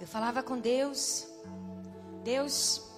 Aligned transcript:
Eu 0.00 0.06
falava 0.06 0.42
com 0.42 0.58
Deus. 0.58 1.26
Deus, 2.24 2.90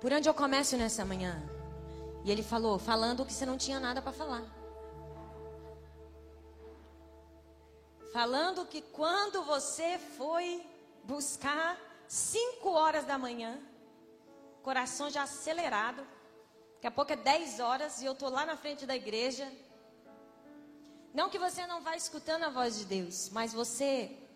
por 0.00 0.10
onde 0.10 0.26
eu 0.26 0.32
começo 0.32 0.78
nessa 0.78 1.04
manhã? 1.04 1.42
E 2.24 2.30
ele 2.30 2.42
falou, 2.42 2.78
falando 2.78 3.24
que 3.26 3.32
você 3.32 3.44
não 3.44 3.58
tinha 3.58 3.78
nada 3.78 4.00
para 4.00 4.12
falar. 4.12 4.44
Falando 8.10 8.64
que 8.64 8.80
quando 8.80 9.42
você 9.42 9.98
foi 10.16 10.64
buscar 11.04 11.78
cinco 12.08 12.70
horas 12.70 13.04
da 13.04 13.18
manhã, 13.18 13.60
coração 14.62 15.10
já 15.10 15.24
acelerado, 15.24 16.02
daqui 16.76 16.86
a 16.86 16.90
pouco 16.90 17.12
é 17.12 17.16
10 17.16 17.60
horas 17.60 18.00
e 18.00 18.06
eu 18.06 18.12
estou 18.12 18.30
lá 18.30 18.46
na 18.46 18.56
frente 18.56 18.86
da 18.86 18.96
igreja. 18.96 19.46
Não 21.12 21.28
que 21.28 21.38
você 21.38 21.66
não 21.66 21.82
vá 21.82 21.94
escutando 21.94 22.44
a 22.44 22.48
voz 22.48 22.78
de 22.78 22.86
Deus, 22.86 23.28
mas 23.28 23.52
você 23.52 24.27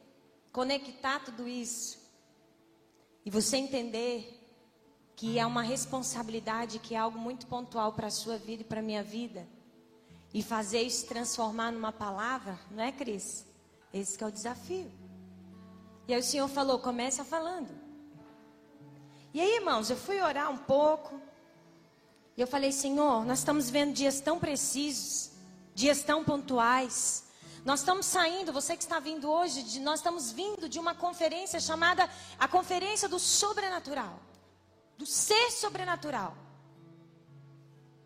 conectar 0.52 1.20
tudo 1.20 1.48
isso 1.48 1.98
e 3.24 3.30
você 3.30 3.56
entender 3.56 4.38
que 5.16 5.38
é 5.38 5.46
uma 5.46 5.62
responsabilidade, 5.62 6.78
que 6.78 6.94
é 6.94 6.98
algo 6.98 7.18
muito 7.18 7.46
pontual 7.46 7.92
para 7.92 8.08
a 8.08 8.10
sua 8.10 8.36
vida 8.36 8.62
e 8.62 8.64
para 8.64 8.80
a 8.80 8.82
minha 8.82 9.02
vida, 9.02 9.46
e 10.34 10.42
fazer 10.42 10.82
isso 10.82 11.06
transformar 11.06 11.70
numa 11.70 11.92
palavra, 11.92 12.58
não 12.70 12.82
é, 12.82 12.90
Cris? 12.90 13.46
Esse 13.92 14.22
é 14.22 14.26
o 14.26 14.32
desafio. 14.32 14.90
E 16.08 16.14
aí 16.14 16.20
o 16.20 16.24
Senhor 16.24 16.48
falou: 16.48 16.78
começa 16.78 17.24
falando. 17.24 17.68
E 19.34 19.40
aí, 19.40 19.56
irmãos, 19.56 19.90
eu 19.90 19.96
fui 19.96 20.20
orar 20.20 20.50
um 20.50 20.58
pouco. 20.58 21.20
E 22.36 22.40
eu 22.40 22.46
falei: 22.46 22.72
Senhor, 22.72 23.24
nós 23.24 23.40
estamos 23.40 23.70
vendo 23.70 23.92
dias 23.92 24.20
tão 24.20 24.38
precisos, 24.38 25.32
dias 25.74 26.02
tão 26.02 26.24
pontuais. 26.24 27.24
Nós 27.64 27.80
estamos 27.80 28.06
saindo, 28.06 28.52
você 28.52 28.76
que 28.76 28.82
está 28.82 28.98
vindo 28.98 29.30
hoje, 29.30 29.62
de, 29.62 29.80
nós 29.80 30.00
estamos 30.00 30.32
vindo 30.32 30.68
de 30.68 30.78
uma 30.78 30.94
conferência 30.94 31.60
chamada 31.60 32.08
a 32.38 32.48
Conferência 32.48 33.08
do 33.08 33.18
Sobrenatural 33.18 34.20
do 35.02 35.06
ser 35.06 35.50
sobrenatural. 35.50 36.36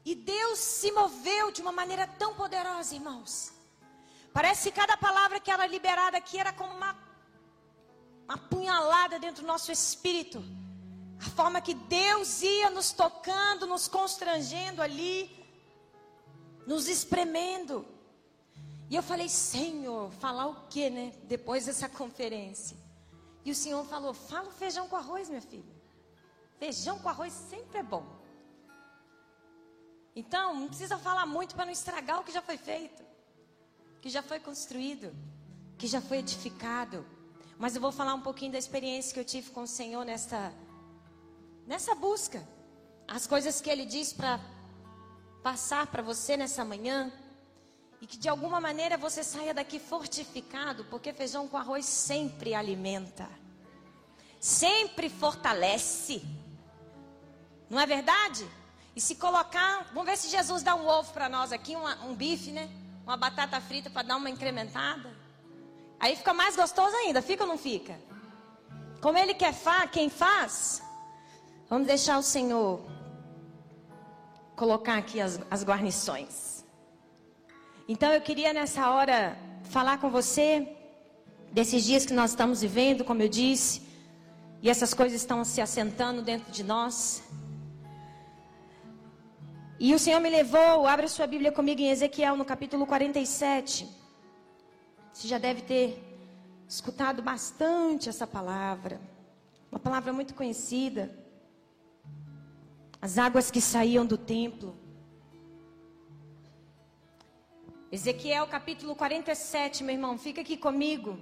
E 0.03 0.15
Deus 0.15 0.59
se 0.59 0.91
moveu 0.93 1.51
de 1.51 1.61
uma 1.61 1.73
maneira 1.73 2.07
tão 2.07 2.35
poderosa, 2.35 2.95
irmãos. 2.95 3.53
Parece 4.33 4.71
que 4.71 4.81
cada 4.81 4.97
palavra 4.97 5.39
que 5.39 5.51
era 5.51 5.67
liberada 5.67 6.17
aqui 6.17 6.39
era 6.39 6.53
como 6.53 6.73
uma, 6.73 6.97
uma 8.25 8.39
punhalada 8.39 9.19
dentro 9.19 9.43
do 9.43 9.47
nosso 9.47 9.71
espírito. 9.73 10.43
A 11.27 11.29
forma 11.31 11.61
que 11.61 11.75
Deus 11.75 12.41
ia 12.43 12.71
nos 12.71 12.93
tocando, 12.93 13.67
nos 13.67 13.89
constrangendo 13.89 14.81
ali, 14.81 15.19
nos 16.67 16.89
espremendo. 16.89 17.87
E 18.89 18.95
eu 18.95 19.03
falei, 19.03 19.29
Senhor, 19.29 20.13
falar 20.13 20.47
o 20.47 20.67
que, 20.69 20.89
né? 20.89 21.13
Depois 21.25 21.67
dessa 21.67 21.89
conferência. 21.89 22.77
E 23.45 23.51
o 23.51 23.55
Senhor 23.55 23.85
falou: 23.87 24.15
fala 24.15 24.51
feijão 24.51 24.89
com 24.89 24.97
arroz, 24.97 25.29
minha 25.29 25.41
filha. 25.41 25.77
Feijão 26.59 26.99
com 26.99 27.09
arroz 27.09 27.33
sempre 27.33 27.79
é 27.79 27.83
bom. 27.83 28.05
Então, 30.15 30.55
não 30.55 30.69
precisa 30.69 30.97
falar 30.99 31.27
muito 31.27 31.55
para 31.55 31.67
não 31.67 31.73
estragar 31.73 32.21
o 32.21 32.25
que 32.25 32.33
já 32.33 32.41
foi 32.41 32.57
feito, 32.57 33.05
que 34.01 34.09
já 34.09 34.23
foi 34.23 34.41
construído, 34.41 35.15
que 35.77 35.87
já 35.87 36.01
foi 36.01 36.19
edificado. 36.19 37.05
Mas 37.59 37.75
eu 37.75 37.81
vou 37.81 37.93
falar 37.93 38.15
um 38.15 38.23
pouquinho 38.23 38.53
da 38.53 38.59
experiência 38.59 39.13
que 39.13 39.21
eu 39.21 39.25
tive 39.25 39.51
com 39.51 39.63
o 39.63 39.67
Senhor 39.67 40.05
nessa 40.05 40.53
nessa 41.67 41.95
busca. 41.95 42.47
As 43.07 43.27
coisas 43.27 43.61
que 43.61 43.69
ele 43.69 43.85
diz 43.85 44.13
para 44.13 44.41
passar 45.43 45.87
para 45.89 46.03
você 46.03 46.37
nessa 46.37 46.65
manhã 46.65 47.13
e 48.01 48.07
que 48.07 48.17
de 48.17 48.29
alguma 48.29 48.61
maneira 48.61 48.97
você 48.97 49.25
saia 49.25 49.55
daqui 49.55 49.79
fortificado, 49.79 50.85
porque 50.87 51.13
feijão 51.13 51.49
com 51.49 51.57
arroz 51.57 51.85
sempre 51.87 52.55
alimenta. 52.55 53.29
Sempre 54.41 55.09
fortalece. 55.09 56.23
Não 57.69 57.81
é 57.81 57.87
verdade? 57.87 58.47
E 58.95 59.01
se 59.01 59.17
colocar, 59.17 59.91
vamos 59.93 60.07
ver 60.07 60.17
se 60.17 60.29
Jesus 60.29 60.63
dá 60.63 60.75
um 60.75 60.87
ovo 60.87 61.13
para 61.13 61.29
nós 61.29 61.53
aqui, 61.53 61.75
uma, 61.75 61.97
um 62.05 62.15
bife, 62.15 62.51
né? 62.51 62.71
Uma 63.05 63.17
batata 63.17 63.61
frita 63.61 63.91
para 63.91 64.07
dar 64.07 64.17
uma 64.17 64.31
incrementada. 64.31 65.15
Aí 65.99 66.17
fica 66.17 66.35
mais 66.35 66.57
gostoso 66.57 66.95
ainda, 66.97 67.23
fica 67.23 67.45
ou 67.45 67.49
não 67.49 67.59
fica? 67.59 67.99
Como 69.01 69.19
ele 69.19 69.35
quer 69.35 69.53
fa 69.53 69.87
quem 69.87 70.09
faz, 70.09 70.83
vamos 71.69 71.87
deixar 71.87 72.19
o 72.19 72.23
Senhor 72.23 72.81
colocar 74.55 74.97
aqui 74.97 75.21
as, 75.21 75.41
as 75.51 75.65
guarnições. 75.65 76.56
Então 77.89 78.13
eu 78.13 78.21
queria 78.21 78.53
nessa 78.53 78.91
hora 78.91 79.39
falar 79.63 79.99
com 79.99 80.11
você 80.11 80.77
desses 81.53 81.85
dias 81.85 82.05
que 82.05 82.13
nós 82.13 82.31
estamos 82.31 82.61
vivendo, 82.61 83.05
como 83.05 83.23
eu 83.23 83.29
disse, 83.29 83.81
e 84.61 84.69
essas 84.69 84.93
coisas 84.93 85.21
estão 85.21 85.45
se 85.45 85.61
assentando 85.61 86.21
dentro 86.21 86.51
de 86.51 86.65
nós. 86.65 87.23
E 89.79 89.95
o 89.95 89.99
Senhor 90.01 90.21
me 90.21 90.29
levou, 90.29 90.87
abra 90.87 91.07
sua 91.07 91.29
Bíblia 91.29 91.53
comigo 91.53 91.81
em 91.81 91.91
Ezequiel, 91.91 92.37
no 92.37 92.45
capítulo 92.45 92.87
47. 92.87 93.89
Você 95.13 95.29
já 95.29 95.39
deve 95.39 95.63
ter 95.63 96.03
escutado 96.69 97.23
bastante 97.23 98.09
essa 98.09 98.27
palavra. 98.27 99.01
Uma 99.71 99.79
palavra 99.79 100.13
muito 100.13 100.35
conhecida. 100.35 101.17
As 103.01 103.17
águas 103.17 103.49
que 103.49 103.61
saíam 103.61 104.05
do 104.05 104.19
templo. 104.19 104.77
Ezequiel 107.91 108.47
capítulo 108.47 108.95
47, 108.97 109.85
meu 109.85 109.95
irmão, 109.95 110.19
fica 110.19 110.41
aqui 110.41 110.57
comigo. 110.57 111.19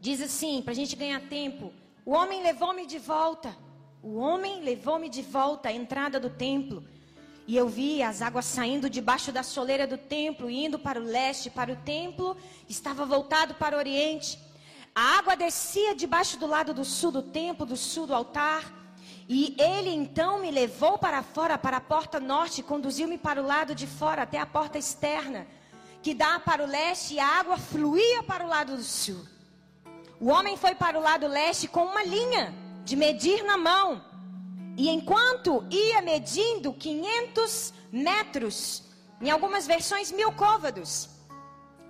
Diz 0.00 0.20
assim, 0.20 0.60
para 0.62 0.72
a 0.72 0.76
gente 0.76 0.96
ganhar 0.96 1.20
tempo: 1.28 1.72
O 2.04 2.12
homem 2.12 2.42
levou-me 2.42 2.86
de 2.86 2.98
volta. 2.98 3.56
O 4.02 4.16
homem 4.16 4.62
levou-me 4.62 5.08
de 5.08 5.22
volta 5.22 5.68
à 5.68 5.72
entrada 5.72 6.20
do 6.20 6.30
templo 6.30 6.84
e 7.48 7.56
eu 7.56 7.66
vi 7.66 8.02
as 8.02 8.20
águas 8.20 8.44
saindo 8.44 8.90
debaixo 8.90 9.32
da 9.32 9.42
soleira 9.42 9.86
do 9.86 9.96
templo, 9.96 10.50
indo 10.50 10.78
para 10.78 11.00
o 11.00 11.02
leste, 11.02 11.48
para 11.48 11.72
o 11.72 11.76
templo, 11.76 12.36
estava 12.68 13.06
voltado 13.06 13.54
para 13.54 13.74
o 13.74 13.78
oriente. 13.78 14.38
A 14.94 15.16
água 15.16 15.34
descia 15.34 15.94
debaixo 15.94 16.38
do 16.38 16.46
lado 16.46 16.74
do 16.74 16.84
sul 16.84 17.10
do 17.10 17.22
templo, 17.22 17.64
do 17.64 17.74
sul 17.74 18.06
do 18.06 18.14
altar. 18.14 18.70
E 19.26 19.56
ele 19.58 19.88
então 19.88 20.40
me 20.40 20.50
levou 20.50 20.98
para 20.98 21.22
fora, 21.22 21.56
para 21.56 21.78
a 21.78 21.80
porta 21.80 22.20
norte, 22.20 22.62
conduziu-me 22.62 23.16
para 23.16 23.40
o 23.40 23.46
lado 23.46 23.74
de 23.74 23.86
fora, 23.86 24.24
até 24.24 24.38
a 24.38 24.44
porta 24.44 24.76
externa, 24.76 25.46
que 26.08 26.14
dá 26.14 26.40
para 26.40 26.64
o 26.64 26.66
leste, 26.66 27.16
e 27.16 27.20
a 27.20 27.26
água 27.40 27.58
fluía 27.58 28.22
para 28.22 28.42
o 28.42 28.48
lado 28.48 28.74
do 28.74 28.82
sul. 28.82 29.26
O 30.18 30.28
homem 30.30 30.56
foi 30.56 30.74
para 30.74 30.98
o 30.98 31.02
lado 31.02 31.26
leste 31.28 31.68
com 31.68 31.84
uma 31.84 32.02
linha 32.02 32.54
de 32.82 32.96
medir 32.96 33.44
na 33.44 33.58
mão. 33.58 34.02
E 34.74 34.88
enquanto 34.88 35.66
ia 35.68 36.00
medindo 36.00 36.72
500 36.72 37.74
metros, 37.92 38.84
em 39.20 39.28
algumas 39.28 39.66
versões 39.66 40.10
mil 40.10 40.32
côvados, 40.32 41.10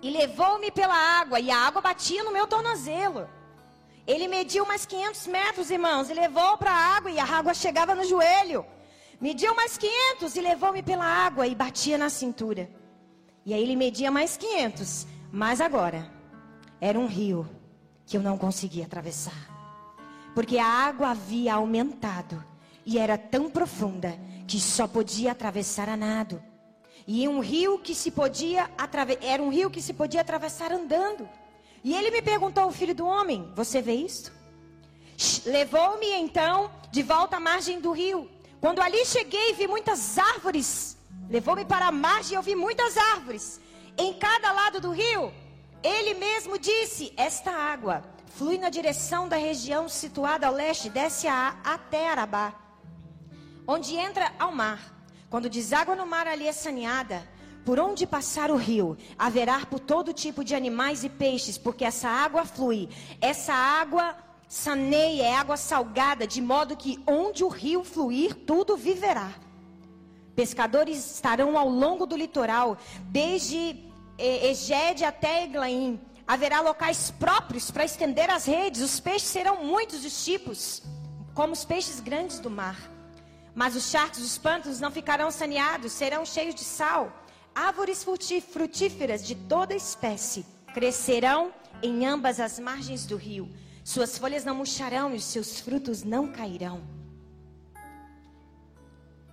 e 0.03 0.11
levou-me 0.11 0.73
pela 0.73 0.97
água, 0.97 1.39
e 1.39 1.49
a 1.49 1.59
água 1.69 1.81
batia 1.81 2.25
no 2.25 2.33
meu 2.33 2.49
tornozelo. 2.49 3.31
Ele 4.05 4.27
mediu 4.27 4.67
mais 4.67 4.85
500 4.85 5.27
metros, 5.29 5.71
irmãos, 5.71 6.11
e 6.11 6.15
levou 6.15 6.59
para 6.59 6.73
a 6.73 6.97
água, 6.97 7.09
e 7.13 7.21
a 7.21 7.25
água 7.25 7.55
chegava 7.55 7.95
no 7.95 8.03
joelho. 8.03 8.67
Mediu 9.21 9.55
mais 9.55 9.79
500 9.79 10.35
e 10.35 10.41
levou-me 10.41 10.83
pela 10.83 11.05
água 11.05 11.47
e 11.47 11.55
batia 11.55 11.97
na 11.97 12.11
cintura. 12.11 12.69
E 13.49 13.55
aí 13.55 13.63
ele 13.63 13.77
media 13.77 14.11
mais 14.11 14.37
500, 14.37 15.07
mas 15.33 15.63
agora 15.63 16.07
era 16.79 16.99
um 16.99 17.07
rio 17.07 17.49
que 18.05 18.15
eu 18.15 18.21
não 18.21 18.37
conseguia 18.37 18.85
atravessar. 18.85 19.49
Porque 20.35 20.59
a 20.59 20.67
água 20.67 21.13
havia 21.13 21.55
aumentado 21.55 22.45
e 22.85 22.99
era 22.99 23.17
tão 23.17 23.49
profunda 23.49 24.21
que 24.47 24.61
só 24.61 24.87
podia 24.87 25.33
atravessar 25.33 25.89
a 25.89 25.97
nado. 25.97 26.43
E 27.07 27.27
um 27.27 27.41
rio 27.41 27.79
que 27.79 27.95
se 27.95 28.11
podia 28.11 28.71
era 29.23 29.43
um 29.43 29.49
rio 29.49 29.71
que 29.71 29.81
se 29.81 29.95
podia 29.95 30.21
atravessar 30.21 30.71
andando. 30.71 31.27
E 31.83 31.95
ele 31.95 32.11
me 32.11 32.21
perguntou, 32.21 32.71
filho 32.71 32.95
do 32.95 33.07
homem, 33.07 33.51
você 33.57 33.81
vê 33.81 33.95
isto? 33.95 34.31
Levou-me 35.47 36.07
então 36.17 36.71
de 36.93 37.03
volta 37.03 37.39
à 37.39 37.41
margem 37.41 37.81
do 37.81 37.93
rio. 37.93 38.31
Quando 38.61 38.83
ali 38.83 39.07
cheguei, 39.07 39.55
vi 39.55 39.67
muitas 39.67 40.19
árvores. 40.19 40.98
Levou-me 41.29 41.65
para 41.65 41.87
a 41.87 41.93
margem 41.93 42.33
e 42.33 42.37
eu 42.37 42.43
vi 42.43 42.55
muitas 42.55 42.97
árvores. 42.97 43.61
Em 43.97 44.15
cada 44.15 44.53
lado 44.53 44.81
do 44.81 44.91
rio, 44.91 45.33
ele 45.83 46.15
mesmo 46.15 46.59
disse: 46.59 47.13
Esta 47.17 47.51
água 47.51 48.03
flui 48.37 48.59
na 48.59 48.71
direção 48.71 49.29
da 49.29 49.37
região 49.37 49.89
situada 49.89 50.47
ao 50.47 50.55
leste, 50.55 50.89
desce 50.89 51.27
a, 51.27 51.57
até 51.65 52.09
Arabá 52.09 52.69
onde 53.69 53.97
entra 53.97 54.33
ao 54.39 54.51
mar. 54.51 54.81
Quando 55.29 55.51
deságua 55.51 55.95
no 55.95 56.07
mar 56.07 56.27
ali 56.27 56.49
é 56.49 56.53
saneada, 56.53 57.23
por 57.67 57.79
onde 57.79 58.07
passar 58.07 58.51
o 58.51 58.57
rio, 58.57 58.97
haverá 59.19 59.67
por 59.67 59.79
todo 59.79 60.15
tipo 60.15 60.43
de 60.43 60.55
animais 60.55 61.05
e 61.05 61.11
peixes, 61.11 61.59
porque 61.59 61.85
essa 61.85 62.09
água 62.09 62.47
flui. 62.47 62.89
Essa 63.21 63.53
água 63.53 64.17
saneia, 64.49 65.25
é 65.25 65.35
água 65.35 65.59
salgada, 65.59 66.27
de 66.27 66.41
modo 66.41 66.79
que 66.79 66.99
onde 67.07 67.45
o 67.45 67.49
rio 67.49 67.85
fluir, 67.85 68.35
tudo 68.35 68.75
viverá. 68.75 69.31
Pescadores 70.39 71.15
estarão 71.15 71.59
ao 71.59 71.69
longo 71.69 72.07
do 72.07 72.17
litoral, 72.17 72.79
desde 73.07 73.77
Egede 74.17 75.05
até 75.05 75.43
Eglaim. 75.43 76.01
Haverá 76.25 76.61
locais 76.61 77.11
próprios 77.11 77.73
para 77.73 77.85
estender 77.85 78.31
as 78.31 78.47
redes. 78.47 78.81
Os 78.81 79.01
peixes 79.01 79.31
serão 79.31 79.65
muitos 79.65 80.03
dos 80.03 80.25
tipos, 80.25 80.81
como 81.35 81.55
os 81.55 81.65
peixes 81.65 81.99
grandes 81.99 82.39
do 82.39 82.49
mar. 82.49 82.79
Mas 83.53 83.75
os 83.75 83.91
charcos 83.91 84.21
dos 84.21 84.39
pântanos 84.39 84.79
não 84.79 84.93
ficarão 84.93 85.29
saneados, 85.33 85.91
serão 85.91 86.25
cheios 86.25 86.55
de 86.55 86.63
sal. 86.63 87.13
Árvores 87.53 88.07
frutíferas 88.53 89.27
de 89.27 89.35
toda 89.35 89.75
espécie 89.75 90.47
crescerão 90.73 91.53
em 91.83 92.07
ambas 92.07 92.39
as 92.39 92.61
margens 92.61 93.05
do 93.07 93.17
rio. 93.17 93.51
Suas 93.83 94.17
folhas 94.17 94.45
não 94.45 94.55
murcharão 94.55 95.13
e 95.13 95.17
os 95.17 95.25
seus 95.25 95.59
frutos 95.59 96.05
não 96.05 96.29
cairão. 96.29 96.81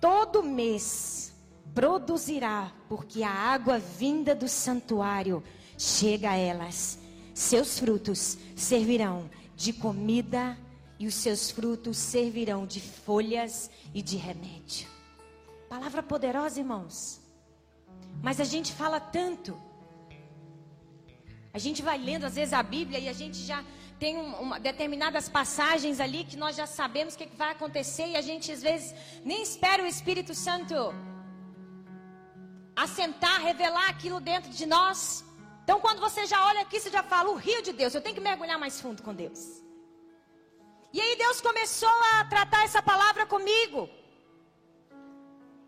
Todo 0.06 0.40
mês 0.40 1.34
produzirá, 1.74 2.72
porque 2.88 3.24
a 3.24 3.28
água 3.28 3.76
vinda 3.80 4.36
do 4.36 4.46
santuário 4.46 5.42
chega 5.76 6.30
a 6.30 6.36
elas. 6.36 7.00
Seus 7.34 7.80
frutos 7.80 8.38
servirão 8.54 9.28
de 9.56 9.72
comida 9.72 10.56
e 10.96 11.08
os 11.08 11.14
seus 11.14 11.50
frutos 11.50 11.96
servirão 11.96 12.64
de 12.68 12.80
folhas 12.80 13.68
e 13.92 14.00
de 14.00 14.16
remédio. 14.16 14.86
Palavra 15.68 16.04
poderosa, 16.04 16.60
irmãos. 16.60 17.20
Mas 18.22 18.38
a 18.38 18.44
gente 18.44 18.72
fala 18.72 19.00
tanto. 19.00 19.60
A 21.52 21.58
gente 21.58 21.82
vai 21.82 21.98
lendo 21.98 22.26
às 22.26 22.36
vezes 22.36 22.54
a 22.54 22.62
Bíblia 22.62 23.00
e 23.00 23.08
a 23.08 23.12
gente 23.12 23.38
já 23.38 23.64
tem 23.98 24.16
um, 24.16 24.34
uma, 24.44 24.60
determinadas 24.60 25.28
passagens 25.28 26.00
ali 26.00 26.24
que 26.24 26.36
nós 26.36 26.54
já 26.56 26.66
sabemos 26.66 27.14
o 27.14 27.18
que, 27.18 27.26
que 27.26 27.36
vai 27.36 27.52
acontecer 27.52 28.06
e 28.08 28.16
a 28.16 28.20
gente 28.20 28.52
às 28.52 28.62
vezes 28.62 28.94
nem 29.24 29.42
espera 29.42 29.82
o 29.82 29.86
Espírito 29.86 30.34
Santo 30.34 30.74
assentar, 32.76 33.40
revelar 33.40 33.88
aquilo 33.88 34.20
dentro 34.20 34.50
de 34.50 34.66
nós. 34.66 35.24
Então, 35.64 35.80
quando 35.80 36.00
você 36.00 36.26
já 36.26 36.44
olha 36.46 36.60
aqui, 36.60 36.78
você 36.78 36.90
já 36.90 37.02
fala: 37.02 37.30
o 37.30 37.36
rio 37.36 37.62
de 37.62 37.72
Deus, 37.72 37.94
eu 37.94 38.02
tenho 38.02 38.14
que 38.14 38.20
mergulhar 38.20 38.58
mais 38.58 38.80
fundo 38.80 39.02
com 39.02 39.14
Deus. 39.14 39.40
E 40.92 41.00
aí, 41.00 41.16
Deus 41.16 41.40
começou 41.40 41.96
a 42.12 42.24
tratar 42.24 42.64
essa 42.64 42.82
palavra 42.82 43.26
comigo. 43.26 43.88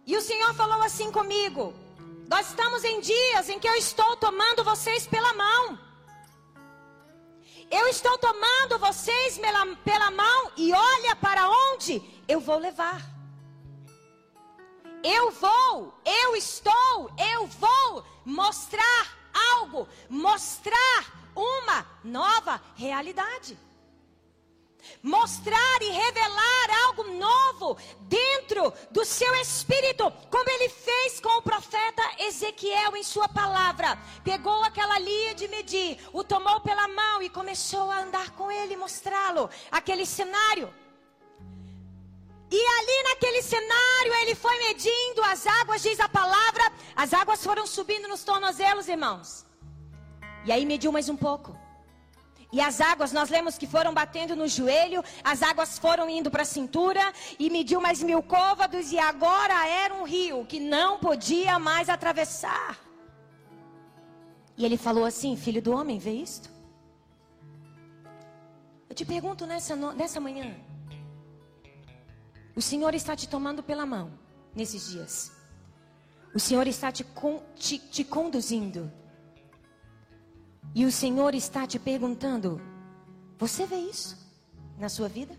E 0.06 0.16
o 0.16 0.20
Senhor 0.20 0.52
falou 0.54 0.80
assim 0.82 1.10
comigo: 1.10 1.74
Nós 2.28 2.48
estamos 2.50 2.84
em 2.84 3.00
dias 3.00 3.48
em 3.48 3.58
que 3.58 3.68
eu 3.68 3.74
estou 3.74 4.16
tomando 4.16 4.62
vocês 4.62 5.06
pela 5.06 5.32
mão. 5.34 5.87
Eu 7.70 7.86
estou 7.88 8.16
tomando 8.18 8.78
vocês 8.78 9.38
pela, 9.84 10.10
mão 10.10 10.52
e 10.56 10.72
olha 10.72 11.14
para 11.16 11.48
onde 11.48 12.02
eu 12.26 12.40
vou 12.40 12.58
levar. 12.58 13.02
Eu 15.04 15.30
vou, 15.30 15.94
eu 16.04 16.34
estou, 16.34 17.10
eu 17.18 17.46
vou 17.46 18.04
mostrar 18.24 19.16
algo, 19.52 19.86
mostrar 20.08 21.30
uma 21.34 21.86
nova 22.02 22.60
realidade. 22.74 23.58
Mostrar 25.02 25.82
e 25.82 25.90
revelar 25.90 26.70
algo 26.86 27.04
novo 27.04 27.76
dentro 28.00 28.72
do 28.90 29.04
seu 29.04 29.34
espírito, 29.36 30.10
como 30.30 30.50
ele 30.50 30.68
fez 30.68 31.20
com 31.20 31.38
o 31.38 31.42
profeta 31.42 32.02
Ezequiel 32.18 32.96
em 32.96 33.02
sua 33.02 33.28
palavra. 33.28 33.98
Pegou 34.24 34.62
aquela 34.64 34.98
linha 34.98 35.34
de 35.34 35.48
medir, 35.48 35.98
o 36.12 36.22
tomou 36.22 36.60
pela 36.60 36.88
mão 36.88 37.22
e 37.22 37.28
começou 37.28 37.90
a 37.90 38.00
andar 38.00 38.30
com 38.30 38.50
ele, 38.50 38.76
mostrá-lo 38.76 39.50
aquele 39.70 40.06
cenário. 40.06 40.72
E 42.50 42.56
ali 42.56 43.02
naquele 43.10 43.42
cenário 43.42 44.14
ele 44.22 44.34
foi 44.34 44.56
medindo 44.58 45.22
as 45.24 45.46
águas, 45.46 45.82
diz 45.82 46.00
a 46.00 46.08
palavra, 46.08 46.72
as 46.96 47.12
águas 47.12 47.44
foram 47.44 47.66
subindo 47.66 48.08
nos 48.08 48.24
tornozelos, 48.24 48.88
irmãos. 48.88 49.44
E 50.46 50.52
aí 50.52 50.64
mediu 50.64 50.90
mais 50.90 51.08
um 51.08 51.16
pouco. 51.16 51.57
E 52.50 52.60
as 52.60 52.80
águas, 52.80 53.12
nós 53.12 53.28
lemos 53.28 53.58
que 53.58 53.66
foram 53.66 53.92
batendo 53.92 54.34
no 54.34 54.48
joelho, 54.48 55.04
as 55.22 55.42
águas 55.42 55.78
foram 55.78 56.08
indo 56.08 56.30
para 56.30 56.42
a 56.42 56.46
cintura 56.46 57.12
e 57.38 57.50
mediu 57.50 57.80
mais 57.80 58.02
mil 58.02 58.22
côvados 58.22 58.90
e 58.90 58.98
agora 58.98 59.68
era 59.68 59.94
um 59.94 60.04
rio 60.04 60.46
que 60.46 60.58
não 60.58 60.98
podia 60.98 61.58
mais 61.58 61.90
atravessar. 61.90 62.78
E 64.56 64.64
ele 64.64 64.78
falou 64.78 65.04
assim: 65.04 65.36
Filho 65.36 65.60
do 65.60 65.72
homem, 65.72 65.98
vê 65.98 66.12
isto? 66.12 66.50
Eu 68.88 68.94
te 68.94 69.04
pergunto 69.04 69.46
nessa, 69.46 69.76
nessa 69.76 70.18
manhã: 70.18 70.56
o 72.56 72.62
Senhor 72.62 72.94
está 72.94 73.14
te 73.14 73.28
tomando 73.28 73.62
pela 73.62 73.84
mão 73.84 74.10
nesses 74.54 74.88
dias. 74.88 75.30
O 76.34 76.40
Senhor 76.40 76.66
está 76.66 76.90
te, 76.90 77.06
te, 77.56 77.78
te 77.78 78.04
conduzindo. 78.04 78.90
E 80.74 80.84
o 80.84 80.92
Senhor 80.92 81.34
está 81.34 81.66
te 81.66 81.78
perguntando: 81.78 82.60
você 83.38 83.66
vê 83.66 83.76
isso 83.76 84.16
na 84.78 84.88
sua 84.88 85.08
vida? 85.08 85.36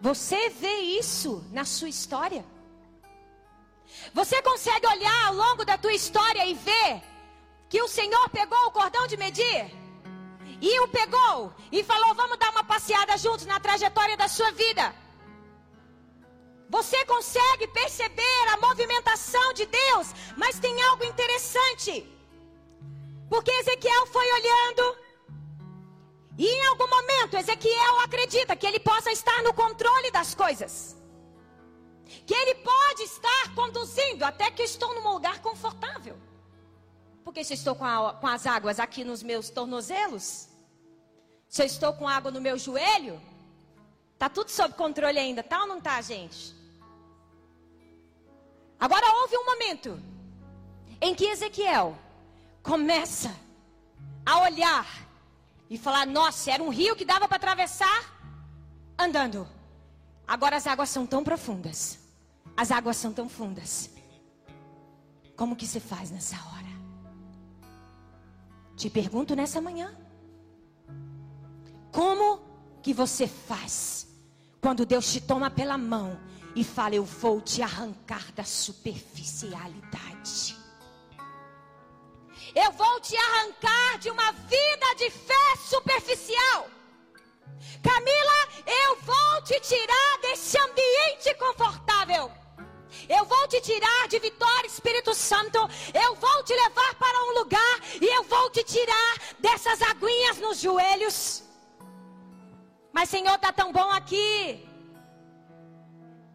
Você 0.00 0.48
vê 0.50 0.76
isso 1.00 1.44
na 1.52 1.64
sua 1.64 1.88
história? 1.88 2.44
Você 4.14 4.40
consegue 4.42 4.86
olhar 4.86 5.26
ao 5.26 5.34
longo 5.34 5.64
da 5.64 5.76
tua 5.76 5.92
história 5.92 6.46
e 6.46 6.54
ver 6.54 7.02
que 7.68 7.82
o 7.82 7.88
Senhor 7.88 8.28
pegou 8.30 8.58
o 8.66 8.70
cordão 8.70 9.06
de 9.06 9.16
medir? 9.16 9.70
E 10.60 10.80
o 10.80 10.88
pegou 10.88 11.52
e 11.72 11.82
falou: 11.82 12.14
Vamos 12.14 12.38
dar 12.38 12.50
uma 12.50 12.64
passeada 12.64 13.16
juntos 13.16 13.46
na 13.46 13.58
trajetória 13.58 14.16
da 14.16 14.28
sua 14.28 14.50
vida. 14.52 14.94
Você 16.68 17.04
consegue 17.04 17.66
perceber 17.68 18.48
a 18.52 18.56
movimentação 18.58 19.52
de 19.54 19.66
Deus, 19.66 20.14
mas 20.36 20.60
tem 20.60 20.80
algo 20.82 21.04
interessante. 21.04 22.06
Porque 23.30 23.52
Ezequiel 23.52 24.06
foi 24.06 24.28
olhando, 24.32 24.98
e 26.36 26.46
em 26.46 26.66
algum 26.66 26.88
momento 26.88 27.36
Ezequiel 27.36 28.00
acredita 28.00 28.56
que 28.56 28.66
ele 28.66 28.80
possa 28.80 29.12
estar 29.12 29.40
no 29.44 29.54
controle 29.54 30.10
das 30.10 30.34
coisas. 30.34 30.96
Que 32.26 32.34
ele 32.34 32.56
pode 32.56 33.02
estar 33.02 33.54
conduzindo 33.54 34.24
até 34.24 34.50
que 34.50 34.64
estou 34.64 34.92
num 34.96 35.12
lugar 35.12 35.40
confortável. 35.40 36.18
Porque 37.22 37.44
se 37.44 37.54
estou 37.54 37.76
com, 37.76 37.84
a, 37.84 38.14
com 38.14 38.26
as 38.26 38.46
águas 38.46 38.80
aqui 38.80 39.04
nos 39.04 39.22
meus 39.22 39.48
tornozelos, 39.48 40.48
se 41.48 41.62
eu 41.62 41.66
estou 41.66 41.92
com 41.92 42.08
água 42.08 42.32
no 42.32 42.40
meu 42.40 42.58
joelho, 42.58 43.20
tá 44.18 44.28
tudo 44.28 44.50
sob 44.50 44.74
controle 44.74 45.20
ainda, 45.20 45.42
tá 45.42 45.60
ou 45.60 45.68
não 45.68 45.80
tá, 45.80 46.00
gente? 46.00 46.52
Agora 48.78 49.06
houve 49.20 49.36
um 49.36 49.44
momento 49.44 50.02
em 51.00 51.14
que 51.14 51.26
Ezequiel 51.26 51.96
começa 52.62 53.34
a 54.24 54.40
olhar 54.40 54.86
e 55.68 55.78
falar: 55.78 56.06
Nossa, 56.06 56.50
era 56.50 56.62
um 56.62 56.68
rio 56.68 56.96
que 56.96 57.04
dava 57.04 57.26
para 57.26 57.36
atravessar 57.36 58.18
andando. 58.98 59.46
Agora 60.26 60.56
as 60.56 60.66
águas 60.66 60.90
são 60.90 61.06
tão 61.06 61.24
profundas. 61.24 61.98
As 62.56 62.70
águas 62.70 62.96
são 62.96 63.12
tão 63.12 63.28
fundas. 63.28 63.90
Como 65.36 65.56
que 65.56 65.66
se 65.66 65.80
faz 65.80 66.10
nessa 66.10 66.36
hora? 66.36 66.70
Te 68.76 68.90
pergunto 68.90 69.34
nessa 69.34 69.60
manhã. 69.60 69.94
Como 71.90 72.40
que 72.82 72.94
você 72.94 73.26
faz 73.26 74.06
quando 74.60 74.86
Deus 74.86 75.12
te 75.12 75.20
toma 75.20 75.50
pela 75.50 75.76
mão 75.78 76.20
e 76.54 76.62
fala: 76.62 76.94
Eu 76.94 77.04
vou 77.04 77.40
te 77.40 77.62
arrancar 77.62 78.30
da 78.32 78.44
superficialidade. 78.44 80.59
Eu 82.54 82.72
vou 82.72 83.00
te 83.00 83.16
arrancar 83.16 83.98
de 83.98 84.10
uma 84.10 84.32
vida 84.32 84.94
de 84.96 85.10
fé 85.10 85.56
superficial. 85.68 86.68
Camila, 87.82 88.38
eu 88.66 88.96
vou 88.96 89.42
te 89.42 89.58
tirar 89.60 90.18
desse 90.20 90.58
ambiente 90.58 91.34
confortável. 91.34 92.30
Eu 93.08 93.24
vou 93.24 93.48
te 93.48 93.60
tirar 93.60 94.08
de 94.08 94.18
vitória, 94.18 94.66
Espírito 94.66 95.14
Santo. 95.14 95.58
Eu 95.94 96.14
vou 96.16 96.42
te 96.42 96.52
levar 96.54 96.94
para 96.96 97.24
um 97.24 97.38
lugar 97.40 97.80
e 98.00 98.06
eu 98.16 98.24
vou 98.24 98.50
te 98.50 98.62
tirar 98.64 99.14
dessas 99.38 99.80
aguinhas 99.82 100.38
nos 100.38 100.60
joelhos. 100.60 101.42
Mas 102.92 103.08
Senhor, 103.08 103.38
tá 103.38 103.52
tão 103.52 103.72
bom 103.72 103.90
aqui. 103.90 104.66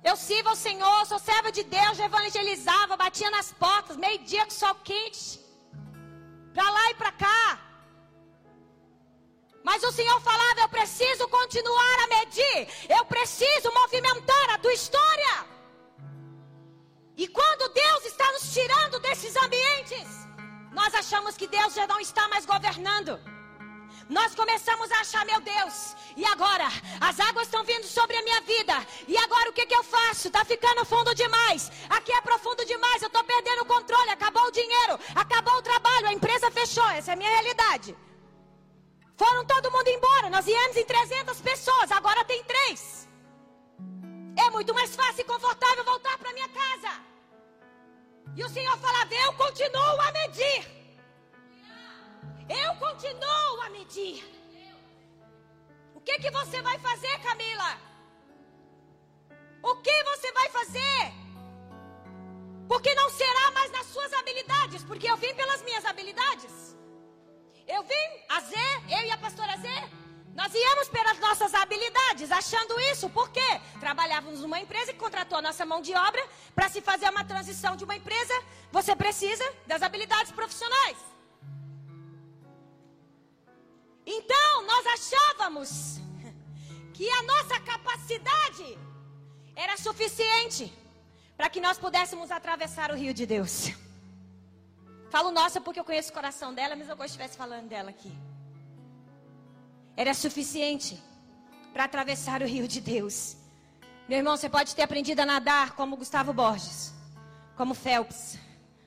Eu 0.03 0.15
sirvo 0.15 0.49
ao 0.49 0.55
Senhor, 0.55 1.05
sou 1.05 1.19
serva 1.19 1.51
de 1.51 1.63
Deus, 1.63 1.99
evangelizava, 1.99 2.95
batia 2.95 3.29
nas 3.31 3.51
portas, 3.51 3.97
meio-dia 3.97 4.45
com 4.45 4.51
sol 4.51 4.75
quente. 4.83 5.44
Para 6.55 6.69
lá 6.77 6.91
e 6.91 6.95
para 6.95 7.11
cá. 7.11 7.59
Mas 9.61 9.83
o 9.83 9.91
Senhor 9.91 10.19
falava: 10.21 10.61
eu 10.61 10.69
preciso 10.69 11.27
continuar 11.27 11.97
a 12.03 12.07
medir, 12.07 12.57
eu 12.97 13.03
preciso 13.05 13.71
movimentar 13.73 14.49
a 14.51 14.57
tua 14.57 14.73
história. 14.73 15.35
E 17.17 17.27
quando 17.27 17.73
Deus 17.73 18.05
está 18.05 18.31
nos 18.31 18.53
tirando 18.53 18.99
desses 18.99 19.35
ambientes, 19.35 20.07
nós 20.71 20.93
achamos 20.95 21.37
que 21.37 21.47
Deus 21.47 21.73
já 21.73 21.85
não 21.87 21.99
está 21.99 22.27
mais 22.27 22.45
governando. 22.45 23.19
Nós 24.07 24.35
começamos 24.35 24.91
a 24.91 24.99
achar, 24.99 25.25
meu 25.25 25.41
Deus, 25.41 25.95
e 26.15 26.23
agora? 26.25 26.67
As 27.01 27.19
águas 27.19 27.47
estão 27.47 27.63
vindo 27.63 27.85
sobre 27.85 28.15
a 28.15 28.21
minha 28.21 28.39
vida. 28.41 28.73
E 29.07 29.17
agora 29.17 29.49
o 29.49 29.53
que, 29.53 29.65
que 29.65 29.75
eu 29.75 29.83
faço? 29.83 30.27
Está 30.27 30.45
ficando 30.45 30.85
fundo 30.85 31.13
demais. 31.15 31.71
Aqui 31.89 32.11
é 32.11 32.21
profundo 32.21 32.63
demais. 32.65 33.01
Eu 33.01 33.07
estou 33.07 33.23
perdendo 33.23 33.63
o 33.63 33.65
controle. 33.65 34.11
Acabou 34.11 34.43
o 34.43 34.51
dinheiro. 34.51 34.99
Acabou 35.15 35.55
o 35.55 35.61
trabalho. 35.61 36.07
A 36.07 36.13
empresa 36.13 36.51
fechou. 36.51 36.87
Essa 36.89 37.11
é 37.11 37.13
a 37.13 37.17
minha 37.17 37.31
realidade. 37.31 37.97
Foram 39.17 39.43
todo 39.45 39.71
mundo 39.71 39.87
embora. 39.87 40.29
Nós 40.29 40.45
íamos 40.45 40.77
em 40.77 40.85
300 40.85 41.41
pessoas. 41.41 41.91
Agora 41.91 42.23
tem 42.25 42.43
três. 42.43 43.09
É 44.37 44.49
muito 44.51 44.73
mais 44.73 44.95
fácil 44.95 45.21
e 45.21 45.23
confortável 45.23 45.83
voltar 45.83 46.17
para 46.19 46.33
minha 46.33 46.49
casa. 46.49 46.91
E 48.35 48.43
o 48.43 48.49
Senhor 48.49 48.77
falava: 48.77 49.15
Eu 49.15 49.33
continuo 49.33 50.01
a 50.01 50.11
medir. 50.11 50.84
Eu 52.49 52.75
continuo 52.75 53.61
a 53.65 53.69
medir 53.69 54.35
que, 56.05 56.19
que 56.19 56.31
você 56.31 56.61
vai 56.61 56.77
fazer, 56.77 57.19
Camila? 57.19 57.71
O 59.63 59.75
que 59.77 60.03
você 60.03 60.31
vai 60.31 60.49
fazer? 60.49 61.01
Porque 62.67 62.93
não 62.93 63.09
será 63.09 63.51
mais 63.51 63.71
nas 63.71 63.87
suas 63.87 64.13
habilidades, 64.13 64.83
porque 64.83 65.09
eu 65.09 65.17
vim 65.17 65.33
pelas 65.33 65.63
minhas 65.63 65.83
habilidades. 65.83 66.53
Eu 67.67 67.81
vim, 67.83 68.07
a 68.29 68.39
Zé, 68.41 68.69
eu 68.97 69.03
e 69.07 69.11
a 69.11 69.17
pastora 69.17 69.57
Zé, 69.57 69.89
nós 70.35 70.53
íamos 70.53 70.87
pelas 70.89 71.17
nossas 71.19 71.53
habilidades, 71.55 72.31
achando 72.31 72.79
isso, 72.91 73.09
por 73.09 73.29
quê? 73.31 73.49
Trabalhávamos 73.79 74.41
numa 74.41 74.59
empresa 74.59 74.93
que 74.93 74.99
contratou 74.99 75.39
a 75.39 75.41
nossa 75.41 75.65
mão 75.65 75.81
de 75.81 75.93
obra 75.95 76.23
para 76.53 76.69
se 76.69 76.81
fazer 76.81 77.09
uma 77.09 77.25
transição 77.25 77.75
de 77.75 77.83
uma 77.83 77.95
empresa, 77.95 78.35
você 78.71 78.95
precisa 78.95 79.45
das 79.65 79.81
habilidades 79.81 80.31
profissionais. 80.31 81.14
Então, 84.05 84.65
nós 84.65 84.85
achávamos 84.85 85.99
que 86.93 87.09
a 87.09 87.23
nossa 87.23 87.59
capacidade 87.59 88.77
era 89.55 89.77
suficiente 89.77 90.71
para 91.35 91.49
que 91.49 91.59
nós 91.59 91.77
pudéssemos 91.77 92.31
atravessar 92.31 92.91
o 92.91 92.95
rio 92.95 93.13
de 93.13 93.25
Deus. 93.25 93.71
Falo 95.09 95.31
nossa 95.31 95.59
porque 95.59 95.79
eu 95.79 95.83
conheço 95.83 96.11
o 96.11 96.13
coração 96.13 96.53
dela, 96.53 96.75
mas 96.75 96.87
eu 96.87 96.95
gosto 96.95 97.07
de 97.07 97.11
estivesse 97.11 97.37
falando 97.37 97.67
dela 97.67 97.89
aqui. 97.89 98.11
Era 99.97 100.13
suficiente 100.13 101.01
para 101.73 101.85
atravessar 101.85 102.41
o 102.41 102.45
rio 102.45 102.67
de 102.67 102.81
Deus. 102.81 103.37
Meu 104.07 104.19
irmão, 104.19 104.37
você 104.37 104.49
pode 104.49 104.75
ter 104.75 104.83
aprendido 104.83 105.21
a 105.21 105.25
nadar 105.25 105.75
como 105.75 105.97
Gustavo 105.97 106.31
Borges, 106.31 106.93
como 107.55 107.73
Phelps, 107.73 108.37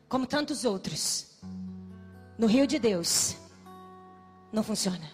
como 0.09 0.27
tantos 0.27 0.65
outros. 0.65 1.39
No 2.39 2.47
rio 2.47 2.67
de 2.67 2.79
Deus, 2.79 3.37
não 4.53 4.63
funciona. 4.63 5.11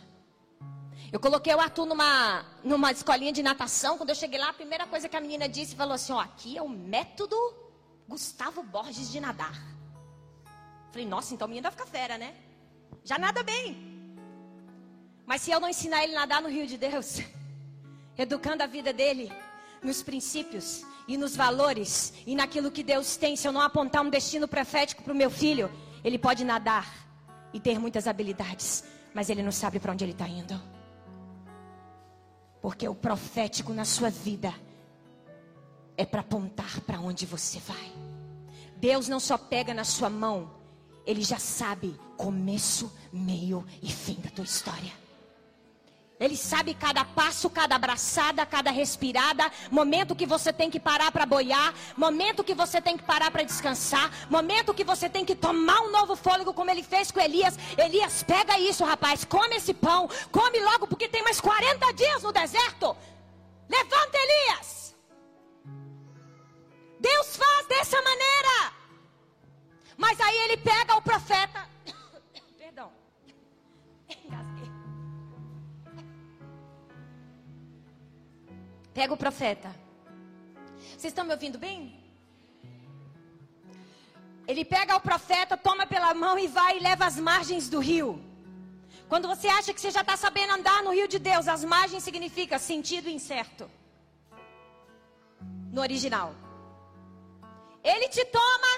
Eu 1.12 1.20
coloquei 1.20 1.54
o 1.54 1.60
Arthur 1.60 1.86
numa, 1.86 2.44
numa 2.64 2.90
escolinha 2.90 3.32
de 3.32 3.42
natação. 3.42 3.96
Quando 3.96 4.10
eu 4.10 4.14
cheguei 4.16 4.38
lá, 4.38 4.48
a 4.48 4.52
primeira 4.52 4.86
coisa 4.86 5.08
que 5.08 5.16
a 5.16 5.20
menina 5.20 5.48
disse 5.48 5.76
falou 5.76 5.94
assim: 5.94 6.12
ó, 6.12 6.20
aqui 6.20 6.58
é 6.58 6.62
o 6.62 6.68
método 6.68 7.36
Gustavo 8.08 8.62
Borges 8.62 9.10
de 9.10 9.20
nadar. 9.20 9.54
Falei, 10.90 11.06
nossa, 11.06 11.34
então 11.34 11.46
o 11.46 11.48
menino 11.48 11.64
vai 11.64 11.72
ficar 11.72 11.86
fera, 11.86 12.18
né? 12.18 12.34
Já 13.04 13.18
nada 13.18 13.42
bem. 13.42 13.94
Mas 15.26 15.42
se 15.42 15.50
eu 15.50 15.58
não 15.58 15.68
ensinar 15.68 16.04
ele 16.04 16.14
a 16.16 16.20
nadar 16.20 16.42
no 16.42 16.48
rio 16.48 16.66
de 16.66 16.76
Deus, 16.76 17.20
educando 18.18 18.62
a 18.62 18.66
vida 18.66 18.92
dele 18.92 19.32
nos 19.82 20.02
princípios 20.02 20.84
e 21.08 21.16
nos 21.16 21.34
valores 21.36 22.12
e 22.26 22.34
naquilo 22.34 22.70
que 22.70 22.82
Deus 22.82 23.16
tem, 23.16 23.36
se 23.36 23.46
eu 23.46 23.52
não 23.52 23.60
apontar 23.60 24.02
um 24.02 24.10
destino 24.10 24.46
profético 24.46 25.02
para 25.02 25.12
o 25.12 25.16
meu 25.16 25.30
filho, 25.30 25.70
ele 26.02 26.18
pode 26.18 26.44
nadar 26.44 26.92
e 27.52 27.60
ter 27.60 27.78
muitas 27.78 28.06
habilidades, 28.06 28.84
mas 29.14 29.30
ele 29.30 29.42
não 29.42 29.52
sabe 29.52 29.78
para 29.78 29.92
onde 29.92 30.04
ele 30.04 30.12
está 30.12 30.28
indo. 30.28 30.60
Porque 32.60 32.88
o 32.88 32.94
profético 32.94 33.72
na 33.72 33.84
sua 33.84 34.10
vida 34.10 34.52
é 35.96 36.04
para 36.04 36.20
apontar 36.20 36.80
para 36.80 37.00
onde 37.00 37.24
você 37.24 37.60
vai. 37.60 37.92
Deus 38.76 39.08
não 39.08 39.20
só 39.20 39.38
pega 39.38 39.72
na 39.72 39.84
sua 39.84 40.10
mão, 40.10 40.50
Ele 41.06 41.22
já 41.22 41.38
sabe 41.38 41.98
começo, 42.16 42.92
meio 43.12 43.64
e 43.82 43.90
fim 43.90 44.14
da 44.14 44.30
tua 44.30 44.44
história. 44.44 45.03
Ele 46.18 46.36
sabe 46.36 46.74
cada 46.74 47.04
passo, 47.04 47.50
cada 47.50 47.74
abraçada, 47.74 48.46
cada 48.46 48.70
respirada, 48.70 49.50
momento 49.70 50.14
que 50.14 50.24
você 50.24 50.52
tem 50.52 50.70
que 50.70 50.78
parar 50.78 51.10
para 51.10 51.26
boiar, 51.26 51.74
momento 51.96 52.44
que 52.44 52.54
você 52.54 52.80
tem 52.80 52.96
que 52.96 53.02
parar 53.02 53.32
para 53.32 53.42
descansar, 53.42 54.10
momento 54.30 54.72
que 54.72 54.84
você 54.84 55.08
tem 55.08 55.24
que 55.24 55.34
tomar 55.34 55.80
um 55.80 55.90
novo 55.90 56.14
fôlego, 56.14 56.54
como 56.54 56.70
ele 56.70 56.84
fez 56.84 57.10
com 57.10 57.20
Elias. 57.20 57.58
Elias, 57.76 58.22
pega 58.22 58.58
isso, 58.58 58.84
rapaz, 58.84 59.24
come 59.24 59.56
esse 59.56 59.74
pão, 59.74 60.08
come 60.30 60.60
logo, 60.60 60.86
porque 60.86 61.08
tem 61.08 61.22
mais 61.24 61.40
40 61.40 61.92
dias 61.92 62.22
no 62.22 62.32
deserto. 62.32 62.96
Levanta, 63.68 64.16
Elias. 64.16 64.94
Deus 67.00 67.36
faz 67.36 67.66
dessa 67.66 68.00
maneira. 68.00 68.72
Mas 69.96 70.20
aí 70.20 70.36
ele 70.44 70.56
pega 70.58 70.96
o 70.96 71.02
profeta. 71.02 71.68
Pega 78.94 79.12
o 79.12 79.16
profeta. 79.16 79.74
Vocês 80.78 81.10
estão 81.12 81.24
me 81.24 81.32
ouvindo 81.32 81.58
bem? 81.58 81.78
Ele 84.46 84.64
pega 84.64 84.96
o 84.96 85.00
profeta, 85.00 85.56
toma 85.56 85.86
pela 85.86 86.12
mão 86.14 86.38
e 86.38 86.46
vai 86.46 86.76
e 86.76 86.80
leva 86.80 87.04
às 87.06 87.16
margens 87.18 87.68
do 87.68 87.80
rio. 87.80 88.22
Quando 89.08 89.26
você 89.26 89.48
acha 89.48 89.72
que 89.74 89.80
você 89.80 89.90
já 89.90 90.02
está 90.02 90.16
sabendo 90.16 90.52
andar 90.52 90.82
no 90.82 90.92
rio 90.92 91.08
de 91.08 91.18
Deus, 91.18 91.48
as 91.48 91.64
margens 91.64 92.04
significa 92.04 92.58
sentido 92.58 93.08
incerto. 93.08 93.70
No 95.72 95.80
original. 95.80 96.34
Ele 97.82 98.08
te 98.08 98.24
toma, 98.26 98.72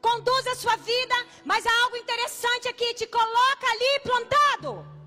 conduz 0.00 0.46
a 0.46 0.54
sua 0.54 0.76
vida, 0.76 1.14
mas 1.44 1.66
há 1.66 1.84
algo 1.84 1.96
interessante 1.96 2.66
aqui, 2.68 2.94
te 2.94 3.06
coloca 3.06 3.66
ali 3.72 4.00
plantado. 4.02 4.99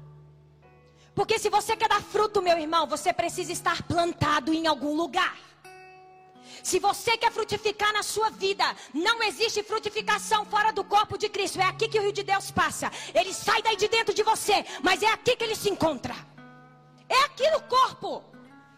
Porque 1.15 1.37
se 1.37 1.49
você 1.49 1.75
quer 1.75 1.89
dar 1.89 2.01
fruto, 2.01 2.41
meu 2.41 2.57
irmão, 2.57 2.87
você 2.87 3.13
precisa 3.13 3.51
estar 3.51 3.83
plantado 3.83 4.53
em 4.53 4.65
algum 4.67 4.95
lugar. 4.95 5.37
Se 6.63 6.79
você 6.79 7.17
quer 7.17 7.31
frutificar 7.31 7.91
na 7.91 8.01
sua 8.01 8.29
vida, 8.29 8.63
não 8.93 9.21
existe 9.21 9.61
frutificação 9.63 10.45
fora 10.45 10.71
do 10.71 10.83
corpo 10.83 11.17
de 11.17 11.27
Cristo. 11.27 11.59
É 11.59 11.65
aqui 11.65 11.87
que 11.89 11.99
o 11.99 12.01
rio 12.01 12.13
de 12.13 12.23
Deus 12.23 12.51
passa. 12.51 12.91
Ele 13.13 13.33
sai 13.33 13.61
daí 13.61 13.75
de 13.75 13.87
dentro 13.87 14.13
de 14.13 14.23
você, 14.23 14.65
mas 14.81 15.03
é 15.03 15.07
aqui 15.07 15.35
que 15.35 15.43
ele 15.43 15.55
se 15.55 15.69
encontra. 15.69 16.15
É 17.09 17.19
aqui 17.25 17.49
no 17.51 17.61
corpo 17.63 18.23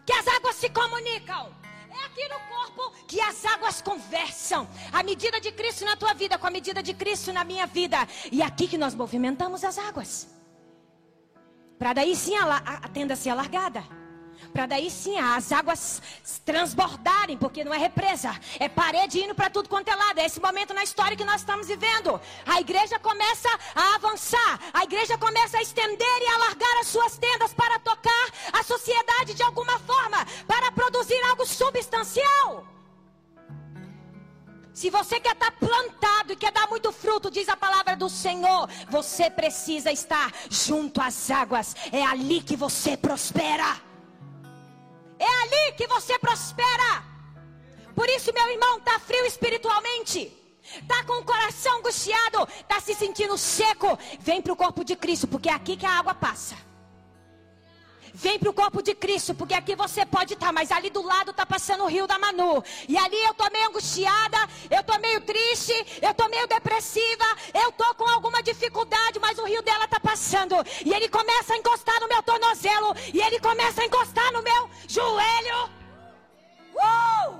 que 0.04 0.12
as 0.12 0.26
águas 0.26 0.56
se 0.56 0.68
comunicam. 0.68 1.54
É 1.88 2.04
aqui 2.04 2.28
no 2.28 2.40
corpo 2.54 2.92
que 3.06 3.20
as 3.20 3.44
águas 3.46 3.80
conversam. 3.80 4.68
A 4.92 5.02
medida 5.02 5.40
de 5.40 5.52
Cristo 5.52 5.84
na 5.84 5.96
tua 5.96 6.12
vida 6.12 6.36
com 6.36 6.46
a 6.46 6.50
medida 6.50 6.82
de 6.82 6.92
Cristo 6.92 7.32
na 7.32 7.44
minha 7.44 7.66
vida. 7.66 8.06
E 8.30 8.42
é 8.42 8.44
aqui 8.44 8.66
que 8.68 8.76
nós 8.76 8.94
movimentamos 8.94 9.64
as 9.64 9.78
águas. 9.78 10.35
Para 11.78 11.92
daí 11.92 12.16
sim 12.16 12.34
a, 12.36 12.56
a, 12.56 12.88
tenda 12.88 13.14
ser 13.14 13.30
alargada. 13.30 13.84
Para 14.52 14.66
daí 14.66 14.90
sim 14.90 15.18
as 15.18 15.52
águas 15.52 16.00
transbordarem, 16.44 17.36
porque 17.36 17.64
não 17.64 17.74
é 17.74 17.78
represa, 17.78 18.34
é 18.58 18.68
parede 18.68 19.20
indo 19.20 19.34
para 19.34 19.50
tudo 19.50 19.68
quanto 19.68 19.88
é 19.88 19.94
lado. 19.94 20.18
É 20.18 20.24
esse 20.24 20.40
momento 20.40 20.72
na 20.72 20.82
história 20.82 21.16
que 21.16 21.24
nós 21.24 21.40
estamos 21.40 21.66
vivendo. 21.66 22.18
A 22.46 22.60
igreja 22.60 22.98
começa 22.98 23.48
a 23.74 23.94
avançar, 23.96 24.60
a 24.72 24.84
igreja 24.84 25.18
começa 25.18 25.58
a 25.58 25.62
estender 25.62 26.22
e 26.22 26.34
alargar 26.34 26.78
as 26.80 26.86
suas 26.86 27.18
tendas 27.18 27.52
para 27.52 27.78
tocar 27.78 28.28
a 28.52 28.62
sociedade 28.62 29.34
de 29.34 29.42
alguma 29.42 29.78
forma, 29.80 30.24
para 30.46 30.72
produzir 30.72 31.20
algo 31.24 31.44
substancial. 31.44 32.75
Se 34.76 34.90
você 34.90 35.18
quer 35.18 35.32
estar 35.32 35.52
plantado 35.52 36.34
e 36.34 36.36
quer 36.36 36.52
dar 36.52 36.68
muito 36.68 36.92
fruto, 36.92 37.30
diz 37.30 37.48
a 37.48 37.56
palavra 37.56 37.96
do 37.96 38.10
Senhor, 38.10 38.68
você 38.90 39.30
precisa 39.30 39.90
estar 39.90 40.30
junto 40.50 41.00
às 41.00 41.30
águas. 41.30 41.74
É 41.90 42.04
ali 42.04 42.42
que 42.42 42.54
você 42.56 42.94
prospera. 42.94 43.80
É 45.18 45.24
ali 45.24 45.72
que 45.78 45.86
você 45.86 46.18
prospera. 46.18 47.02
Por 47.94 48.06
isso, 48.10 48.30
meu 48.34 48.46
irmão, 48.50 48.76
está 48.76 48.98
frio 48.98 49.24
espiritualmente. 49.24 50.30
Está 50.62 51.02
com 51.04 51.22
o 51.22 51.24
coração 51.24 51.78
angustiado, 51.78 52.46
está 52.60 52.78
se 52.78 52.94
sentindo 52.94 53.38
seco, 53.38 53.98
vem 54.20 54.42
para 54.42 54.52
o 54.52 54.56
corpo 54.56 54.84
de 54.84 54.94
Cristo, 54.94 55.26
porque 55.26 55.48
é 55.48 55.54
aqui 55.54 55.74
que 55.78 55.86
a 55.86 55.98
água 56.00 56.12
passa. 56.12 56.54
Vem 58.18 58.38
para 58.38 58.48
o 58.48 58.54
corpo 58.54 58.82
de 58.82 58.94
Cristo, 58.94 59.34
porque 59.34 59.52
aqui 59.52 59.76
você 59.76 60.06
pode 60.06 60.32
estar, 60.32 60.46
tá, 60.46 60.52
mas 60.52 60.72
ali 60.72 60.88
do 60.88 61.02
lado 61.02 61.32
está 61.32 61.44
passando 61.44 61.84
o 61.84 61.86
rio 61.86 62.06
da 62.06 62.18
Manu. 62.18 62.64
E 62.88 62.96
ali 62.96 63.22
eu 63.22 63.32
estou 63.32 63.50
meio 63.52 63.68
angustiada, 63.68 64.38
eu 64.70 64.80
estou 64.80 64.98
meio 64.98 65.20
triste, 65.20 65.74
eu 66.00 66.12
estou 66.12 66.26
meio 66.30 66.46
depressiva, 66.46 67.26
eu 67.52 67.68
estou 67.68 67.94
com 67.94 68.08
alguma 68.08 68.42
dificuldade, 68.42 69.18
mas 69.20 69.36
o 69.36 69.44
rio 69.44 69.60
dela 69.60 69.84
está 69.84 70.00
passando. 70.00 70.54
E 70.82 70.94
ele 70.94 71.10
começa 71.10 71.52
a 71.52 71.58
encostar 71.58 72.00
no 72.00 72.08
meu 72.08 72.22
tornozelo, 72.22 72.94
e 73.12 73.20
ele 73.20 73.38
começa 73.38 73.82
a 73.82 73.84
encostar 73.84 74.32
no 74.32 74.42
meu 74.42 74.70
joelho. 74.88 75.70
Uh! 76.74 77.36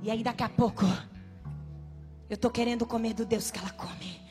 E 0.00 0.12
aí 0.12 0.22
daqui 0.22 0.44
a 0.44 0.48
pouco, 0.48 0.84
eu 2.30 2.36
estou 2.36 2.52
querendo 2.52 2.86
comer 2.86 3.14
do 3.14 3.26
Deus 3.26 3.50
que 3.50 3.58
ela 3.58 3.70
come. 3.70 4.22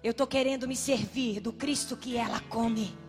Eu 0.00 0.12
estou 0.12 0.28
querendo 0.28 0.68
me 0.68 0.76
servir 0.76 1.40
do 1.40 1.52
Cristo 1.52 1.96
que 1.96 2.16
ela 2.16 2.38
come. 2.38 3.07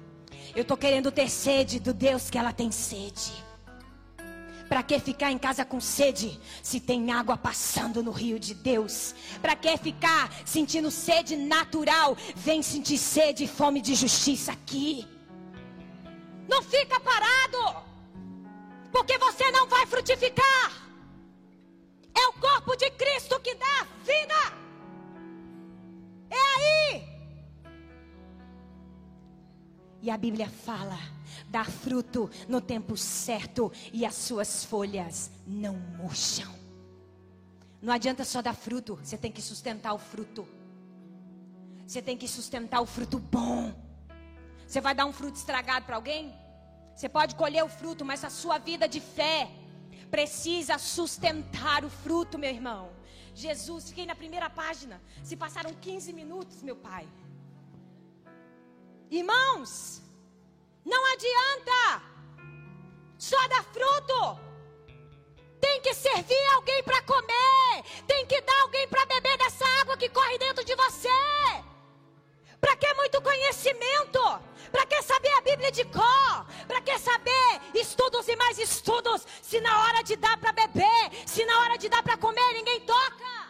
Eu 0.55 0.63
estou 0.63 0.77
querendo 0.77 1.11
ter 1.11 1.29
sede 1.29 1.79
do 1.79 1.93
Deus 1.93 2.29
que 2.29 2.37
ela 2.37 2.51
tem 2.53 2.71
sede. 2.71 3.49
Para 4.67 4.83
que 4.83 4.99
ficar 4.99 5.31
em 5.31 5.37
casa 5.37 5.65
com 5.65 5.81
sede 5.81 6.39
se 6.61 6.79
tem 6.79 7.11
água 7.11 7.35
passando 7.35 8.03
no 8.03 8.11
rio 8.11 8.39
de 8.39 8.53
Deus? 8.53 9.15
Para 9.41 9.55
que 9.55 9.75
ficar 9.77 10.31
sentindo 10.45 10.91
sede 10.91 11.35
natural? 11.35 12.15
Vem 12.35 12.61
sentir 12.61 12.99
sede 12.99 13.45
e 13.45 13.47
fome 13.47 13.81
de 13.81 13.95
justiça 13.95 14.51
aqui. 14.51 15.07
Não 16.47 16.61
fica 16.61 16.99
parado, 16.99 17.83
porque 18.91 19.17
você 19.17 19.49
não 19.51 19.67
vai 19.67 19.87
frutificar. 19.87 20.71
É 22.15 22.27
o 22.27 22.33
corpo 22.33 22.75
de 22.75 22.91
Cristo 22.91 23.39
que 23.39 23.55
dá 23.55 23.87
vida. 24.03 24.53
É 26.29 26.35
aí. 26.35 27.08
E 30.01 30.09
a 30.09 30.17
Bíblia 30.17 30.49
fala: 30.49 30.97
dá 31.47 31.63
fruto 31.63 32.29
no 32.47 32.61
tempo 32.61 32.95
certo 32.95 33.71
e 33.91 34.05
as 34.05 34.15
suas 34.15 34.63
folhas 34.63 35.31
não 35.45 35.73
murcham. 35.73 36.53
Não 37.81 37.93
adianta 37.93 38.25
só 38.25 38.41
dar 38.41 38.53
fruto, 38.53 38.99
você 39.01 39.17
tem 39.17 39.31
que 39.31 39.41
sustentar 39.41 39.93
o 39.93 39.97
fruto. 39.97 40.47
Você 41.87 42.01
tem 42.01 42.17
que 42.17 42.27
sustentar 42.27 42.81
o 42.81 42.85
fruto 42.85 43.17
bom. 43.17 43.73
Você 44.67 44.79
vai 44.79 44.93
dar 44.93 45.05
um 45.05 45.13
fruto 45.13 45.37
estragado 45.37 45.85
para 45.85 45.95
alguém? 45.95 46.33
Você 46.95 47.09
pode 47.09 47.35
colher 47.35 47.63
o 47.63 47.69
fruto, 47.69 48.05
mas 48.05 48.23
a 48.23 48.29
sua 48.29 48.57
vida 48.57 48.87
de 48.87 48.99
fé 48.99 49.49
precisa 50.11 50.77
sustentar 50.77 51.83
o 51.85 51.89
fruto, 51.89 52.37
meu 52.37 52.49
irmão. 52.49 52.91
Jesus, 53.33 53.89
fiquei 53.89 54.05
na 54.05 54.15
primeira 54.15 54.49
página. 54.49 55.01
Se 55.23 55.35
passaram 55.35 55.73
15 55.73 56.11
minutos, 56.13 56.61
meu 56.61 56.75
pai. 56.75 57.07
Irmãos, 59.11 60.03
não 60.85 61.03
adianta 61.13 62.03
só 63.17 63.47
dar 63.47 63.63
fruto. 63.63 64.39
Tem 65.59 65.81
que 65.81 65.93
servir 65.93 66.45
alguém 66.53 66.83
para 66.83 67.01
comer. 67.01 67.83
Tem 68.07 68.25
que 68.27 68.39
dar 68.41 68.61
alguém 68.61 68.87
para 68.87 69.05
beber 69.05 69.37
dessa 69.37 69.65
água 69.81 69.97
que 69.97 70.09
corre 70.09 70.37
dentro 70.37 70.63
de 70.63 70.75
você. 70.75 71.09
Para 72.61 72.75
que 72.75 72.93
muito 72.93 73.21
conhecimento? 73.21 74.19
Para 74.71 74.85
que 74.85 75.01
saber 75.01 75.31
a 75.37 75.41
Bíblia 75.41 75.71
de 75.71 75.85
cor? 75.85 76.45
Para 76.67 76.81
que 76.81 76.97
saber 76.99 77.61
estudos 77.73 78.27
e 78.27 78.35
mais 78.35 78.59
estudos? 78.59 79.25
Se 79.41 79.59
na 79.59 79.85
hora 79.85 80.03
de 80.03 80.15
dar 80.17 80.37
para 80.37 80.51
beber, 80.51 81.11
se 81.25 81.43
na 81.45 81.61
hora 81.61 81.77
de 81.77 81.89
dar 81.89 82.03
para 82.03 82.17
comer, 82.17 82.53
ninguém 82.53 82.81
toca. 82.81 83.48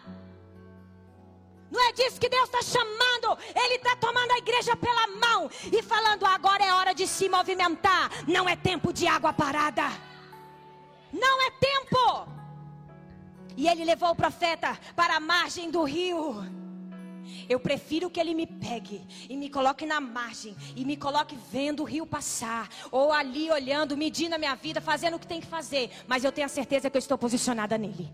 Não 1.72 1.82
é 1.88 1.92
disso 1.94 2.20
que 2.20 2.30
Deus 2.30 2.50
está 2.50 2.62
chamando. 2.62 3.38
Ele 3.56 3.76
está 3.76 3.96
tomando 3.96 4.32
a 4.32 4.38
igreja 4.38 4.76
pela 4.76 5.08
mão 5.08 5.50
e 5.72 5.82
falando: 5.82 6.26
agora 6.26 6.64
é 6.64 6.74
hora 6.74 6.94
de 6.94 7.08
se 7.08 7.30
movimentar. 7.30 8.10
Não 8.28 8.48
é 8.48 8.56
tempo 8.56 8.92
de 8.92 9.08
água 9.08 9.32
parada. 9.32 9.84
Não 11.12 11.42
é 11.48 11.52
tempo. 11.52 12.28
E 13.56 13.68
ele 13.68 13.84
levou 13.84 14.12
o 14.12 14.16
profeta 14.16 14.78
para 14.96 15.18
a 15.18 15.20
margem 15.20 15.70
do 15.70 15.84
rio. 15.84 16.44
Eu 17.48 17.60
prefiro 17.60 18.10
que 18.10 18.20
ele 18.20 18.34
me 18.34 18.48
pegue 18.48 19.06
e 19.30 19.36
me 19.36 19.50
coloque 19.50 19.86
na 19.86 20.00
margem 20.00 20.56
e 20.76 20.84
me 20.86 20.96
coloque 20.96 21.38
vendo 21.52 21.82
o 21.82 21.84
rio 21.84 22.06
passar, 22.06 22.70
ou 22.92 23.12
ali 23.12 23.52
olhando, 23.52 23.98
medindo 23.98 24.36
a 24.36 24.38
minha 24.38 24.56
vida, 24.56 24.82
fazendo 24.82 25.16
o 25.16 25.20
que 25.20 25.28
tem 25.28 25.42
que 25.42 25.48
fazer, 25.48 25.92
mas 26.08 26.24
eu 26.24 26.32
tenho 26.32 26.46
a 26.46 26.50
certeza 26.50 26.90
que 26.90 26.98
eu 26.98 27.00
estou 27.00 27.18
posicionada 27.18 27.78
nele 27.78 28.12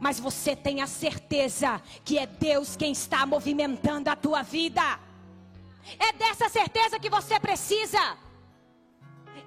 mas 0.00 0.20
você 0.20 0.54
tem 0.54 0.82
a 0.82 0.86
certeza 0.86 1.80
que 2.04 2.18
é 2.18 2.26
Deus 2.26 2.76
quem 2.76 2.92
está 2.92 3.24
movimentando 3.24 4.10
a 4.10 4.16
tua 4.16 4.42
vida. 4.42 5.00
É 5.98 6.12
dessa 6.12 6.48
certeza 6.48 6.98
que 6.98 7.08
você 7.08 7.38
precisa. 7.40 8.18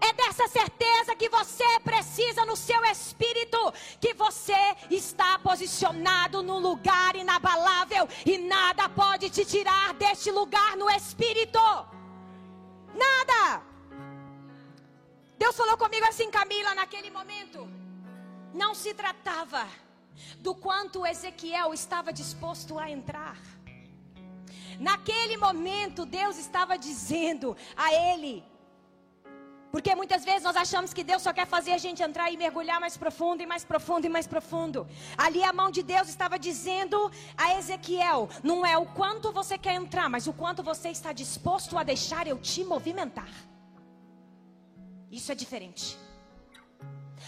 É 0.01 0.13
dessa 0.13 0.47
certeza 0.47 1.15
que 1.15 1.27
você 1.29 1.79
precisa 1.81 2.45
no 2.45 2.55
seu 2.55 2.83
espírito, 2.85 3.57
que 3.99 4.13
você 4.13 4.75
está 4.89 5.37
posicionado 5.39 6.41
no 6.41 6.57
lugar 6.57 7.15
inabalável 7.15 8.07
e 8.25 8.37
nada 8.37 8.87
pode 8.87 9.29
te 9.29 9.43
tirar 9.43 9.93
deste 9.95 10.31
lugar 10.31 10.77
no 10.77 10.89
espírito. 10.89 11.59
Nada. 12.93 13.61
Deus 15.37 15.55
falou 15.55 15.77
comigo 15.77 16.05
assim, 16.05 16.31
Camila, 16.31 16.73
naquele 16.73 17.09
momento. 17.11 17.67
Não 18.53 18.73
se 18.73 18.93
tratava 18.93 19.67
do 20.39 20.53
quanto 20.55 21.05
Ezequiel 21.05 21.73
estava 21.73 22.11
disposto 22.11 22.77
a 22.77 22.89
entrar. 22.89 23.37
Naquele 24.79 25.35
momento, 25.37 26.05
Deus 26.05 26.37
estava 26.37 26.77
dizendo 26.77 27.55
a 27.75 27.93
ele, 27.93 28.43
porque 29.71 29.93
muitas 29.93 30.23
vezes 30.25 30.43
nós 30.43 30.55
achamos 30.55 30.93
que 30.93 31.03
Deus 31.03 31.21
só 31.21 31.31
quer 31.31 31.45
fazer 31.45 31.73
a 31.73 31.77
gente 31.77 32.01
entrar 32.01 32.31
e 32.31 32.37
mergulhar 32.37 32.79
mais 32.79 32.97
profundo 32.97 33.43
e 33.43 33.45
mais 33.45 33.63
profundo 33.63 34.05
e 34.05 34.09
mais 34.09 34.25
profundo. 34.25 34.87
Ali 35.17 35.43
a 35.43 35.53
mão 35.53 35.69
de 35.69 35.83
Deus 35.83 36.07
estava 36.09 36.39
dizendo 36.39 37.11
a 37.37 37.55
Ezequiel: 37.57 38.29
não 38.43 38.65
é 38.65 38.77
o 38.77 38.85
quanto 38.85 39.31
você 39.31 39.57
quer 39.57 39.75
entrar, 39.75 40.09
mas 40.09 40.27
o 40.27 40.33
quanto 40.33 40.63
você 40.63 40.89
está 40.89 41.13
disposto 41.13 41.77
a 41.77 41.83
deixar 41.83 42.25
eu 42.25 42.37
te 42.39 42.63
movimentar. 42.63 43.29
Isso 45.11 45.31
é 45.31 45.35
diferente. 45.35 45.97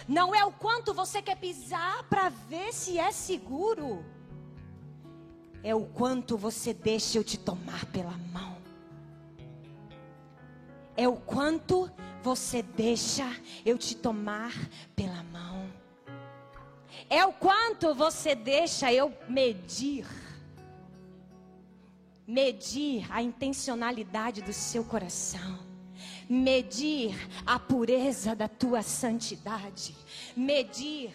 Não 0.07 0.33
é 0.33 0.43
o 0.45 0.51
quanto 0.51 0.93
você 0.93 1.21
quer 1.21 1.37
pisar 1.37 2.03
para 2.03 2.29
ver 2.29 2.73
se 2.73 2.97
é 2.97 3.11
seguro. 3.11 4.03
É 5.63 5.75
o 5.75 5.85
quanto 5.85 6.37
você 6.37 6.73
deixa 6.73 7.17
eu 7.17 7.23
te 7.23 7.37
tomar 7.37 7.85
pela 7.85 8.17
mão. 8.33 8.57
É 10.97 11.07
o 11.07 11.15
quanto 11.15 11.89
você 12.21 12.61
deixa 12.61 13.25
eu 13.65 13.77
te 13.77 13.95
tomar 13.95 14.53
pela 14.95 15.23
mão. 15.23 15.69
É 17.09 17.25
o 17.25 17.33
quanto 17.33 17.93
você 17.93 18.35
deixa 18.35 18.91
eu 18.91 19.13
medir. 19.27 20.07
Medir 22.25 23.11
a 23.11 23.21
intencionalidade 23.21 24.41
do 24.41 24.53
seu 24.53 24.83
coração 24.83 25.70
medir 26.31 27.13
a 27.45 27.59
pureza 27.59 28.33
da 28.33 28.47
tua 28.47 28.81
santidade, 28.81 29.93
medir 30.33 31.11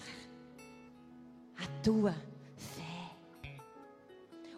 a 1.56 1.66
tua 1.82 2.14
fé. 2.54 3.56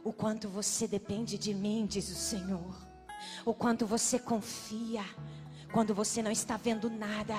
O 0.03 0.13
quanto 0.13 0.49
você 0.49 0.89
depende 0.89 1.39
de 1.39 1.55
mim, 1.55 1.87
diz 1.87 2.11
o 2.11 2.15
Senhor. 2.17 2.75
O 3.45 3.55
quanto 3.55 3.87
você 3.87 4.19
confia 4.19 5.05
quando 5.73 5.95
você 5.95 6.23
não 6.23 6.31
está 6.33 6.57
vendo 6.57 6.91
nada 6.91 7.37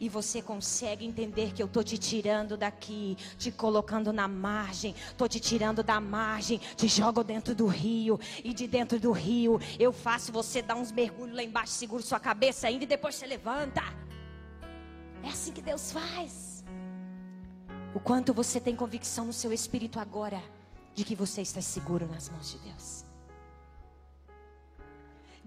e 0.00 0.08
você 0.08 0.42
consegue 0.42 1.04
entender 1.04 1.52
que 1.52 1.62
eu 1.62 1.66
estou 1.66 1.82
te 1.82 1.98
tirando 1.98 2.56
daqui, 2.56 3.16
te 3.38 3.50
colocando 3.50 4.12
na 4.12 4.28
margem, 4.28 4.94
estou 5.10 5.28
te 5.28 5.40
tirando 5.40 5.82
da 5.82 6.00
margem, 6.00 6.58
te 6.76 6.88
jogo 6.88 7.22
dentro 7.24 7.54
do 7.54 7.66
rio 7.66 8.18
e 8.42 8.52
de 8.52 8.66
dentro 8.66 8.98
do 8.98 9.12
rio 9.12 9.60
eu 9.78 9.92
faço 9.92 10.32
você 10.32 10.62
dar 10.62 10.76
uns 10.76 10.92
mergulhos 10.92 11.36
lá 11.36 11.42
embaixo, 11.42 11.72
seguro 11.72 12.02
sua 12.02 12.20
cabeça 12.20 12.66
ainda 12.66 12.84
e 12.84 12.86
depois 12.86 13.14
você 13.14 13.26
levanta. 13.26 13.82
É 15.22 15.28
assim 15.28 15.52
que 15.52 15.62
Deus 15.62 15.92
faz. 15.92 16.64
O 17.94 18.00
quanto 18.00 18.32
você 18.32 18.60
tem 18.60 18.76
convicção 18.76 19.26
no 19.26 19.32
seu 19.32 19.52
espírito 19.52 19.98
agora 19.98 20.42
de 20.94 21.04
que 21.04 21.14
você 21.14 21.42
está 21.42 21.60
seguro 21.60 22.06
nas 22.06 22.28
mãos 22.28 22.50
de 22.50 22.58
Deus 22.58 23.08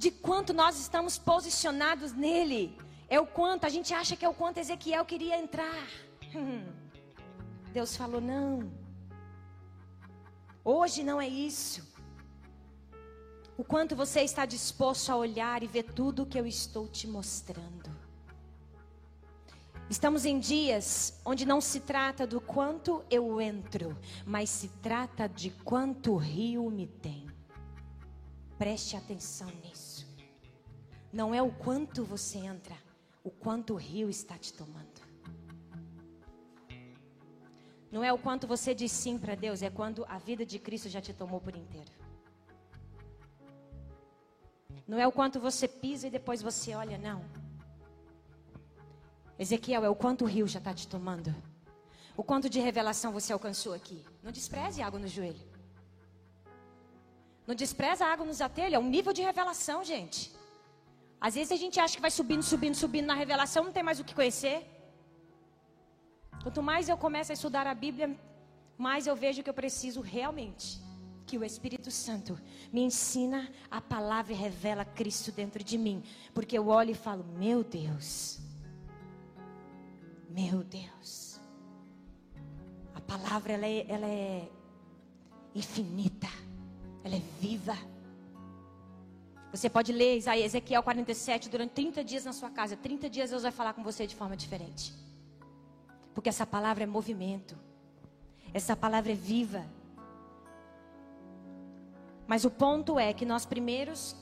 de 0.01 0.09
quanto 0.09 0.51
nós 0.51 0.79
estamos 0.79 1.19
posicionados 1.19 2.11
nele. 2.11 2.75
É 3.11 3.19
o 3.19 3.27
quanto, 3.27 3.65
a 3.65 3.69
gente 3.69 3.93
acha 3.93 4.15
que 4.15 4.23
é 4.23 4.29
o 4.29 4.33
quanto 4.33 4.59
Ezequiel 4.59 5.03
queria 5.03 5.37
entrar. 5.37 5.85
Deus 7.73 7.97
falou: 7.97 8.21
não. 8.21 8.71
Hoje 10.63 11.03
não 11.03 11.19
é 11.19 11.27
isso. 11.27 11.85
O 13.57 13.65
quanto 13.65 13.97
você 13.97 14.21
está 14.21 14.45
disposto 14.45 15.09
a 15.09 15.17
olhar 15.17 15.61
e 15.61 15.67
ver 15.67 15.83
tudo 15.83 16.23
o 16.23 16.25
que 16.25 16.39
eu 16.39 16.47
estou 16.47 16.87
te 16.87 17.05
mostrando. 17.05 17.91
Estamos 19.89 20.23
em 20.23 20.39
dias 20.39 21.19
onde 21.25 21.45
não 21.45 21.59
se 21.59 21.81
trata 21.81 22.25
do 22.25 22.39
quanto 22.39 23.03
eu 23.11 23.41
entro, 23.41 23.97
mas 24.25 24.49
se 24.49 24.69
trata 24.81 25.27
de 25.27 25.49
quanto 25.49 26.13
o 26.13 26.17
rio 26.17 26.71
me 26.71 26.87
tem. 26.87 27.27
Preste 28.57 28.95
atenção 28.95 29.49
nisso. 29.61 30.07
Não 31.11 31.35
é 31.35 31.41
o 31.41 31.51
quanto 31.51 32.05
você 32.05 32.37
entra, 32.37 32.77
o 33.23 33.29
quanto 33.29 33.73
o 33.73 33.77
rio 33.77 34.09
está 34.09 34.37
te 34.37 34.53
tomando. 34.53 35.01
Não 37.91 38.03
é 38.03 38.11
o 38.13 38.17
quanto 38.17 38.47
você 38.47 38.73
diz 38.73 38.91
sim 38.91 39.17
para 39.17 39.35
Deus, 39.35 39.61
é 39.61 39.69
quando 39.69 40.05
a 40.07 40.17
vida 40.17 40.45
de 40.45 40.57
Cristo 40.57 40.87
já 40.87 41.01
te 41.01 41.13
tomou 41.13 41.41
por 41.41 41.55
inteiro. 41.55 41.91
Não 44.87 44.97
é 44.97 45.05
o 45.05 45.11
quanto 45.11 45.39
você 45.39 45.67
pisa 45.67 46.07
e 46.07 46.09
depois 46.09 46.41
você 46.41 46.73
olha, 46.73 46.97
não. 46.97 47.23
Ezequiel, 49.37 49.83
é 49.83 49.89
o 49.89 49.95
quanto 49.95 50.23
o 50.23 50.27
rio 50.27 50.47
já 50.47 50.59
está 50.59 50.73
te 50.73 50.87
tomando. 50.87 51.33
O 52.15 52.23
quanto 52.23 52.49
de 52.49 52.59
revelação 52.59 53.11
você 53.11 53.33
alcançou 53.33 53.73
aqui. 53.73 54.05
Não 54.23 54.31
despreze 54.31 54.81
água 54.81 54.99
no 54.99 55.07
joelho. 55.07 55.49
Não 57.45 57.55
despreza 57.55 58.05
a 58.05 58.11
água 58.11 58.25
nos 58.25 58.39
atelhos, 58.39 58.73
é 58.73 58.79
um 58.79 58.89
nível 58.89 59.11
de 59.11 59.21
revelação, 59.21 59.83
gente. 59.83 60.31
Às 61.21 61.35
vezes 61.35 61.51
a 61.51 61.55
gente 61.55 61.79
acha 61.79 61.95
que 61.95 62.01
vai 62.01 62.09
subindo, 62.09 62.41
subindo, 62.41 62.75
subindo 62.75 63.05
na 63.05 63.13
revelação, 63.13 63.63
não 63.63 63.71
tem 63.71 63.83
mais 63.83 63.99
o 63.99 64.03
que 64.03 64.15
conhecer. 64.15 64.65
Quanto 66.41 66.63
mais 66.63 66.89
eu 66.89 66.97
começo 66.97 67.31
a 67.31 67.35
estudar 67.35 67.67
a 67.67 67.75
Bíblia, 67.75 68.17
mais 68.75 69.05
eu 69.05 69.15
vejo 69.15 69.43
que 69.43 69.49
eu 69.49 69.53
preciso 69.53 70.01
realmente 70.01 70.81
que 71.27 71.37
o 71.37 71.43
Espírito 71.45 71.91
Santo 71.91 72.37
me 72.73 72.81
ensina 72.81 73.49
a 73.69 73.79
palavra 73.79 74.33
e 74.33 74.35
revela 74.35 74.83
Cristo 74.83 75.31
dentro 75.31 75.63
de 75.63 75.77
mim. 75.77 76.03
Porque 76.33 76.57
eu 76.57 76.67
olho 76.67 76.89
e 76.89 76.95
falo: 76.95 77.23
Meu 77.23 77.63
Deus, 77.63 78.39
meu 80.27 80.63
Deus, 80.63 81.39
a 82.95 82.99
palavra 82.99 83.53
ela 83.53 83.67
é, 83.67 83.85
ela 83.87 84.07
é 84.07 84.49
infinita, 85.53 86.27
ela 87.03 87.15
é 87.15 87.21
viva. 87.39 87.77
Você 89.51 89.69
pode 89.69 89.91
ler 89.91 90.17
Ezequiel 90.17 90.81
47 90.81 91.49
durante 91.49 91.71
30 91.71 92.03
dias 92.03 92.23
na 92.23 92.31
sua 92.31 92.49
casa. 92.49 92.77
30 92.77 93.09
dias 93.09 93.29
Deus 93.31 93.43
vai 93.43 93.51
falar 93.51 93.73
com 93.73 93.83
você 93.83 94.07
de 94.07 94.15
forma 94.15 94.37
diferente. 94.37 94.93
Porque 96.13 96.29
essa 96.29 96.45
palavra 96.45 96.83
é 96.83 96.87
movimento. 96.87 97.57
Essa 98.53 98.75
palavra 98.75 99.11
é 99.11 99.15
viva. 99.15 99.65
Mas 102.25 102.45
o 102.45 102.49
ponto 102.49 102.97
é 102.97 103.13
que 103.13 103.25
nós 103.25 103.45
primeiros 103.45 104.15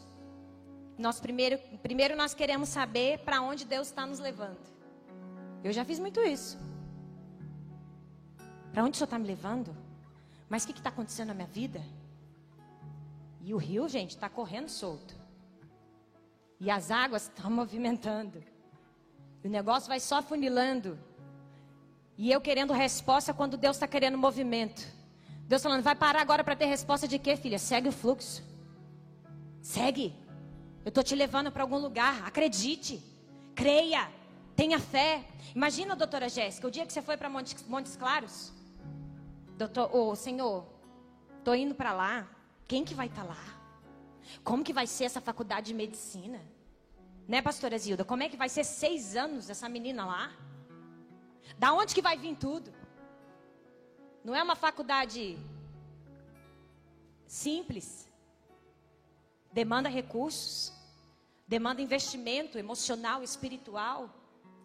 nós 0.97 1.17
primeiro, 1.17 1.57
primeiro 1.81 2.13
nós 2.17 2.33
queremos 2.33 2.67
saber 2.67 3.19
para 3.19 3.39
onde 3.41 3.63
Deus 3.63 3.87
está 3.87 4.05
nos 4.05 4.19
levando. 4.19 4.59
Eu 5.63 5.71
já 5.71 5.85
fiz 5.85 5.97
muito 5.97 6.19
isso. 6.21 6.57
Para 8.73 8.83
onde 8.83 8.91
o 8.91 8.95
Senhor 8.97 9.05
está 9.05 9.17
me 9.17 9.25
levando? 9.25 9.75
Mas 10.49 10.63
o 10.63 10.67
que 10.67 10.73
está 10.73 10.89
acontecendo 10.89 11.29
na 11.29 11.33
minha 11.33 11.47
vida? 11.47 11.81
E 13.41 13.53
o 13.53 13.57
rio, 13.57 13.87
gente, 13.87 14.11
está 14.11 14.27
correndo 14.27 14.67
solto. 14.67 15.18
E 16.59 16.69
as 16.69 16.91
águas 16.91 17.23
estão 17.23 17.49
movimentando. 17.49 18.43
O 19.43 19.47
negócio 19.47 19.87
vai 19.87 19.99
só 19.99 20.21
funilando. 20.21 20.99
E 22.17 22.31
eu 22.31 22.41
querendo 22.41 22.73
resposta 22.73 23.33
quando 23.33 23.55
Deus 23.55 23.77
está 23.77 23.87
querendo 23.87 24.17
movimento. 24.17 24.85
Deus 25.47 25.63
falando, 25.63 25.81
vai 25.81 25.95
parar 25.95 26.21
agora 26.21 26.43
para 26.43 26.55
ter 26.55 26.65
resposta 26.65 27.07
de 27.07 27.17
quê, 27.17 27.37
filha? 27.37 27.57
Segue 27.57 27.87
o 27.87 27.91
fluxo. 27.91 28.43
Segue. 29.61 30.13
Eu 30.83 30.89
estou 30.89 31.03
te 31.03 31.15
levando 31.15 31.51
para 31.51 31.63
algum 31.63 31.77
lugar. 31.77 32.27
Acredite. 32.27 33.01
Creia. 33.55 34.09
Tenha 34.55 34.79
fé. 34.79 35.23
Imagina, 35.55 35.95
doutora 35.95 36.27
Jéssica, 36.27 36.67
o 36.67 36.71
dia 36.71 36.85
que 36.85 36.91
você 36.91 37.01
foi 37.01 37.15
para 37.15 37.29
Montes, 37.29 37.65
Montes, 37.67 37.95
Claros. 37.95 38.51
Doutor, 39.57 39.89
oh, 39.93 40.15
Senhor, 40.15 40.65
estou 41.37 41.55
indo 41.55 41.73
para 41.73 41.93
lá. 41.93 42.27
Quem 42.67 42.83
que 42.83 42.93
vai 42.93 43.07
estar 43.07 43.23
tá 43.23 43.29
lá? 43.29 43.58
Como 44.43 44.63
que 44.63 44.73
vai 44.73 44.87
ser 44.87 45.05
essa 45.05 45.21
faculdade 45.21 45.67
de 45.67 45.73
medicina? 45.73 46.41
Né, 47.27 47.41
pastora 47.41 47.77
Zilda? 47.77 48.03
Como 48.03 48.23
é 48.23 48.29
que 48.29 48.37
vai 48.37 48.49
ser 48.49 48.63
seis 48.63 49.15
anos 49.15 49.49
essa 49.49 49.69
menina 49.69 50.05
lá? 50.05 50.31
Da 51.57 51.73
onde 51.73 51.93
que 51.93 52.01
vai 52.01 52.17
vir 52.17 52.35
tudo? 52.35 52.73
Não 54.23 54.35
é 54.35 54.41
uma 54.41 54.55
faculdade 54.55 55.37
simples. 57.27 58.07
Demanda 59.51 59.89
recursos, 59.89 60.73
demanda 61.47 61.81
investimento 61.81 62.57
emocional, 62.57 63.23
espiritual. 63.23 64.09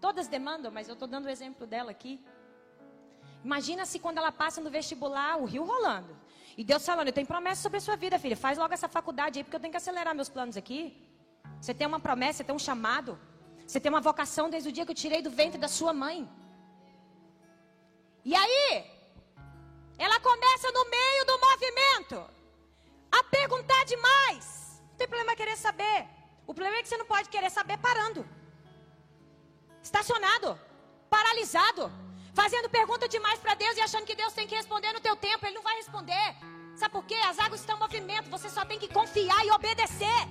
Todas 0.01 0.29
demandam, 0.29 0.71
mas 0.71 0.89
eu 0.89 0.95
estou 0.95 1.09
dando 1.09 1.27
o 1.27 1.31
exemplo 1.31 1.67
dela 1.67 1.91
aqui. 1.91 2.21
Imagina 3.43 3.85
se 3.85 3.99
quando 3.99 4.19
ela 4.19 4.33
passa 4.33 4.61
no 4.61 4.71
vestibular, 4.71 5.39
o 5.39 5.45
rio 5.45 5.65
rolando. 5.65 6.17
E 6.57 6.63
Deus 6.63 6.85
falando, 6.87 7.09
eu 7.09 7.13
tenho 7.13 7.27
promessa 7.27 7.63
sobre 7.63 7.79
a 7.79 7.81
sua 7.81 7.97
vida, 7.97 8.19
filha. 8.19 8.37
Faz 8.37 8.57
logo 8.63 8.73
essa 8.73 8.89
faculdade 8.89 9.39
aí, 9.39 9.45
porque 9.45 9.57
eu 9.57 9.61
tenho 9.61 9.73
que 9.73 9.83
acelerar 9.83 10.15
meus 10.15 10.29
planos 10.29 10.57
aqui. 10.57 10.81
Você 11.61 11.75
tem 11.75 11.87
uma 11.87 12.01
promessa, 12.01 12.39
você 12.39 12.45
tem 12.45 12.55
um 12.55 12.65
chamado. 12.69 13.19
Você 13.67 13.81
tem 13.81 13.91
uma 13.91 14.01
vocação 14.01 14.49
desde 14.49 14.69
o 14.69 14.73
dia 14.73 14.85
que 14.87 14.93
eu 14.93 15.03
tirei 15.05 15.21
do 15.27 15.31
ventre 15.31 15.59
da 15.59 15.69
sua 15.69 15.93
mãe. 15.93 16.19
E 18.25 18.35
aí, 18.35 18.85
ela 19.99 20.19
começa 20.21 20.71
no 20.77 20.85
meio 20.97 21.23
do 21.31 21.37
movimento 21.47 22.17
a 23.19 23.23
perguntar 23.25 23.85
demais. 23.85 24.47
Não 24.91 24.97
tem 24.97 25.09
problema 25.09 25.37
querer 25.37 25.57
saber. 25.57 25.99
O 26.47 26.55
problema 26.55 26.79
é 26.79 26.83
que 26.83 26.89
você 26.89 26.97
não 26.97 27.07
pode 27.07 27.29
querer 27.29 27.51
saber 27.51 27.79
parando. 27.79 28.27
Estacionado, 29.83 30.59
paralisado, 31.11 31.93
fazendo 32.35 32.69
pergunta 32.69 33.09
demais 33.09 33.39
para 33.39 33.55
Deus 33.55 33.77
e 33.77 33.81
achando 33.81 34.05
que 34.05 34.15
Deus 34.15 34.33
tem 34.33 34.47
que 34.47 34.55
responder 34.55 34.93
no 34.93 35.01
teu 35.01 35.17
tempo. 35.17 35.47
Ele 35.47 35.55
não 35.55 35.63
vai 35.63 35.77
responder. 35.77 36.37
Sabe 36.77 36.93
por 36.93 37.05
quê? 37.05 37.15
As 37.15 37.39
águas 37.39 37.61
estão 37.61 37.77
em 37.77 37.81
movimento. 37.81 38.31
Você 38.31 38.49
só 38.49 38.65
tem 38.65 38.79
que 38.79 38.89
confiar 38.89 39.45
e 39.47 39.51
obedecer 39.51 40.29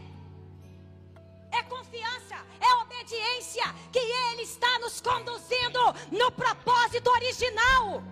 é 1.54 1.64
confiança, 1.64 2.36
é 2.60 2.74
obediência, 2.84 3.64
que 3.92 4.00
Ele 4.00 4.42
está 4.42 4.80
nos 4.80 5.00
conduzindo 5.00 5.80
no 6.12 6.32
propósito 6.32 7.10
original, 7.12 8.04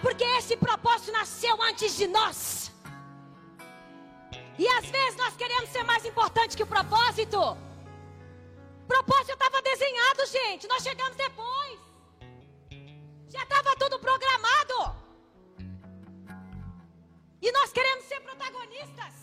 porque 0.00 0.24
esse 0.38 0.56
propósito 0.56 1.12
nasceu 1.12 1.60
antes 1.62 1.96
de 1.96 2.06
nós. 2.06 2.72
E 4.58 4.66
às 4.68 4.86
vezes 4.86 5.16
nós 5.16 5.36
queremos 5.36 5.68
ser 5.70 5.82
mais 5.84 6.04
importante 6.04 6.56
que 6.56 6.62
o 6.62 6.66
propósito. 6.66 7.38
O 7.40 8.86
propósito 8.86 9.32
estava 9.32 9.62
desenhado, 9.62 10.26
gente. 10.26 10.66
Nós 10.66 10.82
chegamos 10.82 11.16
depois. 11.16 11.78
Já 13.32 13.42
estava 13.44 13.74
tudo 13.76 13.98
programado. 13.98 14.78
E 17.40 17.50
nós 17.50 17.72
queremos 17.72 18.04
ser 18.04 18.20
protagonistas. 18.20 19.14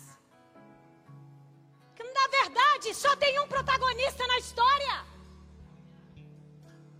Na 2.20 2.28
verdade, 2.28 2.94
só 2.94 3.16
tem 3.16 3.40
um 3.40 3.48
protagonista 3.48 4.26
na 4.26 4.38
história. 4.40 5.06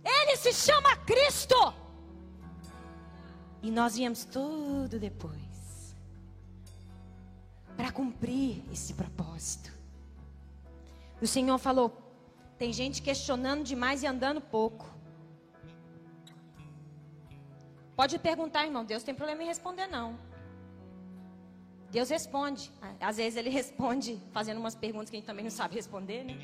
Ele 0.04 0.36
se 0.36 0.52
chama 0.52 0.96
Cristo. 0.98 1.74
E 3.62 3.70
nós 3.70 3.96
viemos 3.96 4.24
tudo 4.24 4.98
depois 4.98 5.94
para 7.76 7.90
cumprir 7.90 8.62
esse 8.72 8.94
propósito. 8.94 9.72
O 11.20 11.26
Senhor 11.26 11.58
falou: 11.58 11.90
tem 12.56 12.72
gente 12.72 13.02
questionando 13.02 13.64
demais 13.64 14.02
e 14.02 14.06
andando 14.06 14.40
pouco. 14.40 14.99
Pode 18.00 18.18
perguntar, 18.18 18.64
irmão. 18.64 18.82
Deus 18.82 19.02
tem 19.02 19.14
problema 19.14 19.42
em 19.42 19.46
responder, 19.46 19.86
não. 19.86 20.18
Deus 21.90 22.08
responde. 22.08 22.72
Às 22.98 23.18
vezes 23.18 23.36
ele 23.36 23.50
responde 23.60 24.18
fazendo 24.32 24.56
umas 24.56 24.74
perguntas 24.74 25.10
que 25.10 25.16
a 25.16 25.18
gente 25.18 25.26
também 25.26 25.44
não 25.44 25.50
sabe 25.50 25.74
responder, 25.74 26.24
né? 26.24 26.34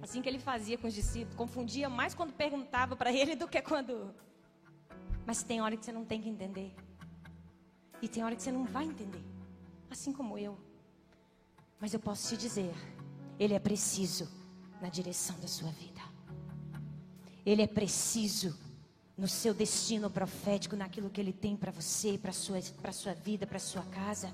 Assim 0.00 0.22
que 0.22 0.28
ele 0.30 0.38
fazia 0.38 0.78
com 0.78 0.86
os 0.86 0.94
discípulos, 0.94 1.36
confundia 1.36 1.90
mais 1.90 2.14
quando 2.14 2.32
perguntava 2.32 2.96
para 2.96 3.12
ele 3.12 3.36
do 3.36 3.46
que 3.46 3.60
quando. 3.60 4.14
Mas 5.26 5.42
tem 5.42 5.60
hora 5.60 5.76
que 5.76 5.84
você 5.84 5.92
não 5.92 6.06
tem 6.06 6.18
que 6.18 6.30
entender. 6.30 6.74
E 8.00 8.08
tem 8.08 8.24
hora 8.24 8.34
que 8.34 8.42
você 8.42 8.50
não 8.50 8.64
vai 8.64 8.86
entender. 8.86 9.22
Assim 9.90 10.14
como 10.14 10.38
eu. 10.38 10.56
Mas 11.78 11.92
eu 11.92 12.00
posso 12.00 12.26
te 12.30 12.38
dizer, 12.38 12.72
ele 13.38 13.52
é 13.52 13.58
preciso 13.58 14.26
na 14.80 14.88
direção 14.88 15.38
da 15.40 15.46
sua 15.46 15.70
vida. 15.72 16.00
Ele 17.44 17.60
é 17.60 17.66
preciso 17.66 18.58
no 19.16 19.28
seu 19.28 19.52
destino 19.52 20.08
profético, 20.08 20.76
naquilo 20.76 21.10
que 21.10 21.20
ele 21.20 21.32
tem 21.32 21.56
para 21.56 21.70
você, 21.70 22.18
para 22.18 22.32
sua 22.32 22.60
para 22.80 22.92
sua 22.92 23.12
vida, 23.12 23.46
para 23.46 23.58
sua 23.58 23.82
casa. 23.82 24.32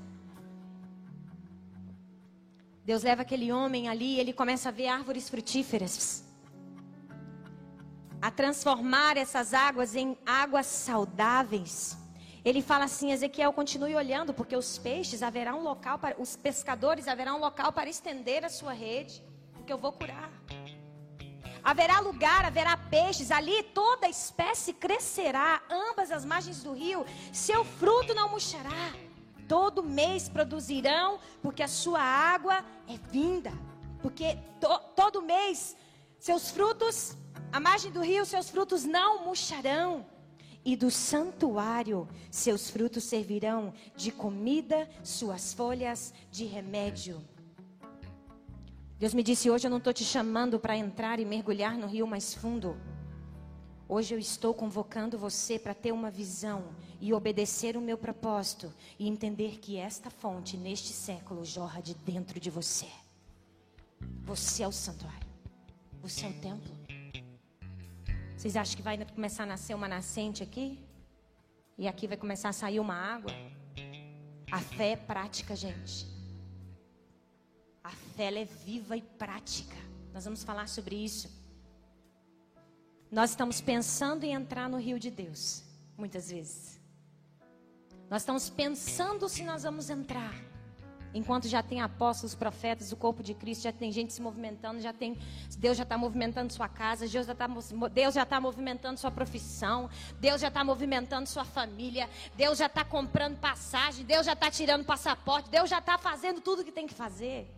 Deus 2.85 3.03
leva 3.03 3.23
aquele 3.23 3.51
homem 3.51 3.89
ali 3.89 4.15
e 4.15 4.21
ele 4.21 4.33
começa 4.33 4.69
a 4.69 4.73
ver 4.73 4.87
árvores 4.87 5.29
frutíferas. 5.29 6.25
A 8.23 8.31
transformar 8.31 9.17
essas 9.17 9.53
águas 9.53 9.97
em 9.97 10.17
águas 10.25 10.67
saudáveis. 10.67 11.99
Ele 12.45 12.63
fala 12.63 12.85
assim: 12.85 13.11
Ezequiel, 13.11 13.53
continue 13.53 13.97
olhando, 13.97 14.33
porque 14.33 14.57
os 14.57 14.79
peixes 14.79 15.21
haverá 15.21 15.53
um 15.53 15.65
local 15.65 15.99
para 15.99 16.15
os 16.17 16.37
pescadores 16.37 17.09
haverá 17.09 17.35
um 17.35 17.41
local 17.41 17.73
para 17.73 17.91
estender 17.91 18.45
a 18.45 18.49
sua 18.49 18.73
rede, 18.73 19.21
porque 19.53 19.73
eu 19.73 19.79
vou 19.79 19.91
curar. 19.91 20.31
Haverá 21.71 21.99
lugar, 21.99 22.45
haverá 22.45 22.77
peixes, 22.77 23.33
ali 23.33 23.61
toda 23.81 24.09
espécie 24.09 24.73
crescerá, 24.73 25.61
ambas 25.69 26.13
as 26.13 26.25
margens 26.25 26.63
do 26.63 26.73
rio, 26.73 27.05
seu 27.33 27.65
fruto 27.65 28.15
não 28.15 28.29
murchará 28.29 28.93
todo 29.49 29.83
mês 29.83 30.29
produzirão, 30.29 31.19
porque 31.43 31.65
a 31.65 31.69
sua 31.69 32.01
água 32.01 32.65
é 32.89 32.97
vinda. 33.11 33.53
Porque 34.01 34.39
to, 34.61 34.79
todo 34.95 35.23
mês 35.23 35.77
seus 36.21 36.51
frutos, 36.51 37.17
a 37.53 37.59
margem 37.59 37.91
do 37.91 38.01
rio, 38.01 38.25
seus 38.25 38.49
frutos 38.49 38.85
não 38.85 39.25
murcharão. 39.25 40.07
E 40.65 40.77
do 40.77 40.89
santuário 40.91 42.09
seus 42.31 42.71
frutos 42.71 43.03
servirão 43.03 43.75
de 43.97 44.13
comida, 44.13 44.89
suas 45.03 45.53
folhas 45.53 46.15
de 46.31 46.45
remédio. 46.45 47.21
Deus 48.99 49.13
me 49.13 49.23
disse 49.23 49.51
hoje: 49.51 49.67
Eu 49.67 49.71
não 49.71 49.79
estou 49.79 49.93
te 49.93 50.05
chamando 50.05 50.59
para 50.59 50.77
entrar 50.77 51.21
e 51.21 51.25
mergulhar 51.25 51.77
no 51.77 51.87
rio 51.87 52.07
mais 52.07 52.35
fundo. 52.35 52.77
Hoje 53.89 54.15
eu 54.15 54.19
estou 54.19 54.53
convocando 54.55 55.19
você 55.19 55.59
para 55.59 55.75
ter 55.75 55.93
uma 55.93 56.11
visão 56.11 56.75
e 57.01 57.13
obedecer 57.13 57.77
o 57.77 57.81
meu 57.81 57.97
propósito 57.97 58.73
e 58.99 59.07
entender 59.07 59.59
que 59.59 59.77
esta 59.77 60.11
fonte 60.11 60.57
neste 60.57 60.93
século 60.93 61.45
jorra 61.45 61.81
de 61.81 61.95
dentro 61.95 62.41
de 62.41 62.51
você. 62.51 62.89
Você 64.25 64.63
é 64.63 64.69
o 64.69 64.73
santuário. 64.73 65.29
Você 66.03 66.25
é 66.25 66.31
o 66.31 66.41
templo. 66.41 66.75
Vocês 68.37 68.57
acham 68.57 68.77
que 68.77 68.83
vai 68.83 69.05
começar 69.05 69.45
a 69.45 69.47
nascer 69.47 69.75
uma 69.75 69.87
nascente 69.89 70.43
aqui? 70.43 70.81
E 71.79 71.87
aqui 71.87 72.09
vai 72.09 72.17
começar 72.17 72.49
a 72.49 72.53
sair 72.53 72.81
uma 72.81 72.95
água? 72.95 73.31
A 74.51 74.59
fé 74.59 74.93
é 74.93 74.97
prática, 74.97 75.55
gente. 75.55 76.16
Fé 78.17 78.33
é 78.35 78.45
viva 78.47 78.97
e 78.97 79.03
prática. 79.03 79.77
Nós 80.15 80.25
vamos 80.25 80.43
falar 80.43 80.69
sobre 80.69 80.97
isso. 80.97 81.31
Nós 83.11 83.31
estamos 83.31 83.61
pensando 83.61 84.25
em 84.25 84.33
entrar 84.33 84.71
no 84.71 84.79
rio 84.79 84.99
de 84.99 85.11
Deus, 85.11 85.63
muitas 85.99 86.31
vezes. 86.31 86.81
Nós 88.09 88.23
estamos 88.23 88.49
pensando 88.49 89.29
se 89.29 89.45
nós 89.45 89.65
vamos 89.65 89.91
entrar. 89.91 90.35
Enquanto 91.13 91.47
já 91.47 91.63
tem 91.63 91.83
apóstolos, 91.83 92.35
profetas, 92.35 92.91
o 92.91 92.97
corpo 92.97 93.23
de 93.23 93.35
Cristo, 93.35 93.65
já 93.65 93.73
tem 93.73 93.93
gente 93.93 94.15
se 94.15 94.23
movimentando, 94.23 94.81
já 94.81 94.95
tem 94.95 95.19
Deus 95.59 95.77
já 95.77 95.83
está 95.83 95.99
movimentando 95.99 96.51
sua 96.51 96.69
casa, 96.69 97.07
Deus 97.07 97.27
já 97.27 97.33
está 97.33 97.49
Deus 97.93 98.15
já 98.15 98.25
tá 98.25 98.41
movimentando 98.41 98.99
sua 98.99 99.11
profissão, 99.11 99.91
Deus 100.19 100.41
já 100.41 100.49
está 100.49 100.65
movimentando 100.65 101.29
sua 101.29 101.45
família, 101.45 102.09
Deus 102.35 102.59
já 102.59 102.67
está 102.67 102.83
comprando 102.83 103.39
passagem, 103.39 104.07
Deus 104.07 104.25
já 104.25 104.33
está 104.33 104.51
tirando 104.51 104.87
passaporte, 104.87 105.51
Deus 105.51 105.69
já 105.69 105.81
está 105.81 105.99
fazendo 105.99 106.41
tudo 106.41 106.63
o 106.63 106.65
que 106.65 106.73
tem 106.73 106.87
que 106.87 106.95
fazer. 106.95 107.56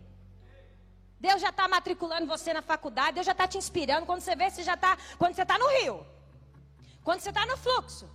Deus 1.19 1.41
já 1.41 1.49
está 1.49 1.67
matriculando 1.67 2.25
você 2.25 2.53
na 2.53 2.61
faculdade, 2.61 3.15
Deus 3.15 3.25
já 3.25 3.33
está 3.33 3.47
te 3.47 3.57
inspirando. 3.57 4.05
Quando 4.05 4.21
você 4.21 4.35
vê, 4.35 4.49
você 4.49 4.63
já 4.63 4.75
está. 4.75 4.97
Quando 5.17 5.35
você 5.35 5.41
está 5.41 5.57
no 5.57 5.67
rio. 5.79 6.05
Quando 7.03 7.19
você 7.19 7.29
está 7.29 7.45
no 7.45 7.57
fluxo. 7.57 8.09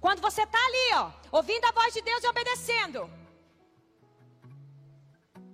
Quando 0.00 0.20
você 0.20 0.42
está 0.42 0.58
ali, 0.58 0.94
ó, 0.94 1.10
ouvindo 1.38 1.64
a 1.66 1.72
voz 1.72 1.92
de 1.92 2.00
Deus 2.00 2.24
e 2.24 2.28
obedecendo. 2.28 3.08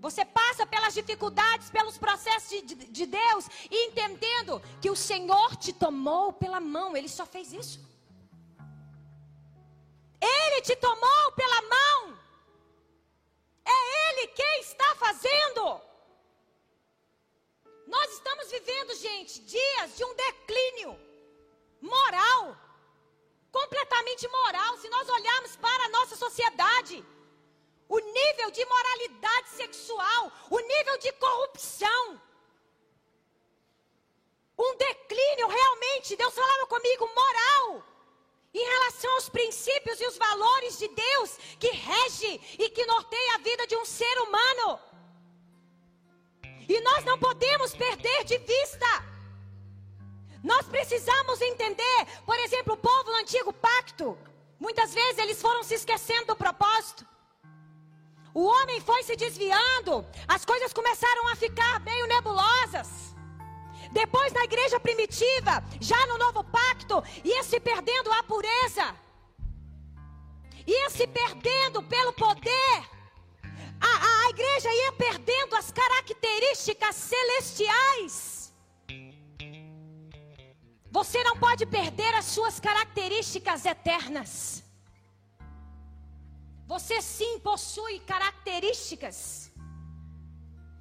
Você 0.00 0.24
passa 0.24 0.64
pelas 0.64 0.94
dificuldades, 0.94 1.68
pelos 1.68 1.98
processos 1.98 2.48
de, 2.48 2.62
de, 2.62 2.74
de, 2.86 3.06
Deus 3.06 3.48
e 3.70 3.86
entendendo 3.88 4.62
que 4.80 4.88
o 4.88 4.94
Senhor 4.94 5.56
te 5.56 5.72
tomou 5.72 6.32
pela 6.32 6.60
mão. 6.60 6.96
Ele 6.96 7.08
só 7.08 7.26
fez 7.26 7.52
isso. 7.52 7.84
Ele 10.20 10.60
te 10.62 10.76
tomou 10.76 11.32
pela 11.32 11.62
mão. 11.62 12.18
É 13.64 14.12
Ele 14.12 14.28
quem 14.28 14.60
está 14.60 14.94
fazendo. 14.94 15.80
Nós 17.86 18.12
estamos 18.12 18.50
vivendo, 18.50 18.94
gente, 18.96 19.40
dias 19.40 19.96
de 19.96 20.04
um 20.04 20.14
declínio 20.14 20.98
moral, 21.80 22.56
completamente 23.52 24.26
moral. 24.28 24.76
Se 24.78 24.88
nós 24.88 25.08
olharmos 25.08 25.56
para 25.56 25.84
a 25.84 25.88
nossa 25.88 26.16
sociedade, 26.16 27.04
o 27.88 27.98
nível 27.98 28.50
de 28.50 28.64
moralidade 28.64 29.48
sexual, 29.50 30.32
o 30.50 30.58
nível 30.58 30.98
de 30.98 31.12
corrupção, 31.12 32.20
um 34.58 34.74
declínio 34.76 35.46
realmente, 35.46 36.16
Deus 36.16 36.34
falava 36.34 36.66
comigo, 36.66 37.06
moral, 37.14 37.84
em 38.52 38.64
relação 38.64 39.12
aos 39.14 39.28
princípios 39.28 40.00
e 40.00 40.06
os 40.06 40.16
valores 40.16 40.78
de 40.78 40.88
Deus 40.88 41.36
que 41.60 41.68
rege 41.68 42.40
e 42.58 42.70
que 42.70 42.86
norteia 42.86 43.34
a 43.34 43.38
vida 43.38 43.66
de 43.66 43.76
um 43.76 43.84
ser 43.84 44.18
humano. 44.22 44.80
E 46.68 46.80
nós 46.80 47.04
não 47.04 47.18
podemos 47.18 47.74
perder 47.74 48.24
de 48.24 48.38
vista. 48.38 49.04
Nós 50.42 50.66
precisamos 50.66 51.40
entender, 51.40 52.06
por 52.24 52.38
exemplo, 52.38 52.74
o 52.74 52.76
povo 52.76 53.04
do 53.04 53.14
antigo 53.16 53.52
pacto, 53.52 54.16
muitas 54.60 54.94
vezes 54.94 55.18
eles 55.18 55.40
foram 55.40 55.62
se 55.62 55.74
esquecendo 55.74 56.26
do 56.26 56.36
propósito. 56.36 57.06
O 58.34 58.44
homem 58.44 58.80
foi 58.80 59.02
se 59.02 59.16
desviando, 59.16 60.06
as 60.28 60.44
coisas 60.44 60.72
começaram 60.72 61.26
a 61.28 61.36
ficar 61.36 61.80
meio 61.80 62.06
nebulosas. 62.06 62.88
Depois, 63.92 64.32
na 64.32 64.44
igreja 64.44 64.78
primitiva, 64.78 65.64
já 65.80 66.06
no 66.06 66.18
novo 66.18 66.44
pacto, 66.44 67.02
ia 67.24 67.42
se 67.42 67.58
perdendo 67.58 68.12
a 68.12 68.22
pureza, 68.22 68.94
ia 70.66 70.90
se 70.90 71.06
perdendo 71.06 71.82
pelo 71.82 72.12
poder 72.12 72.95
a, 73.88 73.92
a, 74.08 74.26
a 74.26 74.30
igreja 74.30 74.70
ia 74.82 74.92
perdendo 74.92 75.54
as 75.56 75.70
características 75.70 76.94
celestiais. 76.96 78.14
Você 80.98 81.22
não 81.28 81.36
pode 81.46 81.64
perder 81.66 82.12
as 82.14 82.26
suas 82.36 82.58
características 82.58 83.64
eternas. 83.64 84.62
Você 86.66 87.00
sim 87.00 87.38
possui 87.38 88.00
características 88.00 89.46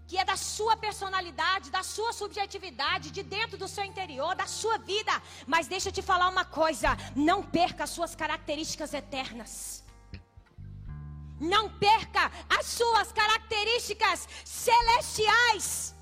que 0.08 0.18
é 0.18 0.24
da 0.24 0.38
sua 0.38 0.78
personalidade, 0.78 1.72
da 1.72 1.82
sua 1.82 2.14
subjetividade, 2.14 3.12
de 3.12 3.24
dentro 3.24 3.58
do 3.58 3.68
seu 3.68 3.84
interior, 3.84 4.36
da 4.36 4.46
sua 4.46 4.78
vida. 4.78 5.12
Mas 5.48 5.68
deixa 5.68 5.90
eu 5.90 5.94
te 5.94 6.02
falar 6.02 6.30
uma 6.30 6.46
coisa: 6.46 6.90
não 7.16 7.42
perca 7.44 7.84
as 7.86 7.90
suas 7.90 8.16
características 8.16 8.94
eternas. 8.94 9.85
Não 11.40 11.70
perca 11.70 12.32
as 12.50 12.66
suas 12.66 13.12
características 13.12 14.28
celestiais. 14.44 15.94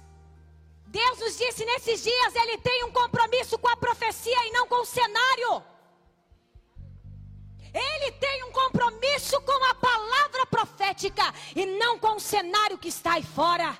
Deus 0.87 1.19
nos 1.19 1.37
disse 1.37 1.65
nesses 1.65 2.03
dias, 2.03 2.35
Ele 2.35 2.57
tem 2.59 2.83
um 2.83 2.91
compromisso 2.91 3.57
com 3.57 3.67
a 3.67 3.75
profecia 3.75 4.47
e 4.47 4.51
não 4.51 4.67
com 4.67 4.81
o 4.81 4.85
cenário. 4.85 5.63
Ele 7.73 8.11
tem 8.11 8.43
um 8.43 8.51
compromisso 8.51 9.41
com 9.41 9.65
a 9.65 9.73
palavra 9.73 10.45
profética 10.45 11.33
e 11.55 11.65
não 11.65 11.97
com 11.97 12.17
o 12.17 12.19
cenário 12.19 12.77
que 12.77 12.89
está 12.89 13.13
aí 13.13 13.23
fora. 13.23 13.75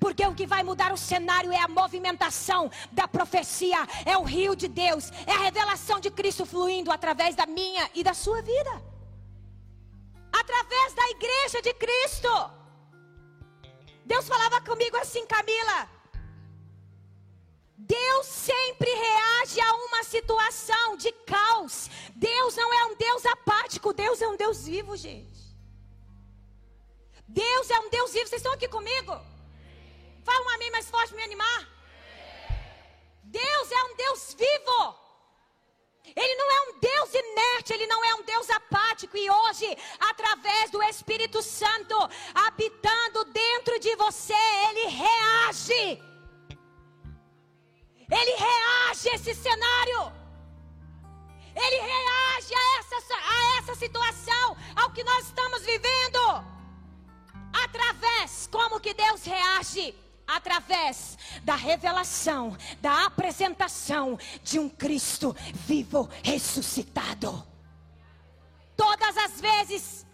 Porque 0.00 0.26
o 0.26 0.34
que 0.34 0.46
vai 0.46 0.62
mudar 0.62 0.90
o 0.90 0.96
cenário 0.96 1.52
é 1.52 1.60
a 1.60 1.68
movimentação 1.68 2.70
da 2.92 3.06
profecia, 3.06 3.86
é 4.06 4.16
o 4.16 4.22
rio 4.22 4.56
de 4.56 4.68
Deus, 4.68 5.10
é 5.26 5.32
a 5.32 5.40
revelação 5.40 6.00
de 6.00 6.10
Cristo 6.10 6.46
fluindo 6.46 6.90
através 6.90 7.34
da 7.34 7.44
minha 7.44 7.90
e 7.94 8.02
da 8.02 8.14
sua 8.14 8.40
vida 8.40 8.95
através 10.46 10.94
da 10.94 11.10
igreja 11.10 11.60
de 11.60 11.74
Cristo. 11.74 12.32
Deus 14.04 14.28
falava 14.28 14.60
comigo 14.60 14.96
assim, 14.96 15.26
Camila. 15.26 15.90
Deus 17.76 18.26
sempre 18.26 18.90
reage 18.90 19.60
a 19.60 19.72
uma 19.74 20.02
situação 20.04 20.96
de 20.96 21.10
caos. 21.34 21.90
Deus 22.14 22.56
não 22.56 22.72
é 22.72 22.84
um 22.86 22.94
Deus 22.96 23.26
apático, 23.26 23.92
Deus 23.92 24.22
é 24.22 24.28
um 24.28 24.36
Deus 24.36 24.64
vivo, 24.64 24.96
gente. 24.96 25.40
Deus 27.28 27.70
é 27.70 27.78
um 27.80 27.90
Deus 27.90 28.12
vivo. 28.12 28.26
Vocês 28.28 28.40
estão 28.40 28.52
aqui 28.52 28.68
comigo? 28.68 29.12
Fala 30.24 30.44
um 30.44 30.54
amém 30.54 30.70
mais 30.70 30.88
forte 30.88 31.08
para 31.08 31.18
me 31.18 31.24
animar. 31.24 31.60
Deus 33.24 33.72
é 33.72 33.82
um 33.84 33.96
Deus 33.96 34.34
vivo. 34.34 35.05
Ele 36.14 36.34
não 36.36 36.50
é 36.50 36.60
um 36.68 36.78
Deus 36.78 37.14
inerte, 37.14 37.72
ele 37.72 37.86
não 37.86 38.04
é 38.04 38.14
um 38.14 38.22
Deus 38.22 38.48
apático. 38.50 39.16
E 39.16 39.28
hoje, 39.30 39.76
através 39.98 40.70
do 40.70 40.82
Espírito 40.82 41.42
Santo 41.42 41.96
habitando 42.34 43.24
dentro 43.24 43.78
de 43.80 43.94
você, 43.96 44.34
ele 44.68 44.86
reage. 44.86 46.02
Ele 48.10 48.34
reage 48.36 49.08
a 49.08 49.14
esse 49.14 49.34
cenário. 49.34 50.12
Ele 51.54 51.80
reage 51.80 52.54
a 52.54 52.78
essa, 52.78 52.96
a 53.14 53.58
essa 53.58 53.74
situação, 53.74 54.56
ao 54.76 54.90
que 54.90 55.02
nós 55.02 55.26
estamos 55.26 55.62
vivendo. 55.62 56.20
Através, 57.64 58.48
como 58.52 58.78
que 58.78 58.92
Deus 58.94 59.24
reage? 59.24 60.05
Através 60.26 61.16
da 61.44 61.54
revelação, 61.54 62.56
da 62.80 63.06
apresentação 63.06 64.18
de 64.42 64.58
um 64.58 64.68
Cristo 64.68 65.34
vivo 65.52 66.08
ressuscitado. 66.22 67.46
Todas 68.76 69.16
as 69.16 69.40
vezes, 69.40 70.06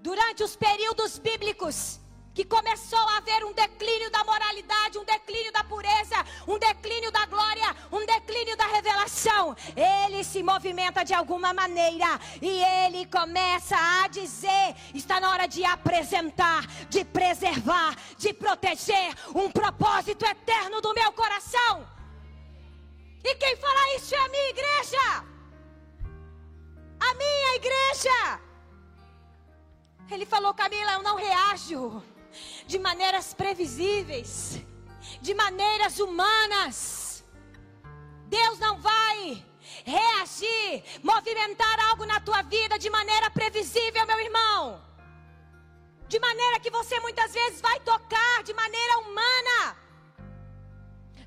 durante 0.00 0.42
os 0.42 0.56
períodos 0.56 1.18
bíblicos, 1.18 2.00
que 2.36 2.44
começou 2.44 2.98
a 2.98 3.16
haver 3.16 3.42
um 3.46 3.52
declínio 3.54 4.10
da 4.10 4.22
moralidade, 4.22 4.98
um 4.98 5.04
declínio 5.04 5.50
da 5.50 5.64
pureza, 5.64 6.16
um 6.46 6.58
declínio 6.58 7.10
da 7.10 7.24
glória, 7.24 7.74
um 7.90 8.04
declínio 8.04 8.54
da 8.58 8.66
revelação. 8.66 9.56
Ele 9.74 10.22
se 10.22 10.42
movimenta 10.42 11.02
de 11.02 11.14
alguma 11.14 11.54
maneira 11.54 12.20
e 12.42 12.62
ele 12.84 13.06
começa 13.06 13.74
a 13.74 14.08
dizer: 14.08 14.76
está 14.92 15.18
na 15.18 15.30
hora 15.30 15.46
de 15.48 15.64
apresentar, 15.64 16.66
de 16.90 17.06
preservar, 17.06 17.96
de 18.18 18.34
proteger 18.34 19.14
um 19.34 19.50
propósito 19.50 20.26
eterno 20.26 20.82
do 20.82 20.92
meu 20.92 21.10
coração. 21.12 21.88
E 23.24 23.34
quem 23.36 23.56
fala 23.56 23.94
isso 23.96 24.14
é 24.14 24.18
a 24.18 24.28
minha 24.28 24.50
igreja. 24.50 25.24
A 27.00 27.14
minha 27.14 27.56
igreja. 27.56 28.40
Ele 30.10 30.26
falou, 30.26 30.52
Camila, 30.52 30.92
eu 30.92 31.02
não 31.02 31.16
reajo 31.16 32.02
de 32.66 32.78
maneiras 32.78 33.32
previsíveis, 33.32 34.60
de 35.20 35.34
maneiras 35.34 35.98
humanas. 36.00 37.24
Deus 38.28 38.58
não 38.58 38.80
vai 38.80 39.44
reagir, 39.84 40.82
movimentar 41.02 41.78
algo 41.88 42.04
na 42.04 42.20
tua 42.20 42.42
vida 42.42 42.78
de 42.78 42.90
maneira 42.90 43.30
previsível, 43.30 44.06
meu 44.06 44.20
irmão. 44.20 44.82
De 46.08 46.18
maneira 46.18 46.60
que 46.60 46.70
você 46.70 46.98
muitas 47.00 47.32
vezes 47.32 47.60
vai 47.60 47.78
tocar 47.80 48.42
de 48.42 48.52
maneira 48.54 48.98
humana. 48.98 49.76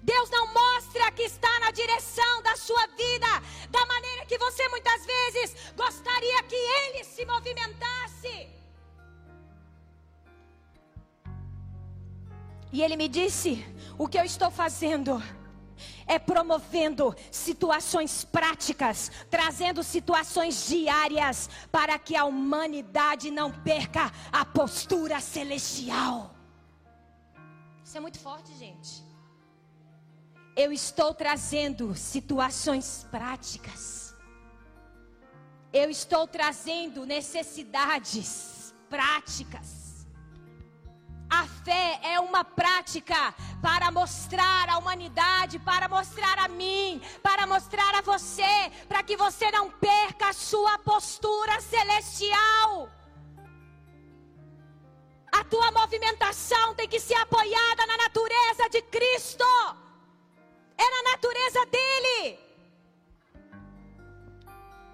Deus 0.02 0.30
não 0.30 0.46
mostra 0.54 1.12
que 1.12 1.24
está 1.24 1.60
na 1.60 1.72
direção 1.72 2.42
da 2.42 2.56
sua 2.56 2.86
vida 2.88 3.28
da 3.70 3.86
maneira 3.86 4.26
que 4.26 4.38
você 4.38 4.68
muitas 4.70 5.06
vezes 5.06 5.74
gostaria 5.76 6.44
que 6.44 6.56
ele 6.56 7.04
se 7.04 7.26
movimentasse. 7.26 8.59
E 12.72 12.82
ele 12.82 12.96
me 12.96 13.08
disse: 13.08 13.66
o 13.98 14.08
que 14.08 14.18
eu 14.18 14.24
estou 14.24 14.52
fazendo 14.52 15.22
é 16.06 16.18
promovendo 16.18 17.16
situações 17.32 18.24
práticas, 18.24 19.12
trazendo 19.30 19.84
situações 19.84 20.68
diárias 20.68 21.50
para 21.72 21.98
que 22.00 22.16
a 22.16 22.26
humanidade 22.26 23.30
não 23.30 23.52
perca 23.52 24.12
a 24.32 24.44
postura 24.44 25.20
celestial. 25.20 26.36
Isso 27.84 27.98
é 27.98 28.00
muito 28.00 28.20
forte, 28.20 28.54
gente. 28.56 29.04
Eu 30.56 30.72
estou 30.72 31.14
trazendo 31.14 31.96
situações 31.96 33.08
práticas. 33.10 34.16
Eu 35.72 35.90
estou 35.90 36.28
trazendo 36.28 37.06
necessidades 37.06 38.74
práticas. 38.90 39.79
A 41.30 41.46
fé 41.46 42.00
é 42.02 42.20
uma 42.20 42.44
prática 42.44 43.36
para 43.62 43.92
mostrar 43.92 44.68
à 44.68 44.80
humanidade, 44.80 45.60
para 45.60 45.88
mostrar 45.88 46.40
a 46.40 46.48
mim, 46.48 47.00
para 47.22 47.46
mostrar 47.46 47.94
a 47.94 48.02
você, 48.02 48.72
para 48.88 49.04
que 49.04 49.16
você 49.16 49.52
não 49.52 49.70
perca 49.70 50.30
a 50.30 50.34
sua 50.34 50.80
postura 50.80 51.62
celestial. 51.62 52.90
A 55.32 55.44
tua 55.44 55.72
movimentação 55.72 56.74
tem 56.74 56.88
que 56.88 57.00
ser 57.00 57.16
apoiada 57.16 57.86
na 57.86 57.98
natureza 57.98 58.70
de 58.72 58.82
Cristo. 58.82 59.46
É 60.76 60.90
na 60.90 61.12
natureza 61.12 61.66
dele. 61.68 62.40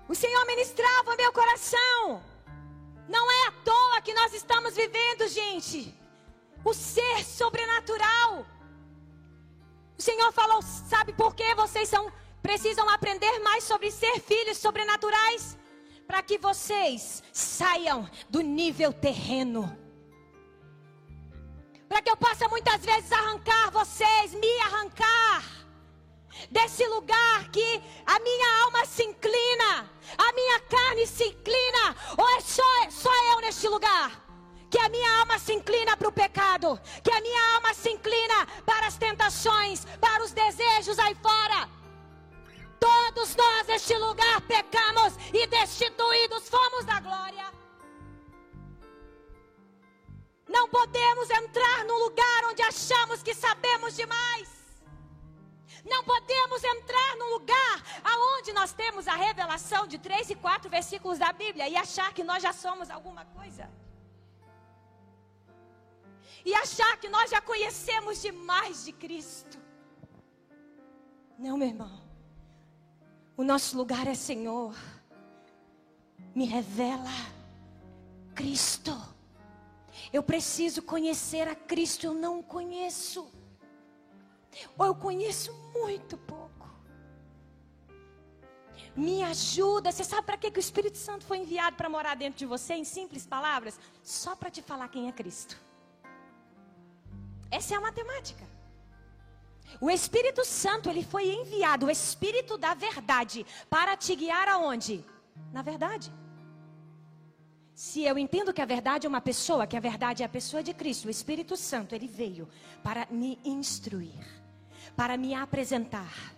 O 0.10 0.14
Senhor 0.14 0.46
ministrava 0.46 1.16
meu 1.16 1.32
coração. 1.32 2.22
Não 3.08 3.32
é 3.32 3.48
à 3.48 3.52
toa 3.64 4.02
que 4.02 4.14
nós 4.14 4.34
estamos 4.34 4.76
vivendo, 4.76 5.28
gente 5.30 6.05
o 6.66 6.74
ser 6.74 7.24
sobrenatural. 7.24 8.46
O 9.98 10.02
Senhor 10.02 10.32
falou: 10.34 10.62
sabe 10.64 11.14
por 11.14 11.36
que 11.36 11.54
vocês 11.56 11.88
são, 11.88 12.12
precisam 12.42 12.90
aprender 12.90 13.40
mais 13.40 13.64
sobre 13.64 13.92
ser 13.92 14.20
filhos 14.20 14.58
sobrenaturais? 14.58 15.58
Para 16.08 16.22
que 16.22 16.38
vocês 16.38 17.24
saiam 17.32 18.10
do 18.30 18.42
nível 18.42 18.92
terreno. 18.92 19.78
Para 21.88 22.02
que 22.02 22.10
eu 22.10 22.18
possa 22.18 22.48
muitas 22.48 22.84
vezes 22.84 23.12
arrancar 23.12 23.72
vocês, 23.72 24.34
me 24.34 24.60
arrancar 24.60 25.44
desse 26.52 26.86
lugar 26.88 27.50
que 27.50 27.82
a 28.06 28.20
minha 28.20 28.64
alma 28.64 28.86
se 28.86 29.04
inclina, 29.04 29.90
a 30.18 30.34
minha 30.34 30.60
carne 30.62 31.08
se 31.08 31.24
inclina, 31.24 31.96
ou 32.18 32.30
é 32.38 32.42
só, 32.42 32.90
só 32.90 33.10
eu 33.32 33.42
neste 33.42 33.68
lugar? 33.68 34.25
Que 34.70 34.80
a 34.80 34.90
minha 34.90 35.20
alma 35.20 35.38
se 35.40 35.54
inclina 35.54 35.96
para 35.96 36.08
o 36.08 36.12
pecado, 36.12 36.80
que 37.04 37.12
a 37.12 37.22
minha 37.22 37.56
alma 37.56 37.74
se 37.74 37.90
inclina 37.90 38.46
para 38.66 38.88
as 38.88 38.98
tentações, 38.98 39.86
para 40.00 40.24
os 40.24 40.32
desejos 40.32 40.98
aí 41.00 41.16
fora. 41.16 41.70
Todos 42.80 43.36
nós 43.36 43.68
neste 43.68 43.98
lugar 43.98 44.42
pecamos 44.42 45.14
e 45.34 45.48
destituídos 45.48 46.50
fomos 46.50 46.86
da 46.86 47.00
glória. 47.00 47.46
Não 50.48 50.68
podemos 50.70 51.30
entrar 51.30 51.86
no 51.86 51.96
lugar 52.06 52.46
onde 52.46 52.62
achamos 52.62 53.24
que 53.24 53.34
sabemos 53.34 53.96
demais. 53.96 54.50
Não 55.84 56.04
podemos 56.04 56.64
entrar 56.64 57.16
no 57.18 57.30
lugar 57.36 58.02
aonde 58.04 58.54
nós 58.54 58.74
temos 58.74 59.08
a 59.08 59.16
revelação 59.16 59.86
de 59.88 59.98
três 59.98 60.30
e 60.30 60.36
quatro 60.36 60.70
versículos 60.70 61.20
da 61.20 61.32
Bíblia 61.32 61.68
e 61.70 61.76
achar 61.76 62.14
que 62.14 62.24
nós 62.24 62.42
já 62.42 62.54
somos 62.54 62.90
alguma 62.90 63.26
coisa 63.26 63.70
e 66.46 66.54
achar 66.54 66.96
que 66.98 67.10
nós 67.10 67.32
já 67.32 67.42
conhecemos 67.42 68.22
demais 68.22 68.86
de 68.86 68.94
Cristo. 68.94 69.58
Não, 71.40 71.58
meu 71.58 71.68
irmão. 71.68 72.06
O 73.36 73.44
nosso 73.44 73.76
lugar 73.76 74.06
é 74.08 74.14
Senhor. 74.14 74.76
Me 76.36 76.46
revela 76.46 77.10
Cristo. 78.36 78.96
Eu 80.14 80.22
preciso 80.22 80.84
conhecer 80.84 81.48
a 81.48 81.56
Cristo, 81.56 82.06
eu 82.06 82.14
não 82.14 82.44
conheço. 82.44 83.28
Ou 84.78 84.86
eu 84.86 84.96
conheço 84.96 85.52
muito 85.74 86.16
pouco. 86.16 86.70
Me 88.96 89.24
ajuda. 89.24 89.92
Você 89.92 90.04
sabe 90.04 90.28
para 90.28 90.38
que, 90.38 90.52
que 90.52 90.60
o 90.60 90.62
Espírito 90.62 90.98
Santo 90.98 91.26
foi 91.26 91.40
enviado 91.40 91.76
para 91.76 91.90
morar 91.90 92.16
dentro 92.16 92.38
de 92.38 92.46
você, 92.46 92.76
em 92.76 92.86
simples 92.86 93.26
palavras? 93.26 93.80
Só 94.04 94.36
para 94.36 94.52
te 94.52 94.62
falar 94.62 94.88
quem 94.90 95.10
é 95.10 95.12
Cristo. 95.12 95.65
Essa 97.52 97.74
é 97.74 97.78
a 97.78 97.82
matemática. 97.82 98.44
O 99.80 99.90
Espírito 99.90 100.46
Santo, 100.46 100.90
ele 100.90 101.04
foi 101.04 101.28
enviado, 101.28 101.86
o 101.86 101.90
Espírito 101.90 102.58
da 102.58 102.74
verdade, 102.74 103.46
para 103.70 103.98
te 103.98 104.16
guiar 104.16 104.48
aonde? 104.48 105.04
Na 105.52 105.62
verdade. 105.62 106.12
Se 107.74 108.04
eu 108.04 108.18
entendo 108.18 108.54
que 108.54 108.62
a 108.62 108.66
verdade 108.66 109.06
é 109.06 109.10
uma 109.10 109.20
pessoa, 109.20 109.68
que 109.68 109.76
a 109.76 109.82
verdade 109.82 110.24
é 110.24 110.26
a 110.26 110.30
pessoa 110.30 110.64
de 110.64 110.74
Cristo, 110.74 111.08
o 111.08 111.12
Espírito 111.12 111.58
Santo, 111.58 111.94
ele 111.94 112.08
veio 112.08 112.48
para 112.82 113.06
me 113.12 113.38
instruir, 113.44 114.26
para 114.96 115.18
me 115.18 115.34
apresentar 115.34 116.36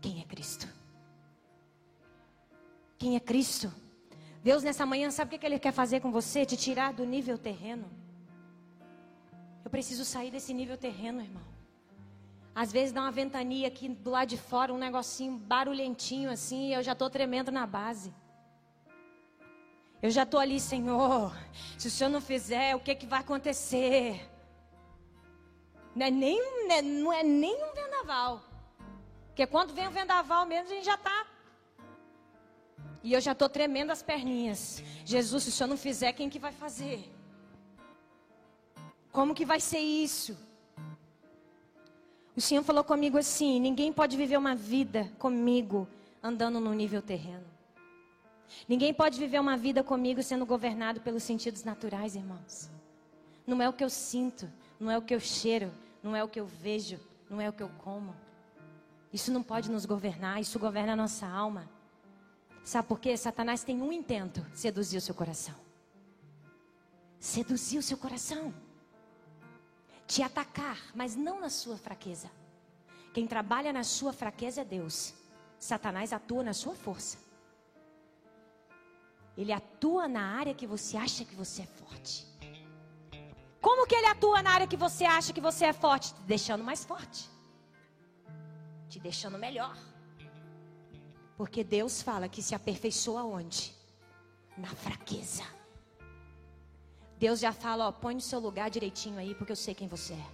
quem 0.00 0.20
é 0.20 0.24
Cristo. 0.24 0.66
Quem 2.96 3.16
é 3.16 3.20
Cristo? 3.20 3.72
Deus 4.42 4.62
nessa 4.62 4.86
manhã 4.86 5.10
sabe 5.10 5.36
o 5.36 5.38
que 5.38 5.44
Ele 5.44 5.58
quer 5.58 5.72
fazer 5.72 6.00
com 6.00 6.10
você? 6.10 6.46
Te 6.46 6.56
tirar 6.56 6.92
do 6.92 7.04
nível 7.04 7.36
terreno. 7.36 7.90
Eu 9.68 9.70
preciso 9.70 10.02
sair 10.02 10.30
desse 10.30 10.54
nível 10.54 10.78
terreno, 10.78 11.20
irmão. 11.20 11.42
Às 12.54 12.72
vezes 12.72 12.90
dá 12.90 13.02
uma 13.02 13.10
ventania 13.10 13.68
aqui 13.68 13.86
do 13.86 14.08
lado 14.08 14.26
de 14.26 14.38
fora, 14.38 14.72
um 14.72 14.78
negocinho 14.78 15.36
barulhentinho 15.36 16.30
assim, 16.30 16.68
e 16.68 16.72
eu 16.72 16.82
já 16.82 16.92
estou 16.92 17.10
tremendo 17.10 17.52
na 17.52 17.66
base. 17.66 18.10
Eu 20.00 20.10
já 20.10 20.22
estou 20.22 20.40
ali, 20.40 20.58
Senhor. 20.58 21.36
Se 21.76 21.88
o 21.88 21.90
Senhor 21.90 22.08
não 22.08 22.22
fizer, 22.22 22.74
o 22.76 22.80
que, 22.80 22.94
que 22.94 23.04
vai 23.04 23.20
acontecer? 23.20 24.26
Não 25.94 26.06
é, 26.06 26.10
nem, 26.10 26.66
né, 26.66 26.80
não 26.80 27.12
é 27.12 27.22
nem 27.22 27.62
um 27.62 27.74
vendaval. 27.74 28.42
Porque 29.26 29.46
quando 29.46 29.74
vem 29.74 29.86
o 29.86 29.90
vendaval 29.90 30.46
mesmo, 30.46 30.70
a 30.70 30.74
gente 30.76 30.86
já 30.86 30.94
está. 30.94 31.26
E 33.02 33.12
eu 33.12 33.20
já 33.20 33.32
estou 33.32 33.50
tremendo 33.50 33.90
as 33.90 34.02
perninhas. 34.02 34.82
Jesus, 35.04 35.42
se 35.42 35.50
o 35.50 35.52
Senhor 35.52 35.68
não 35.68 35.76
fizer, 35.76 36.14
quem 36.14 36.30
que 36.30 36.38
vai 36.38 36.52
fazer? 36.52 37.17
Como 39.18 39.34
que 39.34 39.44
vai 39.44 39.58
ser 39.58 39.80
isso? 39.80 40.38
O 42.36 42.40
Senhor 42.40 42.62
falou 42.62 42.84
comigo 42.84 43.18
assim: 43.18 43.58
ninguém 43.58 43.92
pode 43.92 44.16
viver 44.16 44.36
uma 44.36 44.54
vida 44.54 45.10
comigo 45.18 45.88
andando 46.22 46.60
no 46.60 46.72
nível 46.72 47.02
terreno. 47.02 47.44
Ninguém 48.68 48.94
pode 48.94 49.18
viver 49.18 49.40
uma 49.40 49.56
vida 49.56 49.82
comigo 49.82 50.22
sendo 50.22 50.46
governado 50.46 51.00
pelos 51.00 51.24
sentidos 51.24 51.64
naturais, 51.64 52.14
irmãos. 52.14 52.70
Não 53.44 53.60
é 53.60 53.68
o 53.68 53.72
que 53.72 53.82
eu 53.82 53.90
sinto, 53.90 54.48
não 54.78 54.88
é 54.88 54.96
o 54.96 55.02
que 55.02 55.16
eu 55.16 55.18
cheiro, 55.18 55.72
não 56.00 56.14
é 56.14 56.22
o 56.22 56.28
que 56.28 56.38
eu 56.38 56.46
vejo, 56.46 57.00
não 57.28 57.40
é 57.40 57.48
o 57.48 57.52
que 57.52 57.64
eu 57.64 57.70
como. 57.78 58.14
Isso 59.12 59.32
não 59.32 59.42
pode 59.42 59.68
nos 59.68 59.84
governar, 59.84 60.40
isso 60.40 60.60
governa 60.60 60.92
a 60.92 60.96
nossa 60.96 61.26
alma. 61.26 61.68
Sabe 62.62 62.86
por 62.86 63.00
quê? 63.00 63.16
Satanás 63.16 63.64
tem 63.64 63.82
um 63.82 63.92
intento: 63.92 64.46
seduzir 64.54 64.98
o 64.98 65.00
seu 65.00 65.12
coração. 65.16 65.56
Seduzir 67.18 67.78
o 67.78 67.82
seu 67.82 67.98
coração 67.98 68.54
te 70.08 70.22
atacar, 70.22 70.78
mas 70.94 71.14
não 71.14 71.38
na 71.38 71.50
sua 71.50 71.76
fraqueza. 71.76 72.30
Quem 73.12 73.26
trabalha 73.26 73.72
na 73.74 73.84
sua 73.84 74.12
fraqueza 74.12 74.62
é 74.62 74.64
Deus. 74.64 75.12
Satanás 75.58 76.14
atua 76.14 76.42
na 76.42 76.54
sua 76.54 76.74
força. 76.74 77.18
Ele 79.36 79.52
atua 79.52 80.08
na 80.08 80.22
área 80.40 80.54
que 80.54 80.66
você 80.66 80.96
acha 80.96 81.26
que 81.26 81.34
você 81.34 81.62
é 81.62 81.66
forte. 81.66 82.26
Como 83.60 83.86
que 83.86 83.94
ele 83.94 84.06
atua 84.06 84.42
na 84.42 84.50
área 84.50 84.66
que 84.66 84.78
você 84.78 85.04
acha 85.04 85.32
que 85.32 85.42
você 85.42 85.66
é 85.66 85.72
forte? 85.74 86.14
Te 86.14 86.22
deixando 86.22 86.64
mais 86.64 86.84
forte. 86.84 87.28
Te 88.88 88.98
deixando 88.98 89.36
melhor. 89.36 89.76
Porque 91.36 91.62
Deus 91.62 92.00
fala 92.00 92.30
que 92.30 92.42
se 92.42 92.54
aperfeiçoa 92.54 93.24
onde? 93.24 93.74
Na 94.56 94.68
fraqueza. 94.68 95.57
Deus 97.18 97.40
já 97.40 97.52
fala, 97.52 97.88
ó, 97.88 97.92
põe 97.92 98.14
no 98.14 98.20
seu 98.20 98.38
lugar 98.38 98.70
direitinho 98.70 99.18
aí, 99.18 99.34
porque 99.34 99.50
eu 99.50 99.56
sei 99.56 99.74
quem 99.74 99.88
você 99.88 100.14
é. 100.14 100.26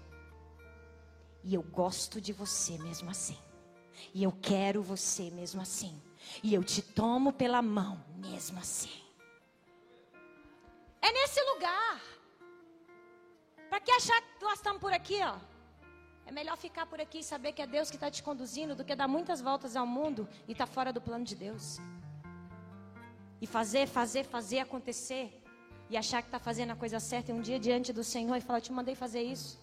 E 1.42 1.54
eu 1.54 1.62
gosto 1.62 2.20
de 2.20 2.32
você 2.32 2.76
mesmo 2.78 3.10
assim. 3.10 3.38
E 4.12 4.22
eu 4.22 4.32
quero 4.32 4.82
você 4.82 5.30
mesmo 5.30 5.60
assim. 5.60 6.00
E 6.42 6.52
eu 6.52 6.62
te 6.62 6.82
tomo 6.82 7.32
pela 7.32 7.62
mão 7.62 8.02
mesmo 8.16 8.58
assim. 8.58 9.02
É 11.00 11.10
nesse 11.12 11.40
lugar. 11.52 12.00
Para 13.68 13.80
que 13.80 13.90
achar 13.90 14.20
que 14.20 14.44
nós 14.44 14.54
estamos 14.54 14.80
por 14.80 14.92
aqui, 14.92 15.20
ó? 15.22 15.36
É 16.26 16.32
melhor 16.32 16.56
ficar 16.56 16.86
por 16.86 17.00
aqui 17.00 17.18
e 17.18 17.24
saber 17.24 17.52
que 17.52 17.60
é 17.60 17.66
Deus 17.66 17.90
que 17.90 17.96
está 17.96 18.10
te 18.10 18.22
conduzindo 18.22 18.74
do 18.74 18.84
que 18.84 18.94
dar 18.94 19.08
muitas 19.08 19.40
voltas 19.40 19.76
ao 19.76 19.86
mundo 19.86 20.28
e 20.48 20.52
estar 20.52 20.66
tá 20.66 20.72
fora 20.72 20.92
do 20.92 21.00
plano 21.00 21.24
de 21.24 21.34
Deus. 21.34 21.78
E 23.40 23.46
fazer, 23.46 23.86
fazer, 23.86 24.24
fazer 24.24 24.60
acontecer. 24.60 25.43
E 25.90 25.96
achar 25.96 26.22
que 26.22 26.28
está 26.28 26.38
fazendo 26.38 26.70
a 26.70 26.76
coisa 26.76 26.98
certa 26.98 27.30
e 27.30 27.34
um 27.34 27.40
dia 27.40 27.58
diante 27.58 27.92
do 27.92 28.02
Senhor 28.02 28.36
e 28.36 28.40
falar: 28.40 28.58
Eu 28.58 28.62
te 28.62 28.72
mandei 28.72 28.94
fazer 28.94 29.22
isso. 29.22 29.58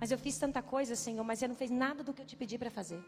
Mas 0.00 0.10
eu 0.10 0.18
fiz 0.18 0.38
tanta 0.38 0.62
coisa, 0.62 0.94
Senhor, 0.94 1.24
mas 1.24 1.38
você 1.38 1.48
não 1.48 1.54
fez 1.54 1.70
nada 1.70 2.04
do 2.04 2.14
que 2.14 2.22
eu 2.22 2.26
te 2.26 2.36
pedi 2.36 2.56
para 2.56 2.70
fazer. 2.70 3.02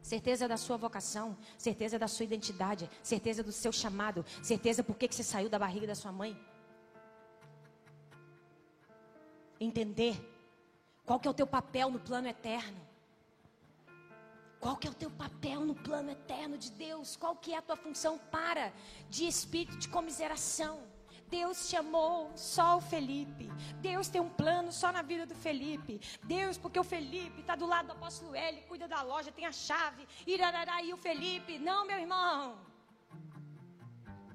Certeza 0.00 0.48
da 0.48 0.56
sua 0.56 0.76
vocação, 0.76 1.36
certeza 1.58 1.98
da 1.98 2.08
sua 2.08 2.24
identidade, 2.24 2.88
certeza 3.02 3.42
do 3.42 3.52
seu 3.52 3.70
chamado, 3.70 4.24
certeza 4.42 4.82
por 4.82 4.96
que 4.96 5.12
você 5.12 5.22
saiu 5.22 5.50
da 5.50 5.58
barriga 5.58 5.86
da 5.86 5.94
sua 5.94 6.10
mãe. 6.10 6.38
Entender 9.60 10.16
qual 11.04 11.20
que 11.20 11.28
é 11.28 11.30
o 11.30 11.34
teu 11.34 11.46
papel 11.46 11.90
no 11.90 11.98
plano 11.98 12.28
eterno. 12.28 12.80
Qual 14.60 14.76
que 14.76 14.88
é 14.88 14.90
o 14.90 14.94
teu 14.94 15.10
papel 15.10 15.60
no 15.60 15.74
plano 15.74 16.10
eterno 16.10 16.56
de 16.56 16.70
Deus? 16.72 17.16
Qual 17.16 17.36
que 17.36 17.52
é 17.52 17.58
a 17.58 17.62
tua 17.62 17.76
função 17.76 18.18
para 18.18 18.72
de 19.08 19.26
espírito 19.26 19.78
de 19.78 19.88
comiseração? 19.88 20.80
Deus 21.28 21.68
chamou 21.68 22.30
só 22.34 22.78
o 22.78 22.80
Felipe. 22.80 23.50
Deus 23.80 24.08
tem 24.08 24.20
um 24.20 24.28
plano 24.28 24.72
só 24.72 24.90
na 24.90 25.02
vida 25.02 25.26
do 25.26 25.34
Felipe. 25.34 26.00
Deus, 26.24 26.56
porque 26.56 26.78
o 26.78 26.84
Felipe 26.84 27.40
está 27.40 27.54
do 27.54 27.66
lado 27.66 27.86
do 27.86 27.92
apóstolo 27.92 28.34
L, 28.34 28.62
cuida 28.62 28.88
da 28.88 29.02
loja, 29.02 29.30
tem 29.30 29.46
a 29.46 29.52
chave. 29.52 30.06
Irarará, 30.26 30.82
e 30.82 30.92
o 30.92 30.96
Felipe. 30.96 31.58
Não, 31.58 31.86
meu 31.86 31.98
irmão. 31.98 32.58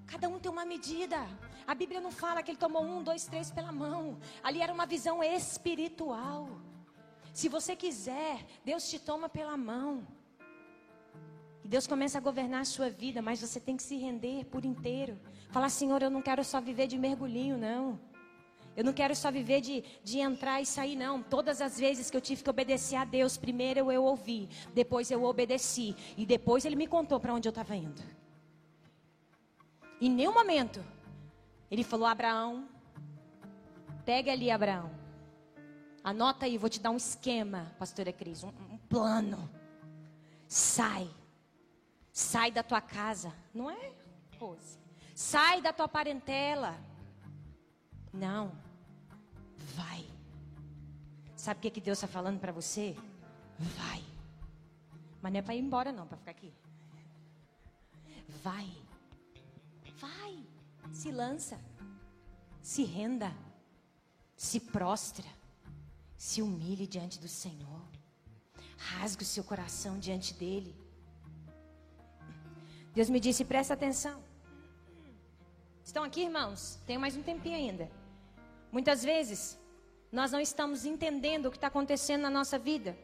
Cada 0.06 0.30
um 0.30 0.40
tem 0.40 0.52
uma 0.52 0.66
medida. 0.66 1.18
A 1.66 1.74
Bíblia 1.74 2.00
não 2.00 2.12
fala 2.12 2.44
que 2.44 2.52
ele 2.52 2.58
tomou 2.58 2.84
um, 2.84 3.02
dois, 3.02 3.26
três 3.26 3.50
pela 3.50 3.72
mão. 3.72 4.20
Ali 4.44 4.62
era 4.62 4.72
uma 4.72 4.86
visão 4.86 5.24
espiritual. 5.24 6.50
Se 7.34 7.50
você 7.50 7.76
quiser, 7.76 8.46
Deus 8.64 8.88
te 8.88 9.00
toma 9.00 9.28
pela 9.28 9.58
mão. 9.58 10.06
E 11.64 11.68
Deus 11.68 11.88
começa 11.88 12.18
a 12.18 12.22
governar 12.22 12.62
a 12.62 12.66
sua 12.66 12.90
vida, 12.90 13.22
mas 13.22 13.42
você 13.42 13.60
tem 13.60 13.78
que 13.78 13.84
se 13.84 13.96
render 13.96 14.46
por 14.46 14.66
inteiro. 14.66 15.18
Falar, 15.50 15.70
Senhor, 15.70 16.02
eu 16.02 16.10
não 16.10 16.22
quero 16.22 16.44
só 16.44 16.60
viver 16.60 16.88
de 16.88 16.98
mergulhinho, 16.98 17.58
não. 17.58 18.00
Eu 18.76 18.84
não 18.84 18.92
quero 18.92 19.16
só 19.16 19.32
viver 19.32 19.62
de, 19.62 19.84
de 20.04 20.20
entrar 20.20 20.62
e 20.62 20.66
sair, 20.66 20.96
não. 20.96 21.22
Todas 21.22 21.62
as 21.62 21.80
vezes 21.80 22.10
que 22.10 22.18
eu 22.18 22.22
tive 22.22 22.44
que 22.44 22.50
obedecer 22.50 22.96
a 22.96 23.06
Deus, 23.06 23.38
primeiro 23.38 23.92
eu, 23.92 24.04
ouvi, 24.04 24.50
depois 24.74 25.12
eu 25.12 25.24
obedeci. 25.24 25.96
E 26.18 26.26
depois 26.26 26.66
Ele 26.66 26.76
me 26.76 26.88
contou 26.88 27.20
para 27.20 27.34
onde 27.34 27.48
eu 27.48 27.52
estava 27.52 27.76
indo. 27.76 28.02
Em 30.02 30.10
nenhum 30.10 30.34
momento 30.34 30.84
ele 31.72 31.84
falou: 31.84 32.06
Abraão, 32.06 32.68
pega 34.06 34.32
ali, 34.32 34.52
Abraão. 34.52 34.92
Anota 36.04 36.46
aí, 36.46 36.58
vou 36.58 36.70
te 36.70 36.80
dar 36.80 36.92
um 36.92 36.98
esquema, 36.98 37.72
pastora 37.80 38.12
Cris, 38.12 38.44
um, 38.44 38.50
um 38.50 38.78
plano. 38.90 39.50
Sai. 40.48 41.10
Sai 42.14 42.52
da 42.52 42.62
tua 42.62 42.80
casa. 42.80 43.34
Não 43.52 43.72
é, 43.72 43.92
Rose? 44.40 44.78
Sai 45.16 45.62
da 45.64 45.74
tua 45.74 45.88
parentela. 45.88 46.80
Não. 48.14 48.56
Vai. 49.76 50.06
Sabe 51.36 51.58
o 51.58 51.62
que, 51.62 51.72
que 51.72 51.82
Deus 51.82 51.98
está 51.98 52.08
falando 52.08 52.40
para 52.40 52.52
você? 52.52 52.96
Vai. 53.58 54.04
Mas 55.24 55.34
não 55.34 55.40
é 55.40 55.42
para 55.42 55.56
ir 55.56 55.60
embora, 55.60 55.92
não, 55.92 56.06
para 56.06 56.18
ficar 56.18 56.32
aqui. 56.32 56.54
Vai. 58.44 58.70
Vai. 59.98 60.46
Se 60.92 61.12
lança, 61.12 61.60
se 62.62 62.84
renda, 62.84 63.36
se 64.38 64.60
prostra, 64.60 65.26
se 66.16 66.44
humilhe 66.44 66.86
diante 66.86 67.20
do 67.20 67.28
Senhor, 67.28 67.82
rasgue 68.78 69.24
o 69.24 69.26
seu 69.26 69.44
coração 69.44 69.98
diante 69.98 70.36
dEle. 70.36 70.83
Deus 72.94 73.10
me 73.10 73.20
disse: 73.20 73.44
presta 73.44 73.74
atenção. 73.74 74.22
Estão 75.84 76.04
aqui, 76.04 76.22
irmãos? 76.22 76.80
Tenho 76.86 77.00
mais 77.00 77.18
um 77.18 77.24
tempinho 77.24 77.56
ainda. 77.56 77.90
Muitas 78.72 79.04
vezes, 79.04 79.60
nós 80.12 80.32
não 80.32 80.40
estamos 80.40 80.86
entendendo 80.86 81.48
o 81.48 81.52
que 81.52 81.58
está 81.58 81.68
acontecendo 81.68 82.22
na 82.22 82.30
nossa 82.30 82.58
vida. 82.58 82.98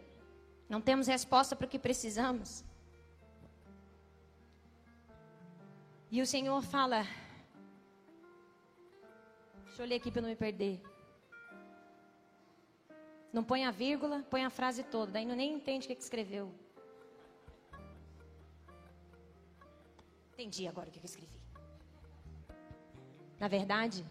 Não 0.69 0.79
temos 0.79 1.07
resposta 1.07 1.55
para 1.55 1.65
o 1.65 1.69
que 1.69 1.79
precisamos. 1.79 2.63
E 6.11 6.21
o 6.21 6.25
Senhor 6.25 6.61
fala: 6.61 7.05
Deixa 9.65 9.81
eu 9.83 9.87
ler 9.87 9.95
aqui 9.95 10.11
para 10.11 10.21
não 10.21 10.29
me 10.29 10.35
perder. 10.35 10.81
Não 13.31 13.43
põe 13.43 13.65
a 13.65 13.71
vírgula, 13.71 14.25
põe 14.29 14.43
a 14.43 14.49
frase 14.49 14.83
toda. 14.83 15.13
Daí 15.13 15.25
não 15.25 15.35
nem 15.35 15.53
entende 15.53 15.85
o 15.85 15.87
que, 15.87 15.95
que 15.95 16.03
escreveu. 16.03 16.51
Entendi 20.39 20.69
agora 20.69 20.87
o 20.87 20.91
que, 20.91 21.01
que 21.01 21.05
escrevi. 21.05 21.37
Na 23.37 23.49
verdade, 23.49 24.05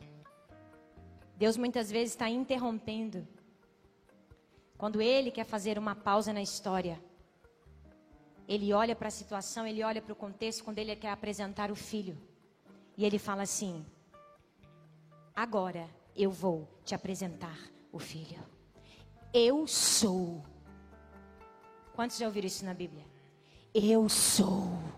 Deus 1.39 1.57
muitas 1.57 1.91
vezes 1.91 2.11
está 2.11 2.29
interrompendo. 2.29 3.27
Quando 4.77 5.01
Ele 5.01 5.31
quer 5.31 5.45
fazer 5.45 5.79
uma 5.79 5.95
pausa 5.95 6.31
na 6.31 6.43
história, 6.43 7.03
Ele 8.47 8.75
olha 8.75 8.95
para 8.95 9.09
a 9.09 9.11
situação, 9.11 9.67
Ele 9.67 9.83
olha 9.83 10.03
para 10.03 10.13
o 10.13 10.17
contexto, 10.17 10.65
quando 10.65 10.79
Ele 10.79 10.95
quer 10.95 11.13
apresentar 11.13 11.71
o 11.71 11.75
filho. 11.75 12.19
E 12.95 13.07
Ele 13.07 13.19
fala 13.19 13.45
assim: 13.45 13.83
Agora 15.35 15.89
eu 16.15 16.31
vou 16.31 16.69
te 16.85 16.95
apresentar 16.95 17.59
o 17.91 17.99
filho. 17.99 18.39
Eu 19.33 19.67
sou. 19.67 20.45
Quantos 21.95 22.19
já 22.19 22.27
ouviram 22.27 22.49
isso 22.49 22.67
na 22.67 22.75
Bíblia? 22.75 23.07
Eu 23.73 24.11
sou. 24.11 24.98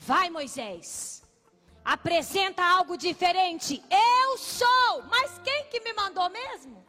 Vai, 0.00 0.30
Moisés. 0.30 1.22
Apresenta 1.84 2.62
algo 2.64 2.96
diferente. 2.96 3.82
Eu 3.90 4.36
sou. 4.36 5.02
Mas 5.08 5.38
quem 5.44 5.64
que 5.66 5.80
me 5.80 5.92
mandou 5.92 6.28
mesmo? 6.28 6.84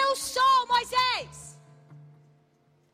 Eu 0.00 0.14
sou, 0.14 0.66
Moisés. 0.68 1.58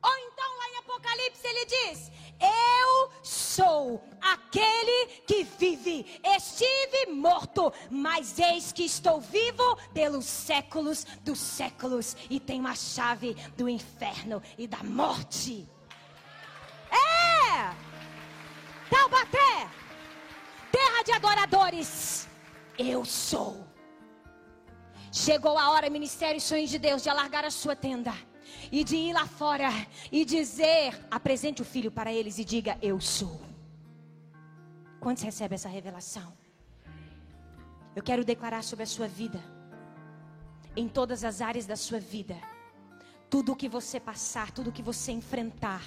Ou 0.03 0.17
então 0.27 0.59
lá 0.59 0.69
em 0.71 0.77
Apocalipse 0.79 1.47
ele 1.47 1.65
diz: 1.67 2.13
eu 2.43 3.13
sou 3.23 4.03
aquele 4.21 5.07
que 5.27 5.45
vive. 5.45 6.21
Estive 6.25 7.13
morto, 7.13 7.73
mas 7.89 8.37
eis 8.39 8.73
que 8.73 8.85
estou 8.85 9.21
vivo 9.21 9.77
pelos 9.95 10.25
séculos 10.25 11.05
dos 11.23 11.39
séculos 11.39 12.17
e 12.29 12.41
tenho 12.41 12.67
a 12.67 12.75
chave 12.75 13.35
do 13.57 13.69
inferno 13.69 14.43
e 14.59 14.67
da 14.67 14.83
morte. 14.83 15.69
É! 16.91 17.92
Taubaté, 18.95 19.53
terra 20.71 21.03
de 21.03 21.13
adoradores. 21.13 22.29
Eu 22.79 23.05
sou. 23.07 23.67
Chegou 25.11 25.57
a 25.57 25.71
hora, 25.71 25.89
Ministério 25.89 26.37
e 26.37 26.41
Sonhos 26.41 26.69
de 26.69 26.79
Deus, 26.79 27.03
de 27.03 27.09
alargar 27.09 27.45
a 27.47 27.51
sua 27.51 27.75
tenda 27.75 28.13
e 28.71 28.85
de 28.85 28.97
ir 28.97 29.15
lá 29.15 29.27
fora 29.27 29.71
e 30.11 30.27
dizer: 30.27 30.89
apresente 31.11 31.63
o 31.63 31.65
filho 31.65 31.91
para 31.91 32.13
eles 32.13 32.39
e 32.39 32.45
diga: 32.45 32.77
Eu 32.83 33.01
sou. 33.01 33.41
Quantos 35.01 35.23
recebem 35.23 35.57
essa 35.57 35.71
revelação? 35.71 36.29
Eu 37.97 38.03
quero 38.03 38.25
declarar 38.25 38.63
sobre 38.63 38.83
a 38.83 38.93
sua 38.95 39.09
vida, 39.09 39.43
em 40.77 40.87
todas 40.87 41.25
as 41.25 41.41
áreas 41.41 41.65
da 41.65 41.77
sua 41.77 41.99
vida, 41.99 42.37
tudo 43.31 43.53
o 43.53 43.57
que 43.57 43.71
você 43.71 43.99
passar, 43.99 44.51
tudo 44.51 44.69
o 44.69 44.73
que 44.73 44.83
você 44.83 45.13
enfrentar. 45.13 45.83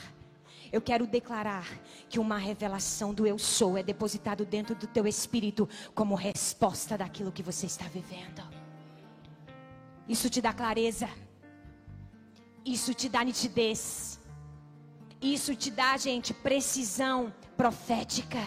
Eu 0.76 0.82
quero 0.82 1.07
declarar 1.07 1.65
que 2.09 2.19
uma 2.19 2.38
revelação 2.38 3.13
do 3.13 3.26
eu 3.26 3.39
sou 3.39 3.78
é 3.78 3.82
depositado 3.82 4.45
dentro 4.45 4.76
do 4.76 4.86
teu 4.86 5.07
espírito 5.07 5.69
como 5.93 6.15
resposta 6.15 6.97
daquilo 6.97 7.32
que 7.32 7.41
você 7.41 7.65
está 7.65 7.86
vivendo. 7.88 8.43
Isso 10.05 10.30
te 10.30 10.41
dá 10.41 10.51
clareza. 10.51 11.07
Isso 12.65 12.93
te 12.93 13.07
dá 13.07 13.23
nitidez. 13.23 14.19
Isso 15.21 15.55
te 15.55 15.71
dá, 15.71 15.95
gente, 15.95 16.34
precisão 16.34 17.34
profética. 17.55 18.43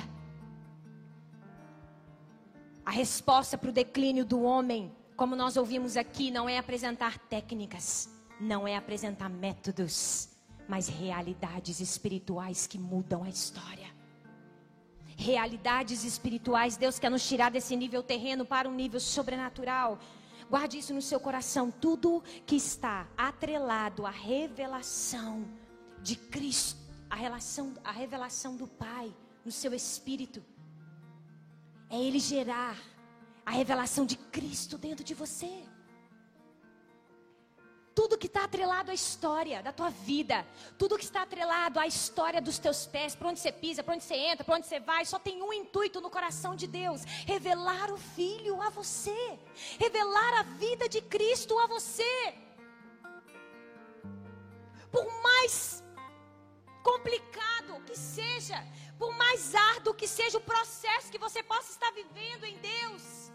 A 2.85 2.91
resposta 2.91 3.57
para 3.57 3.71
o 3.71 3.73
declínio 3.73 4.27
do 4.27 4.43
homem, 4.43 4.93
como 5.17 5.35
nós 5.35 5.57
ouvimos 5.57 5.97
aqui, 5.97 6.31
não 6.31 6.47
é 6.47 6.59
apresentar 6.59 7.17
técnicas, 7.21 8.07
não 8.39 8.69
é 8.69 8.77
apresentar 8.77 9.31
métodos, 9.31 10.37
mas 10.69 10.87
realidades 10.87 11.81
espirituais 11.81 12.67
que 12.67 12.79
mudam 12.79 13.25
a 13.25 13.29
história. 13.31 13.89
Realidades 15.17 16.05
espirituais, 16.05 16.77
Deus 16.77 16.99
quer 16.99 17.11
nos 17.11 17.27
tirar 17.27 17.51
desse 17.51 17.75
nível 17.75 18.03
terreno 18.03 18.45
para 18.45 18.69
um 18.69 18.75
nível 18.75 19.01
sobrenatural. 19.01 19.99
Guarde 20.49 20.79
isso 20.79 20.95
no 20.95 21.03
seu 21.03 21.19
coração. 21.19 21.71
Tudo 21.71 22.23
que 22.47 22.55
está 22.55 23.09
atrelado 23.17 24.07
à 24.07 24.11
revelação 24.11 25.45
de 26.03 26.15
Cristo, 26.15 26.79
a 27.11 27.17
relação, 27.17 27.75
a 27.83 27.91
revelação 27.91 28.55
do 28.55 28.69
Pai 28.69 29.13
no 29.45 29.51
seu 29.51 29.75
espírito, 29.75 30.45
é 31.91 31.99
Ele 31.99 32.19
gerar 32.19 32.79
a 33.45 33.51
revelação 33.51 34.05
de 34.05 34.17
Cristo 34.17 34.77
dentro 34.77 35.03
de 35.03 35.15
você 35.15 35.65
tudo 37.99 38.17
que 38.17 38.29
está 38.29 38.45
atrelado 38.45 38.93
à 38.93 38.95
história 38.95 39.61
da 39.61 39.73
tua 39.73 39.91
vida, 39.91 40.47
tudo 40.79 40.97
que 40.97 41.03
está 41.03 41.23
atrelado 41.23 41.81
à 41.81 41.85
história 41.95 42.41
dos 42.41 42.57
teus 42.57 42.87
pés, 42.87 43.17
para 43.17 43.29
onde 43.29 43.41
você 43.41 43.51
pisa, 43.51 43.83
para 43.83 43.95
onde 43.97 44.05
você 44.05 44.15
entra, 44.15 44.45
para 44.45 44.55
onde 44.55 44.69
você 44.69 44.79
vai, 44.79 45.05
só 45.05 45.19
tem 45.19 45.43
um 45.43 45.53
intuito 45.53 46.01
no 46.01 46.09
coração 46.09 46.55
de 46.55 46.69
Deus: 46.69 47.03
revelar 47.27 47.91
o 47.93 47.97
Filho 47.97 48.63
a 48.63 48.71
você, 48.71 49.37
revelar 49.81 50.33
a 50.35 50.43
vida 50.45 50.89
de 50.89 51.01
Cristo 51.01 51.59
a 51.59 51.67
você. 51.67 52.35
Por 54.93 55.05
mais 55.21 55.83
complicado 56.85 57.83
que 57.85 57.97
seja, 57.99 58.65
por 58.97 59.13
mais 59.23 59.57
árduo 59.57 59.93
que 59.93 60.07
seja 60.07 60.39
o 60.39 60.49
processo 60.53 61.11
que 61.11 61.19
você 61.27 61.43
possa 61.43 61.73
estar 61.73 61.91
vivendo 61.91 62.45
em 62.45 62.59
Deus, 62.59 63.33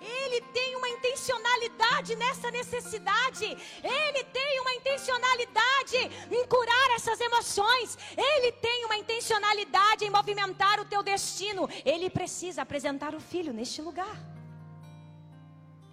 ele 0.00 0.40
tem 0.52 0.76
uma 0.76 0.88
intencionalidade 0.88 2.16
nessa 2.16 2.50
necessidade. 2.50 3.44
Ele 3.82 4.24
tem 4.24 4.60
uma 4.60 4.74
intencionalidade 4.74 5.96
em 6.30 6.46
curar 6.46 6.90
essas 6.92 7.20
emoções. 7.20 7.98
Ele 8.16 8.52
tem 8.52 8.84
uma 8.86 8.96
intencionalidade 8.96 10.04
em 10.04 10.10
movimentar 10.10 10.80
o 10.80 10.84
teu 10.86 11.02
destino. 11.02 11.68
Ele 11.84 12.08
precisa 12.08 12.62
apresentar 12.62 13.14
o 13.14 13.20
filho 13.20 13.52
neste 13.52 13.82
lugar. 13.82 14.16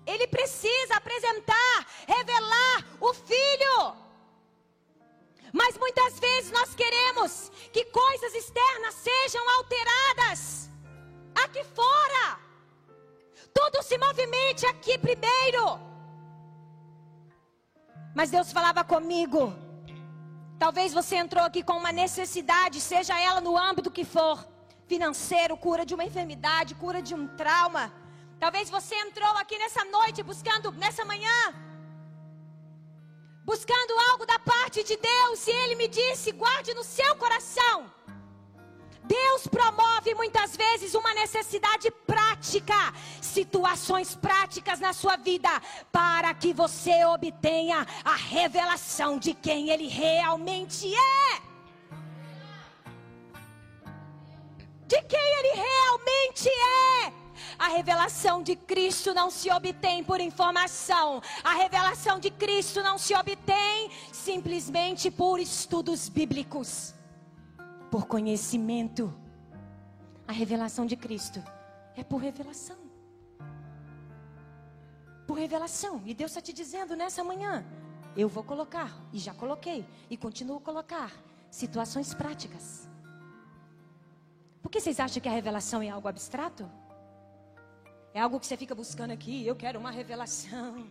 Ele 0.05 0.25
precisa 0.27 0.95
apresentar, 0.95 1.85
revelar 2.07 2.85
o 3.01 3.13
filho. 3.13 3.93
Mas 5.51 5.77
muitas 5.77 6.17
vezes 6.19 6.51
nós 6.51 6.73
queremos 6.73 7.51
que 7.73 7.83
coisas 7.85 8.33
externas 8.33 8.95
sejam 8.95 9.49
alteradas 9.57 10.69
aqui 11.35 11.63
fora 11.63 12.46
tudo 13.57 13.77
se 13.89 13.97
movimente 14.05 14.63
aqui 14.71 14.93
primeiro. 15.07 15.63
Mas 18.17 18.29
Deus 18.35 18.51
falava 18.57 18.83
comigo. 18.93 19.41
Talvez 20.63 20.93
você 20.99 21.15
entrou 21.23 21.43
aqui 21.49 21.61
com 21.67 21.77
uma 21.81 21.91
necessidade, 22.03 22.77
seja 22.91 23.19
ela 23.27 23.41
no 23.47 23.55
âmbito 23.69 23.95
que 23.97 24.05
for 24.15 24.35
financeiro, 24.91 25.57
cura 25.65 25.83
de 25.89 25.93
uma 25.95 26.07
enfermidade, 26.09 26.79
cura 26.83 27.01
de 27.07 27.13
um 27.19 27.25
trauma. 27.41 27.83
Talvez 28.43 28.69
você 28.77 28.95
entrou 29.05 29.33
aqui 29.41 29.57
nessa 29.63 29.83
noite 29.97 30.27
buscando, 30.31 30.71
nessa 30.83 31.03
manhã, 31.11 31.39
buscando 33.51 33.93
algo 34.09 34.25
da 34.31 34.39
parte 34.53 34.79
de 34.89 34.97
Deus, 35.11 35.47
e 35.47 35.51
Ele 35.61 35.75
me 35.81 35.87
disse: 35.99 36.31
guarde 36.43 36.73
no 36.79 36.83
seu 36.83 37.13
coração 37.23 37.75
Deus 39.07 39.47
promove 39.47 40.13
muitas 40.13 40.55
vezes 40.55 40.93
uma 40.93 41.13
necessidade 41.13 41.89
prática, 42.05 42.93
situações 43.21 44.15
práticas 44.15 44.79
na 44.79 44.91
sua 44.91 45.15
vida, 45.15 45.49
para 45.91 46.33
que 46.33 46.53
você 46.53 47.05
obtenha 47.05 47.87
a 48.03 48.15
revelação 48.15 49.17
de 49.17 49.33
quem 49.33 49.69
Ele 49.69 49.87
realmente 49.87 50.93
é. 50.93 51.41
De 54.85 55.01
quem 55.03 55.19
Ele 55.39 55.61
realmente 55.61 56.49
é. 56.49 57.13
A 57.57 57.69
revelação 57.69 58.43
de 58.43 58.55
Cristo 58.55 59.13
não 59.13 59.29
se 59.29 59.49
obtém 59.49 60.03
por 60.03 60.19
informação. 60.19 61.21
A 61.43 61.53
revelação 61.53 62.19
de 62.19 62.29
Cristo 62.29 62.83
não 62.83 62.97
se 62.97 63.15
obtém 63.15 63.89
simplesmente 64.11 65.09
por 65.09 65.39
estudos 65.39 66.09
bíblicos 66.09 66.96
por 67.91 68.05
conhecimento. 68.07 69.13
A 70.27 70.31
revelação 70.31 70.85
de 70.85 70.95
Cristo 70.95 71.41
é 71.95 72.03
por 72.03 72.17
revelação. 72.17 72.77
Por 75.25 75.37
revelação. 75.37 76.01
E 76.05 76.13
Deus 76.13 76.31
está 76.31 76.41
te 76.41 76.53
dizendo 76.53 76.95
nessa 76.95 77.23
manhã: 77.23 77.65
eu 78.15 78.27
vou 78.27 78.43
colocar, 78.43 78.91
e 79.13 79.19
já 79.19 79.33
coloquei, 79.33 79.85
e 80.09 80.17
continuo 80.17 80.57
a 80.57 80.61
colocar, 80.61 81.11
situações 81.49 82.13
práticas. 82.13 82.89
Por 84.61 84.69
que 84.69 84.81
vocês 84.81 84.99
acham 84.99 85.21
que 85.21 85.29
a 85.29 85.31
revelação 85.31 85.81
é 85.81 85.89
algo 85.89 86.07
abstrato? 86.07 86.69
É 88.13 88.19
algo 88.19 88.39
que 88.39 88.47
você 88.47 88.57
fica 88.57 88.75
buscando 88.75 89.11
aqui, 89.11 89.45
eu 89.45 89.55
quero 89.55 89.79
uma 89.79 89.91
revelação. 89.91 90.89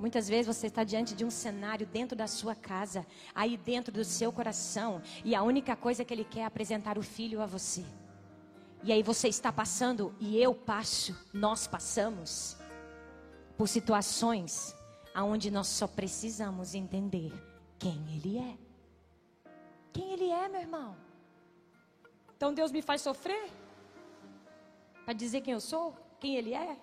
Muitas 0.00 0.26
vezes 0.26 0.46
você 0.46 0.68
está 0.68 0.82
diante 0.82 1.14
de 1.14 1.26
um 1.26 1.30
cenário 1.30 1.86
dentro 1.86 2.16
da 2.16 2.26
sua 2.26 2.54
casa, 2.54 3.06
aí 3.34 3.58
dentro 3.58 3.92
do 3.92 4.02
seu 4.02 4.32
coração, 4.32 5.02
e 5.22 5.34
a 5.34 5.42
única 5.42 5.76
coisa 5.76 6.02
que 6.06 6.14
ele 6.14 6.24
quer 6.24 6.40
é 6.40 6.44
apresentar 6.46 6.96
o 6.96 7.02
filho 7.02 7.42
a 7.42 7.46
você. 7.46 7.84
E 8.82 8.90
aí 8.90 9.02
você 9.02 9.28
está 9.28 9.52
passando, 9.52 10.14
e 10.18 10.38
eu 10.38 10.54
passo, 10.54 11.14
nós 11.34 11.66
passamos, 11.66 12.56
por 13.58 13.68
situações 13.68 14.74
aonde 15.14 15.50
nós 15.50 15.66
só 15.66 15.86
precisamos 15.86 16.74
entender 16.74 17.30
quem 17.78 18.02
Ele 18.14 18.38
é. 18.38 18.56
Quem 19.92 20.12
Ele 20.14 20.30
é, 20.30 20.48
meu 20.48 20.62
irmão. 20.62 20.96
Então 22.34 22.54
Deus 22.54 22.72
me 22.72 22.80
faz 22.80 23.02
sofrer? 23.02 23.50
Para 25.04 25.12
dizer 25.12 25.42
quem 25.42 25.52
eu 25.52 25.60
sou? 25.60 25.94
Quem 26.18 26.36
Ele 26.36 26.54
é? 26.54 26.78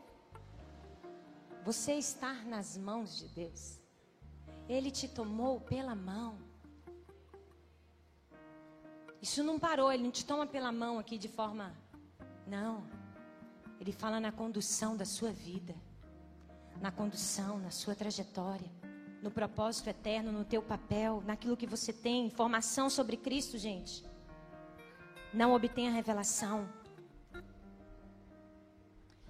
Você 1.68 1.96
está 1.96 2.32
nas 2.46 2.78
mãos 2.78 3.18
de 3.18 3.28
Deus. 3.28 3.78
Ele 4.70 4.90
te 4.90 5.06
tomou 5.06 5.60
pela 5.60 5.94
mão. 5.94 6.38
Isso 9.22 9.44
não 9.44 9.60
parou, 9.60 9.92
ele 9.92 10.04
não 10.04 10.10
te 10.10 10.26
toma 10.26 10.48
pela 10.48 10.72
mão 10.72 10.98
aqui 10.98 11.18
de 11.18 11.28
forma. 11.28 11.76
Não. 12.48 12.88
Ele 13.82 13.92
fala 13.92 14.18
na 14.18 14.32
condução 14.32 14.96
da 14.96 15.04
sua 15.04 15.30
vida, 15.30 15.76
na 16.80 16.90
condução, 16.90 17.60
na 17.60 17.70
sua 17.70 17.94
trajetória, 17.94 18.72
no 19.22 19.30
propósito 19.30 19.90
eterno, 19.90 20.32
no 20.32 20.46
teu 20.46 20.62
papel, 20.62 21.22
naquilo 21.26 21.58
que 21.58 21.68
você 21.68 21.92
tem, 21.92 22.28
informação 22.28 22.90
sobre 22.90 23.18
Cristo, 23.18 23.58
gente. 23.58 24.06
Não 25.34 25.54
obtenha 25.54 25.92
revelação. 25.92 26.66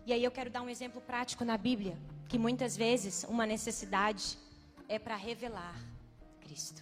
E 0.06 0.14
aí 0.14 0.24
eu 0.24 0.30
quero 0.30 0.52
dar 0.52 0.62
um 0.62 0.70
exemplo 0.70 1.02
prático 1.02 1.44
na 1.44 1.58
Bíblia 1.58 1.98
que 2.28 2.38
muitas 2.38 2.76
vezes 2.76 3.24
uma 3.24 3.46
necessidade 3.46 4.38
é 4.88 5.00
para 5.00 5.16
revelar 5.16 5.76
Cristo. 6.42 6.82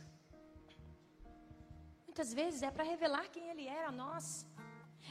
Muitas 2.07 2.33
vezes 2.33 2.63
é 2.63 2.71
para 2.71 2.83
revelar 2.83 3.25
quem 3.29 3.49
Ele 3.49 3.67
era 3.67 3.89
a 3.89 3.91
nós. 3.91 4.45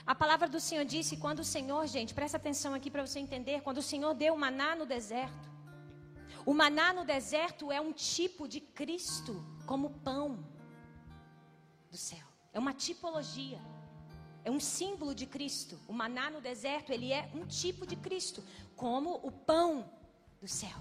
A 0.06 0.14
palavra 0.14 0.48
do 0.48 0.58
Senhor 0.58 0.84
disse: 0.84 1.16
quando 1.16 1.40
o 1.40 1.44
Senhor, 1.44 1.86
gente, 1.86 2.14
presta 2.14 2.36
atenção 2.36 2.74
aqui 2.74 2.90
para 2.90 3.06
você 3.06 3.18
entender, 3.18 3.60
quando 3.62 3.78
o 3.78 3.82
Senhor 3.82 4.12
deu 4.14 4.34
o 4.34 4.38
maná 4.38 4.74
no 4.74 4.86
deserto, 4.86 5.48
o 6.44 6.52
maná 6.52 6.92
no 6.92 7.04
deserto 7.04 7.70
é 7.70 7.80
um 7.80 7.92
tipo 7.92 8.48
de 8.48 8.60
Cristo 8.60 9.44
como 9.66 9.90
pão 9.90 10.44
do 11.90 11.96
céu, 11.96 12.26
é 12.52 12.58
uma 12.58 12.74
tipologia. 12.74 13.60
É 14.46 14.50
um 14.50 14.60
símbolo 14.60 15.14
de 15.14 15.24
Cristo. 15.24 15.80
O 15.88 15.92
maná 15.94 16.28
no 16.28 16.38
deserto, 16.38 16.92
ele 16.92 17.10
é 17.10 17.30
um 17.34 17.46
tipo 17.46 17.86
de 17.86 17.96
Cristo, 17.96 18.44
como 18.76 19.14
o 19.22 19.32
pão 19.32 19.90
do 20.44 20.48
céu. 20.48 20.78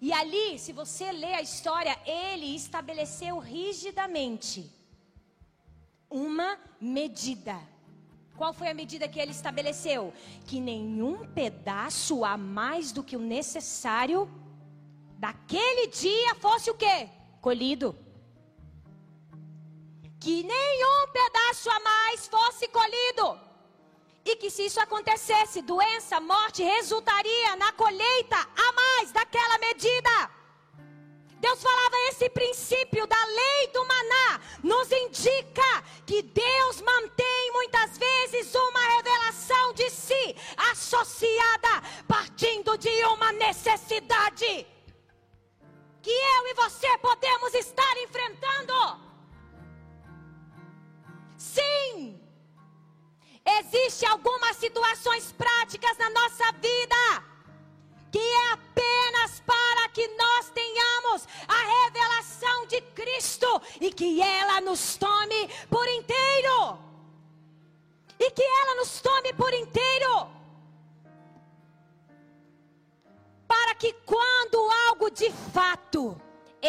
E 0.00 0.12
ali, 0.12 0.60
se 0.64 0.72
você 0.72 1.06
ler 1.10 1.34
a 1.34 1.42
história, 1.42 1.94
ele 2.06 2.54
estabeleceu 2.54 3.36
rigidamente 3.38 4.60
uma 6.08 6.56
medida. 6.80 7.56
Qual 8.36 8.52
foi 8.58 8.68
a 8.68 8.78
medida 8.82 9.08
que 9.08 9.18
ele 9.18 9.32
estabeleceu? 9.32 10.14
Que 10.46 10.60
nenhum 10.60 11.26
pedaço 11.40 12.24
a 12.24 12.36
mais 12.36 12.92
do 12.92 13.02
que 13.02 13.16
o 13.16 13.28
necessário 13.36 14.30
daquele 15.24 15.88
dia 15.88 16.36
fosse 16.36 16.70
o 16.70 16.78
quê? 16.82 17.08
Colhido. 17.40 17.88
Que 20.20 20.44
nenhum 20.44 21.00
pedaço 21.12 21.68
a 21.70 21.80
mais 21.80 22.28
fosse 22.28 22.68
colhido. 22.68 23.47
E 24.30 24.36
que 24.36 24.50
se 24.50 24.66
isso 24.66 24.78
acontecesse, 24.78 25.62
doença, 25.62 26.20
morte, 26.20 26.62
resultaria 26.62 27.56
na 27.56 27.72
colheita 27.72 28.36
a 28.36 28.72
mais 28.72 29.10
daquela 29.10 29.56
medida. 29.56 30.30
Deus 31.40 31.62
falava 31.62 31.96
esse 32.10 32.28
princípio 32.28 33.06
da 33.06 33.24
lei 33.24 33.68
do 33.68 33.82
maná, 33.86 34.40
nos 34.62 34.92
indica 34.92 35.70
que 36.04 36.20
Deus 36.20 36.82
mantém 36.82 37.52
muitas 37.52 37.96
vezes 37.96 38.54
uma 38.54 38.96
revelação 38.96 39.72
de 39.72 39.88
si 39.88 40.36
associada, 40.72 41.74
partindo 42.06 42.76
de 42.76 42.94
uma 43.06 43.32
necessidade 43.32 44.66
que 46.02 46.10
eu 46.10 46.46
e 46.48 46.54
você 46.54 46.98
podemos 46.98 47.54
estar 47.54 47.96
enfrentando. 48.02 49.00
Sim, 51.38 52.27
Existem 53.60 54.08
algumas 54.08 54.56
situações 54.56 55.32
práticas 55.32 55.96
na 55.96 56.10
nossa 56.10 56.52
vida 56.52 57.28
que 58.10 58.18
é 58.18 58.52
apenas 58.52 59.40
para 59.40 59.88
que 59.90 60.06
nós 60.08 60.50
tenhamos 60.50 61.28
a 61.46 61.84
revelação 61.84 62.66
de 62.66 62.80
Cristo 62.80 63.62
e 63.80 63.92
que 63.92 64.20
ela 64.20 64.60
nos 64.60 64.96
tome 64.96 65.48
por 65.68 65.86
inteiro. 65.88 66.78
E 68.18 68.30
que 68.30 68.42
ela 68.42 68.74
nos 68.76 69.00
tome 69.00 69.32
por 69.34 69.52
inteiro. 69.52 70.28
Para 73.46 73.74
que 73.74 73.92
quando 74.04 74.70
algo 74.88 75.10
de 75.10 75.30
fato 75.52 76.20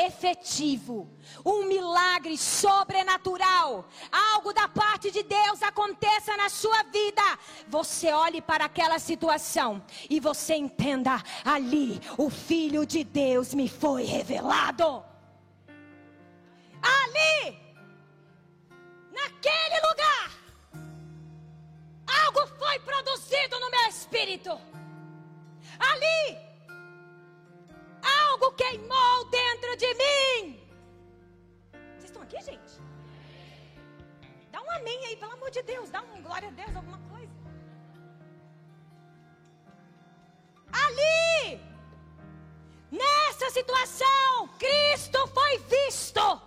efetivo, 0.06 1.10
um 1.46 1.66
milagre 1.66 2.38
sobrenatural, 2.38 3.88
algo 4.12 4.54
da 4.54 4.68
parte 4.68 5.12
de 5.12 5.24
Deus 5.24 5.62
aconteça 5.62 6.36
na 6.38 6.50
sua 6.50 6.84
vida, 6.84 7.22
você 7.68 8.12
olhe 8.12 8.42
para 8.42 8.66
aquela 8.66 9.00
situação 9.00 9.84
e 10.10 10.20
você 10.20 10.56
entenda: 10.56 11.22
ali 11.44 12.00
o 12.18 12.30
Filho 12.30 12.86
de 12.86 13.04
Deus 13.04 13.54
me 13.54 13.68
foi 13.68 14.04
revelado. 14.04 15.04
Ali, 16.82 17.58
naquele 19.12 19.88
lugar, 19.88 20.32
algo 22.26 22.48
foi 22.58 22.80
produzido 22.80 23.60
no 23.60 23.70
meu 23.70 23.90
espírito. 23.90 24.52
Ali, 25.80 26.49
algo 28.02 28.52
queimou 28.54 29.26
dentro 29.26 29.76
de 29.78 29.94
mim. 29.96 30.60
Vocês 31.98 32.06
estão 32.06 32.22
aqui, 32.22 32.42
gente? 32.42 32.74
Dá 34.52 34.62
um 34.62 34.72
amém 34.72 35.06
aí, 35.06 35.16
pelo 35.16 35.34
amor 35.34 35.52
de 35.52 35.62
Deus. 35.62 35.90
Dá 35.90 36.02
um 36.02 36.22
glória 36.22 36.48
a 36.48 36.52
Deus, 36.52 36.76
alguma 36.76 37.00
coisa. 37.10 37.34
Ali, 40.72 41.60
nessa 42.92 43.50
situação, 43.52 44.48
Cristo 44.58 45.28
foi 45.28 45.58
visto. 45.60 46.42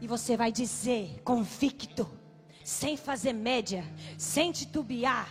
E 0.00 0.06
você 0.06 0.36
vai 0.36 0.50
dizer, 0.50 1.20
convicto, 1.22 2.10
sem 2.64 2.96
fazer 2.96 3.32
média, 3.32 3.84
sem 4.16 4.50
titubear: 4.50 5.28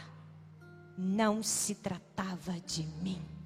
não 0.97 1.41
se 1.41 1.75
tratava 1.75 2.53
de 2.59 2.83
mim 2.83 3.38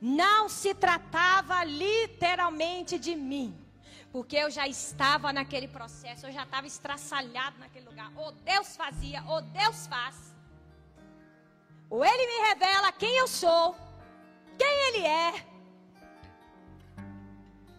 não 0.00 0.48
se 0.48 0.74
tratava 0.74 1.62
literalmente 1.64 2.98
de 2.98 3.14
mim. 3.14 3.54
Porque 4.12 4.36
eu 4.36 4.50
já 4.50 4.66
estava 4.66 5.32
naquele 5.32 5.68
processo, 5.68 6.26
eu 6.26 6.32
já 6.32 6.42
estava 6.42 6.66
estraçalhado 6.66 7.58
naquele 7.58 7.86
lugar. 7.86 8.10
Ou 8.16 8.32
Deus 8.32 8.76
fazia, 8.76 9.22
ou 9.24 9.40
Deus 9.40 9.86
faz. 9.86 10.34
Ou 11.88 12.04
Ele 12.04 12.26
me 12.26 12.48
revela 12.48 12.90
quem 12.92 13.16
eu 13.18 13.28
sou, 13.28 13.76
quem 14.58 14.88
Ele 14.88 15.06
é. 15.06 15.46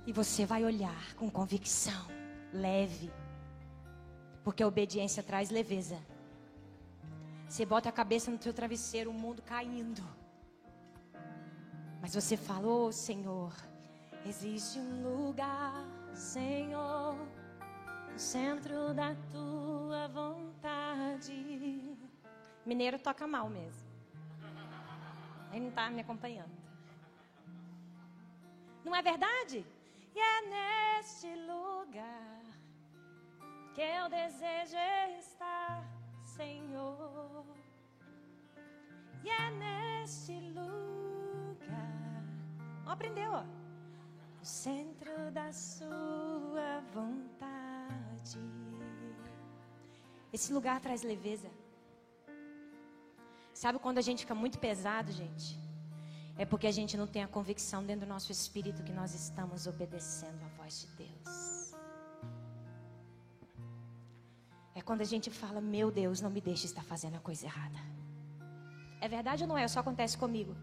E 0.06 0.14
você 0.14 0.46
vai 0.46 0.64
olhar 0.64 1.16
com 1.16 1.30
convicção, 1.30 2.08
leve. 2.54 3.12
Porque 4.44 4.64
a 4.64 4.68
obediência 4.68 5.22
traz 5.22 5.50
leveza. 5.50 6.00
Você 7.48 7.66
bota 7.66 7.90
a 7.90 7.92
cabeça 7.92 8.32
no 8.32 8.42
seu 8.42 8.54
travesseiro, 8.54 9.10
o 9.10 9.14
mundo 9.14 9.42
caindo. 9.42 10.02
Mas 12.02 12.16
você 12.16 12.36
falou, 12.36 12.92
Senhor, 12.92 13.54
existe 14.26 14.80
um 14.80 15.04
lugar, 15.04 15.86
Senhor, 16.16 17.16
no 18.12 18.18
centro 18.18 18.92
da 18.92 19.16
tua 19.32 20.08
vontade. 20.08 21.96
Mineiro 22.66 22.98
toca 22.98 23.28
mal 23.28 23.48
mesmo. 23.48 23.88
Ele 25.52 25.62
não 25.62 25.70
está 25.70 25.92
me 25.92 26.02
acompanhando. 26.02 26.52
Não 28.84 28.96
é 28.96 29.02
verdade? 29.04 29.64
E 30.16 30.20
é 30.20 30.98
neste 30.98 31.28
lugar 31.36 32.42
que 33.76 33.82
eu 33.82 34.10
desejo 34.10 34.76
estar, 35.20 35.86
Senhor. 36.24 37.46
E 39.24 39.30
é 39.30 39.52
neste 39.52 40.34
lugar 40.50 41.11
aprendeu, 42.86 43.32
ó. 43.32 43.44
O 44.42 44.46
centro 44.46 45.32
da 45.32 45.52
sua 45.52 46.82
vontade. 46.94 48.40
Esse 50.34 50.52
lugar 50.52 50.80
traz 50.80 51.04
leveza. 51.04 51.50
Sabe 53.54 53.78
quando 53.80 54.00
a 54.00 54.02
gente 54.02 54.22
fica 54.22 54.34
muito 54.34 54.58
pesado, 54.58 55.12
gente? 55.12 55.60
É 56.38 56.46
porque 56.46 56.66
a 56.66 56.72
gente 56.72 56.98
não 56.98 57.06
tem 57.06 57.24
a 57.24 57.28
convicção 57.28 57.84
dentro 57.84 58.06
do 58.06 58.10
nosso 58.10 58.32
espírito 58.32 58.84
que 58.84 58.92
nós 58.92 59.14
estamos 59.14 59.68
obedecendo 59.68 60.42
a 60.44 60.48
voz 60.58 60.82
de 60.82 60.88
Deus. 61.04 61.76
É 64.74 64.82
quando 64.82 65.02
a 65.02 65.06
gente 65.06 65.30
fala, 65.30 65.62
meu 65.62 65.92
Deus, 65.92 66.22
não 66.22 66.30
me 66.30 66.42
deixe 66.42 66.66
estar 66.66 66.84
fazendo 66.84 67.18
a 67.18 67.20
coisa 67.20 67.46
errada. 67.46 67.78
É 69.00 69.08
verdade 69.08 69.44
ou 69.44 69.50
não 69.50 69.58
é? 69.58 69.68
Só 69.68 69.82
acontece 69.82 70.18
comigo. 70.18 70.56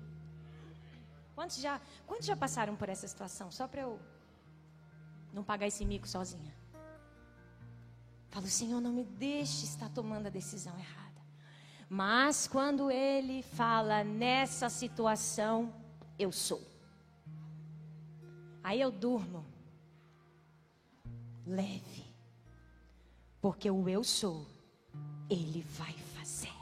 Quantos 1.39 1.59
já, 1.59 1.81
quantos 2.05 2.27
já 2.27 2.37
passaram 2.37 2.75
por 2.75 2.89
essa 2.89 3.07
situação? 3.07 3.49
Só 3.53 3.69
para 3.69 3.83
eu 3.83 4.01
não 5.33 5.45
pagar 5.45 5.69
esse 5.69 5.85
mico 5.85 6.09
sozinha. 6.09 6.53
Falo, 8.29 8.49
Senhor, 8.49 8.81
não 8.81 8.93
me 8.93 9.05
deixe 9.05 9.65
estar 9.65 9.89
tomando 9.89 10.27
a 10.27 10.31
decisão 10.31 10.77
errada. 10.77 11.23
Mas 11.89 12.49
quando 12.49 12.91
Ele 12.91 13.41
fala 13.45 14.03
nessa 14.03 14.69
situação, 14.69 15.73
eu 16.19 16.33
sou. 16.33 16.61
Aí 18.65 18.81
eu 18.81 18.91
durmo 18.91 19.47
leve. 21.47 22.05
Porque 23.41 23.71
o 23.71 23.89
eu 23.89 24.03
sou, 24.03 24.45
Ele 25.31 25.63
vai 25.63 25.93
fazer. 26.17 26.59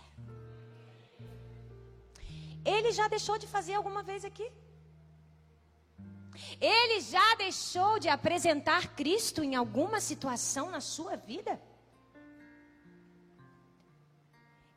Ele 2.63 2.93
já 2.93 3.09
deixou 3.09 3.39
de 3.39 3.47
fazer 3.47 3.73
alguma 3.73 4.03
vez 4.03 4.23
aqui? 4.23 4.53
Ele 6.61 7.01
já 7.01 7.35
deixou 7.37 7.99
de 7.99 8.09
apresentar 8.09 8.95
Cristo 8.95 9.43
em 9.43 9.55
alguma 9.55 10.01
situação 10.01 10.71
na 10.71 10.81
sua 10.81 11.17
vida? 11.17 11.61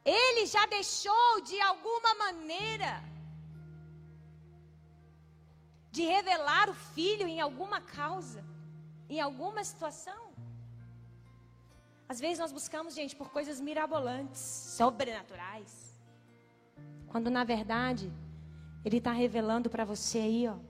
Ele 0.06 0.46
já 0.46 0.66
deixou 0.66 1.42
de 1.42 1.60
alguma 1.62 2.16
maneira 2.16 3.04
de 5.92 6.04
revelar 6.04 6.70
o 6.70 6.74
Filho 6.74 7.28
em 7.28 7.42
alguma 7.42 7.82
causa, 7.82 8.44
em 9.10 9.20
alguma 9.20 9.64
situação? 9.64 10.30
Às 12.08 12.20
vezes 12.20 12.40
nós 12.40 12.52
buscamos, 12.52 12.96
gente, 12.96 13.16
por 13.16 13.30
coisas 13.30 13.60
mirabolantes, 13.60 14.40
sobrenaturais. 14.40 16.00
Quando 17.08 17.30
na 17.30 17.44
verdade, 17.44 18.12
Ele 18.84 18.98
está 18.98 19.12
revelando 19.12 19.70
para 19.70 19.86
você 19.86 20.20
aí, 20.20 20.48
ó 20.48 20.69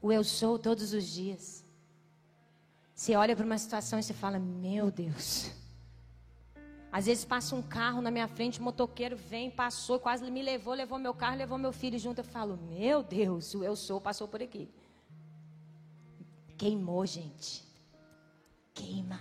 o 0.00 0.12
eu 0.12 0.22
sou 0.22 0.58
todos 0.58 0.92
os 0.92 1.06
dias. 1.06 1.64
Você 2.94 3.14
olha 3.14 3.36
para 3.36 3.44
uma 3.44 3.58
situação 3.58 3.98
e 3.98 4.02
você 4.02 4.14
fala: 4.14 4.38
Meu 4.38 4.90
Deus. 4.90 5.50
Às 6.90 7.04
vezes 7.06 7.24
passa 7.24 7.54
um 7.54 7.60
carro 7.60 8.00
na 8.00 8.10
minha 8.10 8.26
frente, 8.26 8.58
o 8.58 8.62
motoqueiro 8.62 9.16
vem, 9.16 9.50
passou, 9.50 10.00
quase 10.00 10.30
me 10.30 10.42
levou, 10.42 10.72
levou 10.72 10.98
meu 10.98 11.12
carro, 11.12 11.36
levou 11.36 11.58
meu 11.58 11.72
filho 11.72 11.98
junto. 11.98 12.20
Eu 12.20 12.24
falo: 12.24 12.56
Meu 12.56 13.02
Deus, 13.02 13.54
o 13.54 13.62
eu 13.62 13.76
sou 13.76 14.00
passou 14.00 14.26
por 14.26 14.42
aqui. 14.42 14.68
Queimou, 16.56 17.04
gente. 17.04 17.64
Queima. 18.72 19.20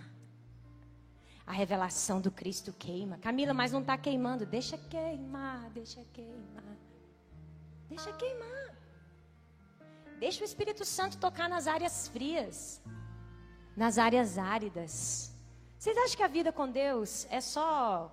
A 1.46 1.52
revelação 1.52 2.22
do 2.22 2.32
Cristo 2.32 2.74
queima. 2.74 3.18
Camila, 3.18 3.54
mas 3.54 3.72
não 3.72 3.82
está 3.82 3.98
queimando. 3.98 4.46
Deixa 4.46 4.78
queimar, 4.78 5.70
deixa 5.72 6.04
queimar. 6.14 6.78
Deixa 7.90 8.12
queimar. 8.14 8.65
Deixa 10.20 10.42
o 10.42 10.46
Espírito 10.46 10.86
Santo 10.86 11.18
tocar 11.18 11.50
nas 11.50 11.68
áreas 11.68 12.08
frias, 12.08 12.82
nas 13.76 13.98
áreas 13.98 14.38
áridas. 14.38 15.34
Vocês 15.78 15.98
acham 15.98 16.18
que 16.18 16.24
a 16.24 16.28
vida 16.28 16.52
com 16.52 16.70
Deus 16.70 17.28
é 17.30 17.42
só 17.42 18.12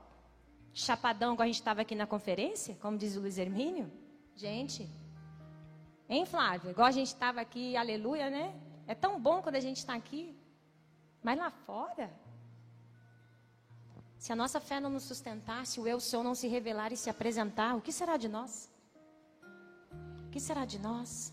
chapadão, 0.75 1.37
como 1.37 1.45
a 1.45 1.47
gente 1.47 1.61
estava 1.61 1.83
aqui 1.83 1.95
na 1.95 2.07
conferência, 2.07 2.77
como 2.81 2.99
diz 2.99 3.17
o 3.17 3.21
Luiz 3.21 3.39
Hermínio? 3.39 3.91
Gente, 4.35 4.89
hein, 6.09 6.27
Flávio? 6.27 6.71
Igual 6.71 6.89
a 6.89 6.93
gente 6.93 7.09
estava 7.09 7.41
aqui, 7.41 7.77
aleluia, 7.77 8.29
né? 8.31 8.53
É 8.87 8.95
tão 8.95 9.21
bom 9.21 9.41
quando 9.41 9.57
a 9.57 9.61
gente 9.61 9.79
está 9.79 9.95
aqui. 9.95 10.37
Mas 11.23 11.39
lá 11.39 11.51
fora, 11.51 12.11
se 14.19 14.33
a 14.33 14.37
nossa 14.37 14.61
fé 14.61 14.81
não 14.81 14.91
nos 14.91 15.05
sustentar, 15.05 15.67
se 15.67 15.79
o 15.79 15.87
eu 15.87 16.01
sou 16.01 16.25
não 16.25 16.35
se 16.35 16.49
revelar 16.49 16.93
e 16.93 16.97
se 16.97 17.09
apresentar, 17.09 17.77
o 17.77 17.81
que 17.81 17.93
será 17.93 18.17
de 18.17 18.29
nós? 18.29 18.69
O 20.27 20.31
que 20.31 20.41
será 20.41 20.65
de 20.65 20.79
nós? 20.81 21.33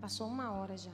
Passou 0.00 0.26
uma 0.26 0.52
hora 0.52 0.76
já. 0.76 0.92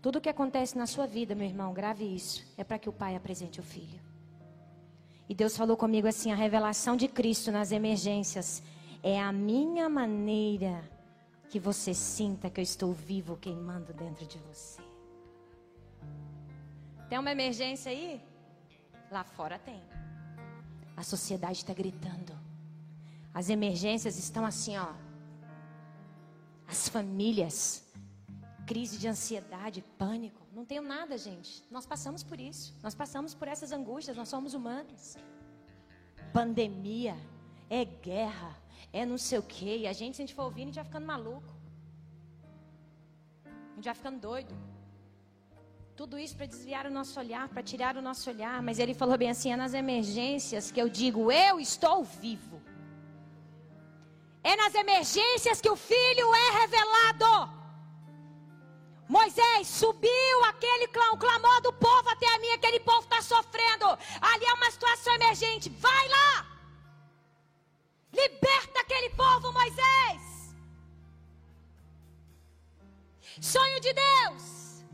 Tudo 0.00 0.20
que 0.20 0.28
acontece 0.28 0.78
na 0.78 0.86
sua 0.86 1.06
vida, 1.06 1.34
meu 1.34 1.46
irmão, 1.46 1.74
grave 1.74 2.04
isso, 2.04 2.44
é 2.56 2.64
para 2.64 2.78
que 2.78 2.88
o 2.88 2.92
pai 2.92 3.14
apresente 3.14 3.60
o 3.60 3.62
filho. 3.62 4.00
E 5.28 5.34
Deus 5.34 5.56
falou 5.56 5.76
comigo 5.76 6.08
assim: 6.08 6.32
a 6.32 6.34
revelação 6.34 6.96
de 6.96 7.06
Cristo 7.06 7.52
nas 7.52 7.70
emergências 7.70 8.62
é 9.02 9.20
a 9.20 9.32
minha 9.32 9.88
maneira 9.88 10.82
que 11.50 11.58
você 11.58 11.92
sinta 11.92 12.48
que 12.48 12.60
eu 12.60 12.62
estou 12.62 12.92
vivo 12.92 13.36
queimando 13.36 13.92
dentro 13.92 14.26
de 14.26 14.38
você. 14.38 14.80
Tem 17.08 17.18
uma 17.18 17.32
emergência 17.32 17.90
aí? 17.90 18.22
Lá 19.10 19.24
fora 19.24 19.58
tem. 19.58 19.82
A 20.96 21.02
sociedade 21.02 21.58
está 21.58 21.74
gritando. 21.74 22.32
As 23.34 23.50
emergências 23.50 24.16
estão 24.18 24.44
assim, 24.46 24.78
ó. 24.78 24.92
As 26.70 26.88
famílias, 26.88 27.84
crise 28.64 28.96
de 28.96 29.08
ansiedade, 29.08 29.82
pânico. 29.98 30.40
Não 30.52 30.64
tenho 30.64 30.82
nada, 30.82 31.18
gente. 31.18 31.64
Nós 31.68 31.84
passamos 31.84 32.22
por 32.22 32.38
isso. 32.40 32.72
Nós 32.80 32.94
passamos 32.94 33.34
por 33.34 33.48
essas 33.48 33.72
angústias. 33.72 34.16
Nós 34.16 34.28
somos 34.28 34.54
humanos. 34.54 35.16
Pandemia, 36.32 37.16
é 37.68 37.84
guerra, 37.84 38.56
é 38.92 39.04
não 39.04 39.18
sei 39.18 39.38
o 39.40 39.42
quê. 39.42 39.78
E 39.78 39.86
a 39.88 39.92
gente, 39.92 40.16
se 40.16 40.22
a 40.22 40.26
gente 40.26 40.34
for 40.34 40.44
ouvindo, 40.44 40.68
a 40.68 40.70
gente 40.70 40.76
vai 40.76 40.84
ficando 40.84 41.06
maluco. 41.06 41.52
A 43.44 43.74
gente 43.74 43.84
vai 43.90 43.94
ficando 43.94 44.20
doido. 44.20 44.54
Tudo 46.00 46.18
isso 46.18 46.36
para 46.36 46.46
desviar 46.46 46.86
o 46.86 46.90
nosso 46.98 47.18
olhar, 47.18 47.48
para 47.48 47.62
tirar 47.62 47.96
o 47.96 48.02
nosso 48.08 48.30
olhar. 48.30 48.62
Mas 48.62 48.78
ele 48.78 48.94
falou 48.94 49.18
bem 49.18 49.30
assim: 49.30 49.52
é 49.52 49.56
nas 49.56 49.74
emergências 49.74 50.70
que 50.70 50.80
eu 50.80 50.88
digo, 50.88 51.30
eu 51.32 51.60
estou 51.60 52.02
vivo. 52.04 52.49
Nas 54.70 54.82
emergências 54.86 55.60
que 55.60 55.68
o 55.68 55.74
filho 55.74 56.32
é 56.32 56.50
revelado. 56.60 57.52
Moisés 59.08 59.66
subiu 59.66 60.44
aquele 60.44 60.86
clamor, 60.86 61.14
o 61.14 61.18
clamor 61.18 61.60
do 61.60 61.72
povo 61.72 62.08
até 62.08 62.32
a 62.32 62.38
mim, 62.38 62.50
aquele 62.50 62.78
povo 62.78 63.00
está 63.00 63.20
sofrendo. 63.20 63.86
Ali 64.20 64.44
é 64.44 64.54
uma 64.54 64.70
situação 64.70 65.12
emergente. 65.14 65.68
Vai 65.70 66.08
lá! 66.08 66.46
Liberta 68.12 68.80
aquele 68.80 69.10
povo, 69.10 69.50
Moisés. 69.52 70.22
Sonho 73.40 73.80
de 73.80 73.92
Deus. 73.92 74.84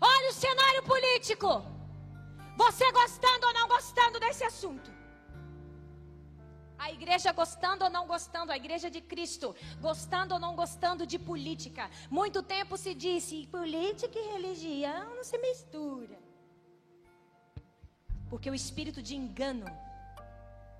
Olha 0.00 0.30
o 0.30 0.34
cenário 0.34 0.84
político. 0.84 1.66
Você 2.56 2.92
gostando 2.92 3.44
ou 3.48 3.54
não 3.54 3.66
gostando 3.66 4.20
desse 4.20 4.44
assunto. 4.44 4.91
A 6.84 6.90
igreja 6.90 7.30
gostando 7.40 7.84
ou 7.84 7.90
não 7.96 8.04
gostando, 8.12 8.50
a 8.50 8.56
igreja 8.56 8.90
de 8.90 9.00
Cristo, 9.00 9.54
gostando 9.80 10.34
ou 10.34 10.40
não 10.40 10.56
gostando 10.56 11.06
de 11.06 11.18
política. 11.30 11.88
Muito 12.10 12.42
tempo 12.42 12.76
se 12.76 12.92
disse: 12.92 13.46
política 13.58 14.18
e 14.18 14.32
religião 14.32 15.14
não 15.14 15.24
se 15.30 15.38
mistura. 15.38 16.18
Porque 18.28 18.50
o 18.50 18.54
espírito 18.62 19.00
de 19.00 19.14
engano 19.14 19.66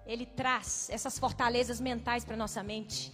ele 0.05 0.27
traz 0.27 0.91
essas 0.91 1.19
fortalezas 1.19 1.81
mentais 1.81 2.25
para 2.25 2.37
nossa 2.37 2.63
mente. 2.65 3.13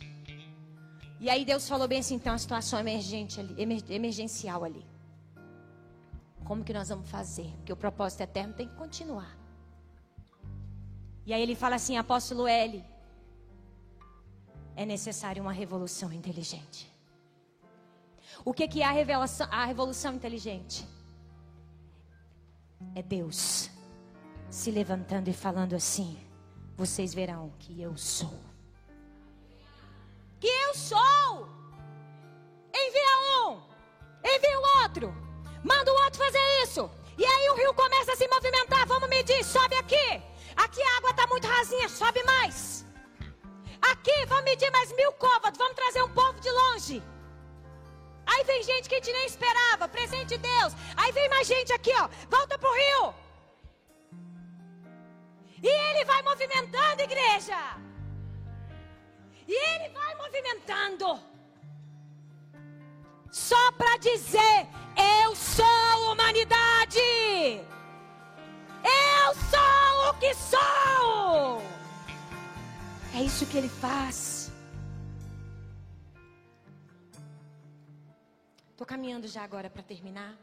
E 1.20 1.28
aí 1.28 1.44
Deus 1.44 1.68
falou 1.68 1.86
bem 1.86 2.00
assim, 2.00 2.14
então 2.14 2.32
a 2.32 2.38
situação 2.38 2.78
emergente 2.80 3.38
ali, 3.38 3.54
emergencial 3.90 4.64
ali. 4.64 4.84
Como 6.42 6.64
que 6.64 6.72
nós 6.72 6.88
vamos 6.88 7.10
fazer? 7.10 7.50
Porque 7.58 7.72
o 7.72 7.76
propósito 7.76 8.22
eterno 8.22 8.54
tem 8.54 8.66
que 8.66 8.76
continuar. 8.76 9.37
E 11.28 11.34
aí 11.34 11.42
ele 11.42 11.54
fala 11.54 11.74
assim, 11.74 11.98
apóstolo 11.98 12.46
L, 12.46 12.82
é 14.74 14.86
necessário 14.86 15.42
uma 15.42 15.52
revolução 15.52 16.10
inteligente. 16.10 16.90
O 18.42 18.54
que, 18.54 18.66
que 18.66 18.80
é 18.80 18.86
a, 18.86 18.90
revelação, 18.90 19.46
a 19.50 19.66
revolução 19.66 20.14
inteligente? 20.14 20.88
É 22.94 23.02
Deus 23.02 23.68
se 24.48 24.70
levantando 24.70 25.28
e 25.28 25.34
falando 25.34 25.74
assim: 25.74 26.18
vocês 26.74 27.12
verão 27.12 27.52
que 27.58 27.78
eu 27.78 27.94
sou. 27.98 28.40
Que 30.40 30.46
eu 30.46 30.74
sou. 30.74 31.46
Envia 32.74 33.48
um, 33.50 33.60
envia 34.24 34.58
o 34.60 34.82
outro, 34.82 35.14
manda 35.62 35.92
o 35.92 36.04
outro 36.04 36.24
fazer 36.24 36.62
isso. 36.62 36.90
E 37.18 37.24
aí 37.26 37.50
o 37.50 37.54
rio 37.54 37.74
começa 37.74 38.14
a 38.14 38.16
se 38.16 38.26
movimentar. 38.28 38.86
Vamos 38.86 39.10
medir, 39.10 39.44
sobe 39.44 39.74
aqui. 39.74 40.27
Aqui 40.64 40.82
a 40.82 40.96
água 40.96 41.10
está 41.10 41.26
muito 41.28 41.46
rasinha, 41.46 41.88
sobe 41.88 42.22
mais. 42.24 42.84
Aqui, 43.92 44.26
vamos 44.26 44.44
medir 44.44 44.70
mais 44.72 44.90
mil 44.92 45.12
côvados. 45.12 45.56
Vamos 45.56 45.76
trazer 45.76 46.02
um 46.02 46.12
povo 46.20 46.40
de 46.40 46.50
longe. 46.50 47.02
Aí 48.26 48.42
vem 48.44 48.62
gente 48.62 48.88
que 48.88 48.96
a 48.96 48.98
gente 48.98 49.12
nem 49.12 49.26
esperava, 49.26 49.88
presente 49.88 50.30
de 50.34 50.38
Deus. 50.38 50.72
Aí 50.96 51.12
vem 51.12 51.28
mais 51.28 51.46
gente 51.46 51.72
aqui, 51.72 51.92
ó. 52.02 52.08
Volta 52.28 52.58
pro 52.58 52.72
rio. 52.82 53.14
E 55.62 55.68
ele 55.68 56.04
vai 56.04 56.20
movimentando, 56.22 57.02
igreja. 57.02 57.60
E 59.46 59.54
ele 59.54 59.88
vai 59.90 60.14
movimentando. 60.16 61.20
Só 63.30 63.72
para 63.72 63.96
dizer: 63.98 64.66
Eu 65.22 65.34
sou 65.36 66.12
humanidade. 66.12 67.00
Eu 68.88 69.34
sou 69.52 70.10
o 70.10 70.14
que 70.18 70.34
sou. 70.34 71.62
É 73.14 73.22
isso 73.22 73.46
que 73.46 73.56
ele 73.56 73.68
faz. 73.68 74.52
Estou 78.70 78.86
caminhando 78.86 79.26
já 79.26 79.42
agora 79.42 79.68
para 79.68 79.82
terminar. 79.82 80.36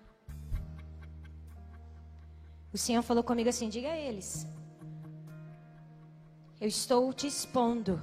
O 2.73 2.77
Senhor 2.77 3.01
falou 3.01 3.23
comigo 3.23 3.49
assim: 3.49 3.69
diga 3.69 3.89
a 3.89 3.97
eles 3.97 4.45
eu 6.59 6.69
estou 6.69 7.13
te 7.13 7.27
expondo 7.27 8.01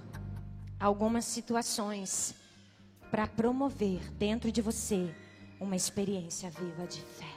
algumas 0.79 1.25
situações 1.25 2.35
para 3.11 3.27
promover 3.27 4.13
dentro 4.13 4.53
de 4.53 4.61
você 4.61 5.15
uma 5.59 5.75
experiência 5.75 6.51
viva 6.51 6.87
de 6.87 7.01
fé. 7.01 7.32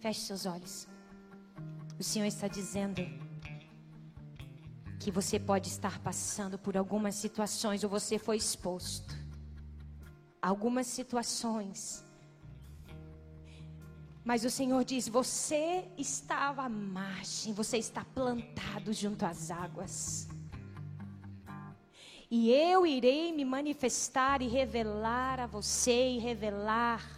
Feche 0.00 0.20
seus 0.20 0.46
olhos. 0.46 0.88
O 1.98 2.02
Senhor 2.02 2.26
está 2.26 2.48
dizendo 2.48 3.02
que 5.00 5.10
você 5.10 5.38
pode 5.38 5.68
estar 5.68 5.98
passando 6.00 6.58
por 6.58 6.76
algumas 6.76 7.14
situações 7.14 7.82
ou 7.84 7.90
você 7.90 8.18
foi 8.18 8.36
exposto. 8.36 9.14
Algumas 10.40 10.86
situações 10.86 12.04
mas 14.28 14.44
o 14.44 14.50
Senhor 14.50 14.84
diz: 14.84 15.08
Você 15.08 15.90
estava 15.96 16.64
à 16.64 16.68
margem, 16.68 17.54
você 17.54 17.78
está 17.78 18.04
plantado 18.04 18.92
junto 18.92 19.24
às 19.24 19.50
águas. 19.50 20.28
E 22.30 22.50
eu 22.50 22.86
irei 22.86 23.32
me 23.32 23.42
manifestar 23.42 24.42
e 24.42 24.46
revelar 24.46 25.40
a 25.40 25.46
você 25.46 26.10
e 26.10 26.18
revelar 26.18 27.17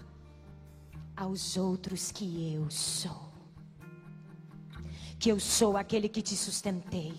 aos 1.20 1.58
outros 1.58 2.10
que 2.10 2.54
eu 2.54 2.70
sou. 2.70 3.30
Que 5.18 5.30
eu 5.30 5.38
sou 5.38 5.76
aquele 5.76 6.08
que 6.08 6.22
te 6.22 6.34
sustentei. 6.34 7.14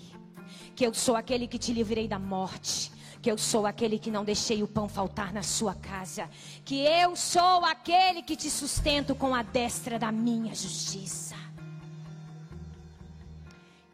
Que 0.76 0.86
eu 0.86 0.94
sou 0.94 1.16
aquele 1.16 1.48
que 1.48 1.60
te 1.60 1.72
livrei 1.72 2.08
da 2.08 2.18
morte 2.18 2.92
que 3.22 3.30
eu 3.30 3.38
sou 3.38 3.68
aquele 3.68 4.00
que 4.00 4.10
não 4.10 4.26
deixei 4.26 4.64
o 4.64 4.68
pão 4.68 4.90
faltar 4.90 5.32
na 5.32 5.44
sua 5.44 5.76
casa, 5.76 6.28
que 6.66 6.78
eu 6.78 7.16
sou 7.16 7.64
aquele 7.64 8.24
que 8.24 8.36
te 8.36 8.50
sustento 8.50 9.14
com 9.14 9.36
a 9.36 9.44
destra 9.44 10.00
da 10.00 10.12
minha 10.12 10.56
justiça. 10.56 11.36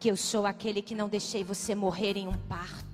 Que 0.00 0.10
eu 0.10 0.16
sou 0.16 0.46
aquele 0.46 0.80
que 0.80 0.94
não 0.94 1.10
deixei 1.10 1.44
você 1.44 1.74
morrer 1.74 2.16
em 2.16 2.26
um 2.26 2.38
parto. 2.48 2.87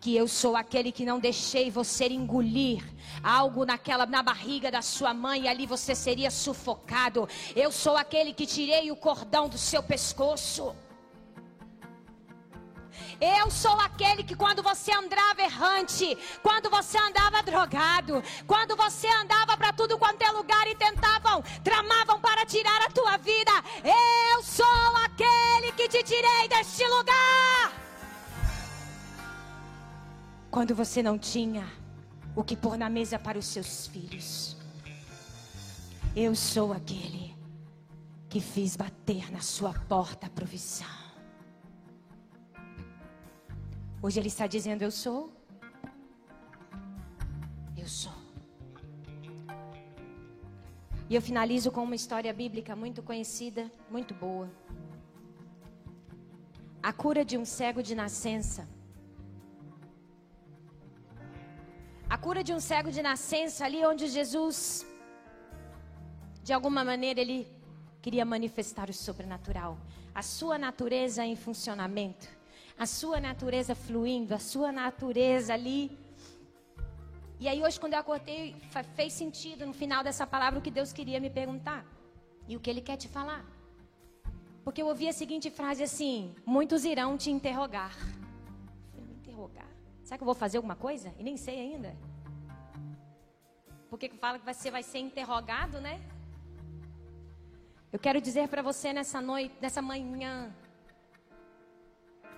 Que 0.00 0.16
eu 0.16 0.26
sou 0.26 0.56
aquele 0.56 0.90
que 0.90 1.04
não 1.04 1.18
deixei 1.18 1.70
você 1.70 2.06
engolir 2.08 2.82
algo 3.22 3.66
naquela 3.66 4.06
na 4.06 4.22
barriga 4.22 4.70
da 4.70 4.82
sua 4.82 5.12
mãe 5.12 5.42
e 5.42 5.48
ali 5.48 5.66
você 5.66 5.94
seria 5.94 6.30
sufocado. 6.30 7.28
Eu 7.54 7.70
sou 7.70 7.96
aquele 7.96 8.32
que 8.32 8.46
tirei 8.46 8.90
o 8.90 8.96
cordão 8.96 9.48
do 9.48 9.58
seu 9.58 9.82
pescoço. 9.82 10.74
Eu 13.20 13.50
sou 13.50 13.78
aquele 13.80 14.22
que 14.24 14.34
quando 14.34 14.62
você 14.62 14.90
andava 14.92 15.42
errante, 15.42 16.16
quando 16.42 16.70
você 16.70 16.96
andava 16.96 17.42
drogado, 17.42 18.22
quando 18.46 18.74
você 18.74 19.08
andava 19.08 19.56
para 19.58 19.74
tudo 19.74 19.98
quanto 19.98 20.22
é 20.22 20.30
lugar 20.30 20.66
e 20.66 20.74
tentavam, 20.74 21.42
tramavam 21.62 22.18
para 22.18 22.46
tirar 22.46 22.80
a 22.80 22.90
tua 22.90 23.18
vida, 23.18 23.52
eu 23.84 24.42
sou 24.42 24.96
aquele 25.04 25.72
que 25.72 25.88
te 25.88 26.02
tirei 26.02 26.48
deste 26.48 26.86
lugar. 26.88 27.89
Quando 30.50 30.74
você 30.74 31.00
não 31.00 31.16
tinha 31.16 31.64
o 32.34 32.42
que 32.42 32.56
pôr 32.56 32.76
na 32.76 32.90
mesa 32.90 33.20
para 33.20 33.38
os 33.38 33.46
seus 33.46 33.86
filhos, 33.86 34.56
eu 36.16 36.34
sou 36.34 36.72
aquele 36.72 37.36
que 38.28 38.40
fiz 38.40 38.74
bater 38.74 39.30
na 39.30 39.40
sua 39.40 39.72
porta 39.72 40.26
a 40.26 40.30
provisão. 40.30 40.88
Hoje 44.02 44.18
ele 44.18 44.26
está 44.26 44.48
dizendo: 44.48 44.82
Eu 44.82 44.90
sou. 44.90 45.32
Eu 47.76 47.86
sou. 47.86 48.12
E 51.08 51.14
eu 51.14 51.22
finalizo 51.22 51.70
com 51.70 51.84
uma 51.84 51.94
história 51.94 52.32
bíblica 52.32 52.74
muito 52.74 53.04
conhecida, 53.04 53.70
muito 53.88 54.14
boa. 54.14 54.50
A 56.82 56.92
cura 56.92 57.24
de 57.24 57.38
um 57.38 57.44
cego 57.44 57.84
de 57.84 57.94
nascença. 57.94 58.79
Cura 62.20 62.44
de 62.44 62.52
um 62.52 62.60
cego 62.60 62.90
de 62.96 63.02
nascença, 63.02 63.64
ali 63.64 63.84
onde 63.84 64.06
Jesus, 64.06 64.86
de 66.42 66.52
alguma 66.52 66.84
maneira, 66.84 67.18
ele 67.20 67.48
queria 68.02 68.24
manifestar 68.24 68.90
o 68.90 68.92
sobrenatural. 68.92 69.78
A 70.14 70.22
sua 70.22 70.58
natureza 70.58 71.24
em 71.24 71.34
funcionamento, 71.34 72.28
a 72.78 72.84
sua 72.84 73.18
natureza 73.20 73.74
fluindo, 73.74 74.34
a 74.34 74.38
sua 74.38 74.70
natureza 74.70 75.54
ali. 75.54 75.98
E 77.38 77.48
aí, 77.48 77.62
hoje, 77.62 77.80
quando 77.80 77.94
eu 77.94 78.00
acordei, 78.00 78.54
fez 78.94 79.14
sentido 79.14 79.64
no 79.64 79.72
final 79.72 80.04
dessa 80.04 80.26
palavra 80.26 80.58
o 80.58 80.62
que 80.62 80.70
Deus 80.70 80.92
queria 80.92 81.18
me 81.18 81.30
perguntar 81.30 81.86
e 82.46 82.54
o 82.54 82.60
que 82.60 82.68
Ele 82.68 82.82
quer 82.82 82.98
te 82.98 83.08
falar. 83.08 83.42
Porque 84.62 84.82
eu 84.82 84.88
ouvi 84.88 85.08
a 85.08 85.12
seguinte 85.12 85.48
frase 85.50 85.82
assim: 85.82 86.34
Muitos 86.44 86.84
irão 86.84 87.16
te 87.16 87.30
interrogar. 87.30 87.96
me 89.08 89.14
interrogar? 89.14 89.70
Será 90.02 90.18
que 90.18 90.22
eu 90.22 90.26
vou 90.26 90.34
fazer 90.34 90.58
alguma 90.58 90.76
coisa? 90.76 91.14
E 91.18 91.22
nem 91.22 91.36
sei 91.38 91.58
ainda. 91.60 92.09
Porque 93.90 94.08
fala 94.24 94.38
que 94.38 94.46
você 94.46 94.70
vai 94.70 94.82
ser 94.82 95.00
interrogado, 95.00 95.80
né? 95.80 96.00
Eu 97.92 97.98
quero 97.98 98.20
dizer 98.20 98.46
para 98.48 98.62
você 98.62 98.92
nessa 98.92 99.20
noite, 99.20 99.54
nessa 99.60 99.82
manhã. 99.82 100.54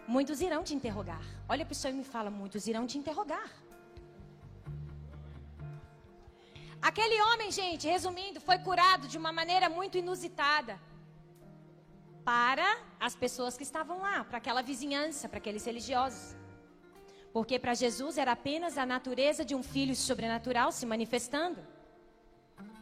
Muitos 0.09 0.41
irão 0.41 0.63
te 0.65 0.75
interrogar. 0.75 1.23
Olha 1.49 1.67
o 1.71 1.75
senhor 1.75 1.93
e 1.95 1.99
me 1.99 2.05
fala: 2.05 2.31
muitos 2.31 2.67
irão 2.67 2.87
te 2.87 2.97
interrogar. 2.97 3.49
Aquele 6.91 7.21
homem, 7.23 7.53
gente, 7.53 7.87
resumindo, 7.87 8.41
foi 8.41 8.59
curado 8.59 9.07
de 9.07 9.17
uma 9.17 9.31
maneira 9.31 9.69
muito 9.69 9.97
inusitada 9.99 10.81
para 12.25 12.69
as 12.99 13.15
pessoas 13.15 13.57
que 13.57 13.63
estavam 13.63 14.01
lá, 14.01 14.25
para 14.25 14.39
aquela 14.39 14.63
vizinhança, 14.63 15.29
para 15.29 15.39
aqueles 15.39 15.65
religiosos. 15.65 16.42
Porque 17.33 17.59
para 17.59 17.75
Jesus 17.75 18.19
era 18.19 18.33
apenas 18.33 18.77
a 18.77 18.85
natureza 18.85 19.45
de 19.45 19.55
um 19.55 19.63
filho 19.63 19.97
sobrenatural 19.97 20.71
se 20.71 20.85
manifestando. 20.85 21.61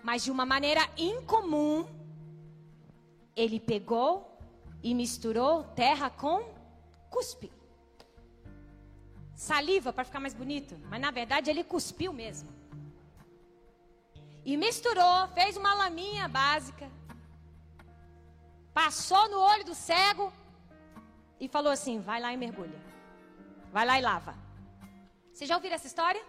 Mas 0.02 0.24
de 0.24 0.30
uma 0.30 0.44
maneira 0.44 0.88
incomum, 0.96 1.86
ele 3.36 3.60
pegou 3.60 4.38
e 4.82 4.94
misturou 4.94 5.64
terra 5.64 6.10
com 6.10 6.42
cuspe. 7.10 7.52
Saliva 9.34 9.92
para 9.92 10.04
ficar 10.04 10.20
mais 10.20 10.34
bonito, 10.34 10.76
mas 10.90 11.00
na 11.00 11.10
verdade 11.10 11.48
ele 11.48 11.62
cuspiu 11.62 12.12
mesmo. 12.12 12.48
E 14.44 14.56
misturou, 14.56 15.28
fez 15.34 15.56
uma 15.56 15.74
laminha 15.74 16.26
básica 16.28 16.90
passou 18.72 19.28
no 19.28 19.38
olho 19.38 19.64
do 19.64 19.74
cego 19.74 20.32
e 21.38 21.48
falou 21.48 21.72
assim: 21.72 22.00
vai 22.00 22.20
lá 22.20 22.32
e 22.32 22.36
mergulha. 22.36 22.89
Vai 23.72 23.86
lá 23.86 23.98
e 23.98 24.02
lava. 24.02 24.34
Vocês 25.32 25.48
já 25.48 25.56
ouviram 25.56 25.76
essa 25.76 25.86
história? 25.86 26.22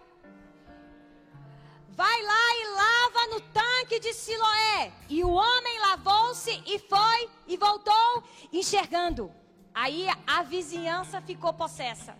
Vai 1.90 2.22
lá 2.22 2.46
e 2.60 2.64
lava 2.82 3.26
no 3.32 3.40
tanque 3.52 4.00
de 4.00 4.12
Siloé. 4.14 4.92
E 5.08 5.22
o 5.22 5.30
homem 5.30 5.78
lavou-se 5.80 6.62
e 6.66 6.78
foi 6.78 7.30
e 7.46 7.56
voltou 7.56 8.24
enxergando. 8.52 9.30
Aí 9.74 10.06
a 10.26 10.42
vizinhança 10.42 11.20
ficou 11.20 11.52
possessa. 11.52 12.16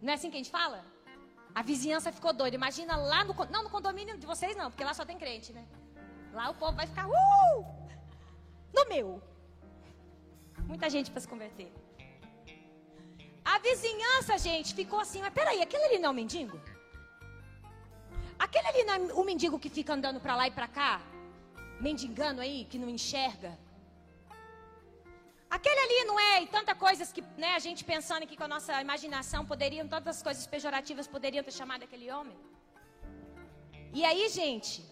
Não 0.00 0.12
é 0.12 0.14
assim 0.14 0.30
que 0.30 0.36
a 0.36 0.42
gente 0.42 0.50
fala? 0.50 0.84
A 1.54 1.62
vizinhança 1.62 2.12
ficou 2.12 2.32
doida. 2.32 2.56
Imagina 2.56 2.96
lá 2.96 3.24
no 3.24 3.34
não 3.50 3.64
no 3.64 3.70
condomínio 3.70 4.16
de 4.18 4.26
vocês 4.26 4.56
não, 4.56 4.70
porque 4.70 4.84
lá 4.84 4.94
só 4.94 5.04
tem 5.04 5.18
crente, 5.18 5.52
né? 5.52 5.66
Lá 6.32 6.50
o 6.50 6.54
povo 6.54 6.76
vai 6.76 6.86
ficar 6.86 7.06
uh! 7.08 7.66
no 8.72 8.88
meu. 8.88 9.22
Muita 10.66 10.88
gente 10.88 11.10
para 11.10 11.20
se 11.20 11.28
converter. 11.28 11.72
A 13.44 13.58
vizinhança, 13.58 14.38
gente, 14.38 14.74
ficou 14.74 15.00
assim, 15.00 15.20
mas 15.20 15.32
peraí, 15.32 15.60
aquele 15.60 15.84
ali 15.84 15.98
não 15.98 16.10
é 16.10 16.12
o 16.12 16.14
mendigo? 16.14 16.60
Aquele 18.38 18.68
ali 18.68 18.84
não 18.84 18.94
é 18.94 18.98
o 19.20 19.24
mendigo 19.24 19.58
que 19.58 19.70
fica 19.70 19.92
andando 19.94 20.20
para 20.20 20.36
lá 20.36 20.46
e 20.48 20.50
para 20.50 20.68
cá? 20.68 21.00
Mendigando 21.80 22.40
aí, 22.40 22.64
que 22.70 22.78
não 22.78 22.88
enxerga? 22.88 23.58
Aquele 25.56 25.80
ali 25.86 26.04
não 26.10 26.18
é, 26.18 26.42
e 26.42 26.46
tantas 26.46 26.76
coisas 26.78 27.12
que 27.12 27.22
né, 27.36 27.54
a 27.54 27.58
gente 27.58 27.84
pensando 27.84 28.22
aqui 28.22 28.36
com 28.36 28.44
a 28.44 28.52
nossa 28.54 28.80
imaginação 28.80 29.44
poderiam, 29.44 29.86
todas 29.86 30.16
as 30.16 30.22
coisas 30.22 30.46
pejorativas 30.46 31.06
poderiam 31.06 31.44
ter 31.44 31.52
chamado 31.52 31.82
aquele 31.82 32.10
homem. 32.10 32.38
E 33.92 34.02
aí, 34.04 34.28
gente, 34.30 34.82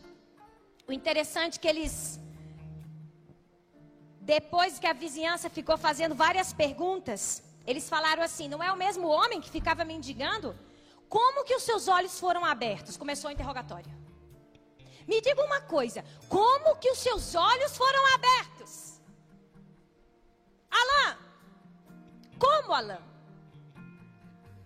o 0.87 0.93
interessante 0.93 1.57
é 1.57 1.61
que 1.63 1.69
eles 1.69 2.21
depois 4.21 4.79
que 4.79 4.87
a 4.87 4.93
vizinhança 4.93 5.49
ficou 5.49 5.77
fazendo 5.79 6.15
várias 6.15 6.53
perguntas, 6.53 7.23
eles 7.71 7.89
falaram 7.95 8.23
assim: 8.23 8.49
não 8.49 8.62
é 8.62 8.71
o 8.73 8.77
mesmo 8.85 9.07
homem 9.09 9.41
que 9.41 9.51
ficava 9.59 9.85
mendigando? 9.85 10.49
Como 11.09 11.45
que 11.45 11.55
os 11.55 11.64
seus 11.68 11.89
olhos 11.97 12.18
foram 12.25 12.45
abertos? 12.45 12.97
Começou 12.97 13.29
o 13.31 13.33
interrogatório. 13.33 13.93
Me 15.11 15.21
diga 15.21 15.43
uma 15.51 15.61
coisa: 15.61 16.05
como 16.29 16.77
que 16.77 16.91
os 16.91 16.99
seus 16.99 17.35
olhos 17.35 17.77
foram 17.77 18.03
abertos? 18.14 19.01
Alain, 20.81 21.16
como 22.39 22.73
Alain? 22.73 23.05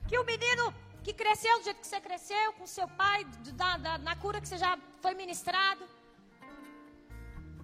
Que 0.08 0.18
o 0.18 0.24
menino 0.24 0.64
que 1.02 1.12
cresceu 1.12 1.58
do 1.58 1.64
jeito 1.64 1.80
que 1.80 1.86
você 1.86 2.00
cresceu, 2.00 2.52
com 2.54 2.66
seu 2.66 2.88
pai, 2.88 3.24
da, 3.60 3.76
da, 3.76 3.98
na 3.98 4.16
cura 4.16 4.40
que 4.40 4.48
você 4.48 4.58
já 4.58 4.78
foi 5.02 5.14
ministrado, 5.14 5.84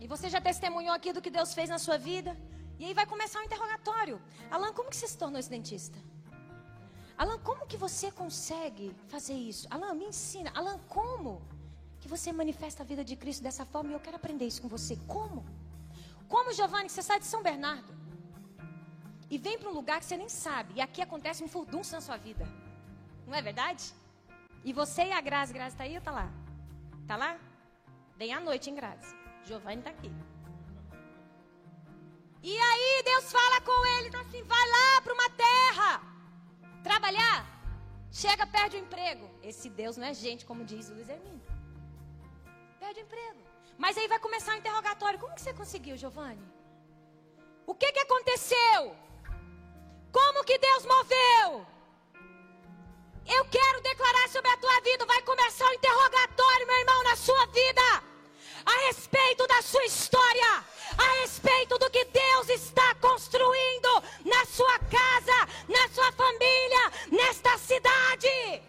e 0.03 0.07
você 0.07 0.28
já 0.34 0.41
testemunhou 0.41 0.95
aqui 0.95 1.12
do 1.12 1.22
que 1.24 1.30
Deus 1.38 1.53
fez 1.59 1.68
na 1.74 1.78
sua 1.78 1.99
vida. 2.11 2.32
E 2.81 2.85
aí 2.87 2.95
vai 2.95 3.05
começar 3.05 3.39
o 3.41 3.43
interrogatório. 3.43 4.18
Alan, 4.51 4.72
como 4.72 4.89
que 4.89 4.97
você 4.97 5.07
se 5.07 5.18
tornou 5.22 5.39
esse 5.39 5.51
dentista? 5.51 5.99
Alan, 7.18 7.39
como 7.49 7.66
que 7.66 7.76
você 7.76 8.11
consegue 8.11 8.97
fazer 9.07 9.35
isso? 9.35 9.68
Alan, 9.70 9.93
me 9.93 10.07
ensina. 10.07 10.51
Alan, 10.55 10.78
como 10.89 11.43
que 12.01 12.09
você 12.09 12.33
manifesta 12.33 12.83
a 12.83 12.87
vida 12.87 13.05
de 13.05 13.16
Cristo 13.16 13.43
dessa 13.43 13.66
forma? 13.66 13.91
E 13.91 13.93
eu 13.93 14.01
quero 14.01 14.16
aprender 14.16 14.47
isso 14.47 14.62
com 14.62 14.68
você. 14.76 14.97
Como? 15.07 15.45
Como, 16.26 16.55
Giovanni, 16.55 16.87
que 16.87 16.93
você 16.93 17.03
sai 17.03 17.20
de 17.20 17.26
São 17.26 17.43
Bernardo 17.43 17.93
e 19.28 19.37
vem 19.37 19.59
para 19.59 19.68
um 19.68 19.74
lugar 19.74 20.01
que 20.01 20.07
você 20.07 20.16
nem 20.16 20.31
sabe. 20.31 20.72
E 20.76 20.81
aqui 20.81 21.03
acontece 21.03 21.45
um 21.45 21.49
furdunço 21.49 21.93
na 21.93 22.01
sua 22.01 22.16
vida. 22.16 22.49
Não 23.26 23.35
é 23.35 23.43
verdade? 23.43 23.93
E 24.64 24.72
você 24.72 25.03
e 25.05 25.12
a 25.12 25.20
Grazi, 25.20 25.53
Grazi 25.53 25.74
está 25.74 25.85
aí 25.85 25.93
ou 25.93 25.99
está 25.99 26.12
lá? 26.12 26.33
Está 27.03 27.16
lá? 27.16 27.39
Vem 28.16 28.33
à 28.33 28.41
noite, 28.41 28.70
hein, 28.70 28.76
Grazi? 28.76 29.14
Giovanni 29.45 29.81
está 29.81 29.91
aqui. 29.91 30.11
E 32.43 32.59
aí 32.59 33.03
Deus 33.05 33.30
fala 33.30 33.61
com 33.61 33.86
ele, 33.97 34.11
tá 34.11 34.20
assim, 34.20 34.43
vai 34.43 34.68
lá 34.68 35.01
para 35.03 35.12
uma 35.12 35.30
terra 35.30 36.03
trabalhar. 36.82 37.47
Chega, 38.11 38.47
perde 38.47 38.76
o 38.76 38.80
emprego. 38.80 39.30
Esse 39.43 39.68
Deus 39.68 39.97
não 39.97 40.07
é 40.07 40.14
gente, 40.14 40.47
como 40.47 40.64
diz 40.64 40.88
o 40.88 40.95
Luiz 40.95 41.09
Hermínio. 41.09 41.43
Perde 42.78 43.01
o 43.01 43.03
emprego. 43.03 43.43
Mas 43.76 43.97
aí 43.97 44.09
vai 44.09 44.18
começar 44.18 44.55
o 44.55 44.59
interrogatório. 44.59 45.18
Como 45.18 45.34
que 45.34 45.43
você 45.43 45.53
conseguiu, 45.53 45.97
Giovanni? 45.97 46.47
O 47.66 47.74
que 47.74 47.93
que 47.93 48.01
aconteceu? 48.01 48.97
Como 50.11 50.45
que 50.45 50.59
Deus 50.59 50.84
moveu? 50.86 51.66
Eu 53.26 53.45
quero 53.45 53.80
declarar 53.82 54.28
sobre 54.28 54.51
a 54.51 54.57
tua 54.57 54.80
vida. 54.80 55.05
Vai 55.05 55.22
começar 55.22 55.66
o 55.68 55.74
interrogatório, 55.74 56.66
meu 56.66 56.78
irmão, 56.80 57.05
na 57.05 57.16
sua 57.16 57.47
vida 57.47 58.09
a 58.64 58.86
respeito 58.86 59.46
da 59.46 59.62
sua 59.62 59.84
história, 59.84 60.64
a 60.96 61.20
respeito 61.22 61.78
do 61.78 61.90
que 61.90 62.04
Deus 62.04 62.48
está 62.48 62.94
construindo 62.96 64.02
na 64.24 64.44
sua 64.46 64.78
casa, 64.78 65.48
na 65.68 65.88
sua 65.88 66.12
família, 66.12 66.92
nesta 67.11 67.56
cidade. 67.58 68.62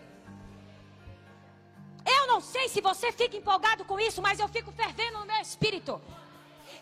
Eu 2.06 2.28
não 2.28 2.42
sei 2.42 2.68
se 2.68 2.82
você 2.82 3.12
fica 3.12 3.38
empolgado 3.38 3.86
com 3.86 4.00
isso, 4.00 4.22
mas 4.22 4.40
eu 4.40 4.48
fico 4.48 4.72
fervendo 4.72 5.20
no 5.20 5.26
meu 5.26 5.42
espírito. 5.42 6.02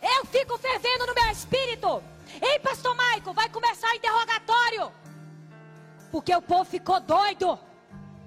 Eu 0.01 0.25
fico 0.25 0.57
fervendo 0.57 1.07
no 1.07 1.13
meu 1.13 1.29
espírito. 1.29 2.03
Ei, 2.41 2.59
pastor 2.59 2.95
Maico, 2.95 3.33
vai 3.33 3.49
começar 3.49 3.89
o 3.89 3.95
interrogatório. 3.95 4.91
Porque 6.11 6.33
o 6.33 6.41
povo 6.41 6.63
ficou 6.65 6.99
doido. 7.01 7.59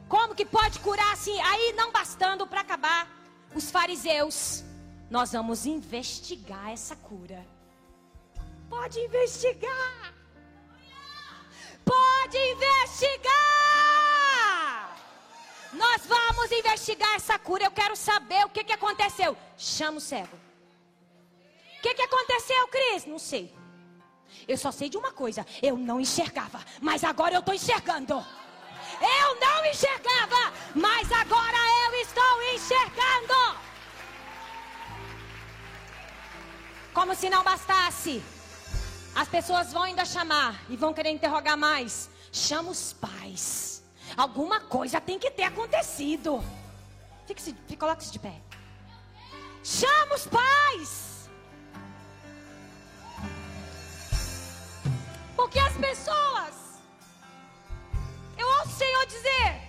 Como 0.09 0.35
que 0.35 0.45
pode 0.45 0.79
curar 0.81 1.13
assim? 1.13 1.41
Aí 1.41 1.73
não 1.73 1.91
bastando 1.91 2.47
para 2.47 2.61
acabar, 2.61 3.09
os 3.55 3.71
fariseus 3.71 4.63
nós 5.13 5.31
vamos 5.33 5.67
investigar 5.67 6.71
essa 6.71 6.97
cura. 6.97 7.47
Pode 8.71 8.99
investigar. 8.99 10.15
Pode 11.85 12.39
investigar. 12.39 13.37
Nós 15.75 16.07
vamos 16.07 16.51
investigar 16.51 17.15
essa 17.15 17.39
cura. 17.39 17.65
Eu 17.65 17.71
quero 17.71 17.95
saber 17.95 18.47
o 18.47 18.49
que, 18.49 18.65
que 18.65 18.73
aconteceu. 18.73 19.37
Chama 19.59 19.99
o 19.99 20.01
cego. 20.01 20.35
O 21.77 21.83
que, 21.83 21.93
que 21.93 22.03
aconteceu, 22.03 22.69
Cris? 22.69 23.05
Não 23.05 23.19
sei. 23.19 23.55
Eu 24.49 24.57
só 24.57 24.73
sei 24.73 24.89
de 24.89 24.97
uma 24.97 25.13
coisa: 25.13 25.45
eu 25.61 25.77
não 25.77 26.01
enxergava, 26.01 26.65
mas 26.81 27.05
agora 27.05 27.35
eu 27.35 27.41
estou 27.41 27.55
enxergando. 27.55 28.15
Eu 29.21 29.41
não 29.41 29.67
enxergava, 29.67 30.55
mas 30.75 31.13
agora 31.13 31.59
eu 31.85 31.95
estou 31.97 32.43
enxergando. 32.55 33.72
Como 36.93 37.15
se 37.15 37.31
não 37.31 37.43
bastasse. 37.43 38.23
As 39.15 39.29
pessoas 39.29 39.73
vão 39.73 39.83
ainda 39.83 40.05
chamar 40.05 40.63
e 40.69 40.77
vão 40.77 40.93
querer 40.93 41.11
interrogar 41.11 41.57
mais. 41.57 42.11
Chama 42.31 42.71
os 42.71 42.93
pais. 42.93 43.83
Alguma 44.17 44.61
coisa 44.61 45.01
tem 45.01 45.19
que 45.19 45.31
ter 45.31 45.45
acontecido. 45.45 46.43
Fique-se, 47.27 47.53
coloque-se 47.77 48.13
de 48.13 48.19
pé. 48.19 48.35
Chama 49.63 50.15
os 50.15 50.27
pais. 50.27 51.31
Porque 55.37 55.59
as 55.59 55.77
pessoas, 55.77 56.55
eu 58.37 58.47
ouço 58.47 58.69
o 58.69 58.79
Senhor 58.79 59.07
dizer, 59.07 59.61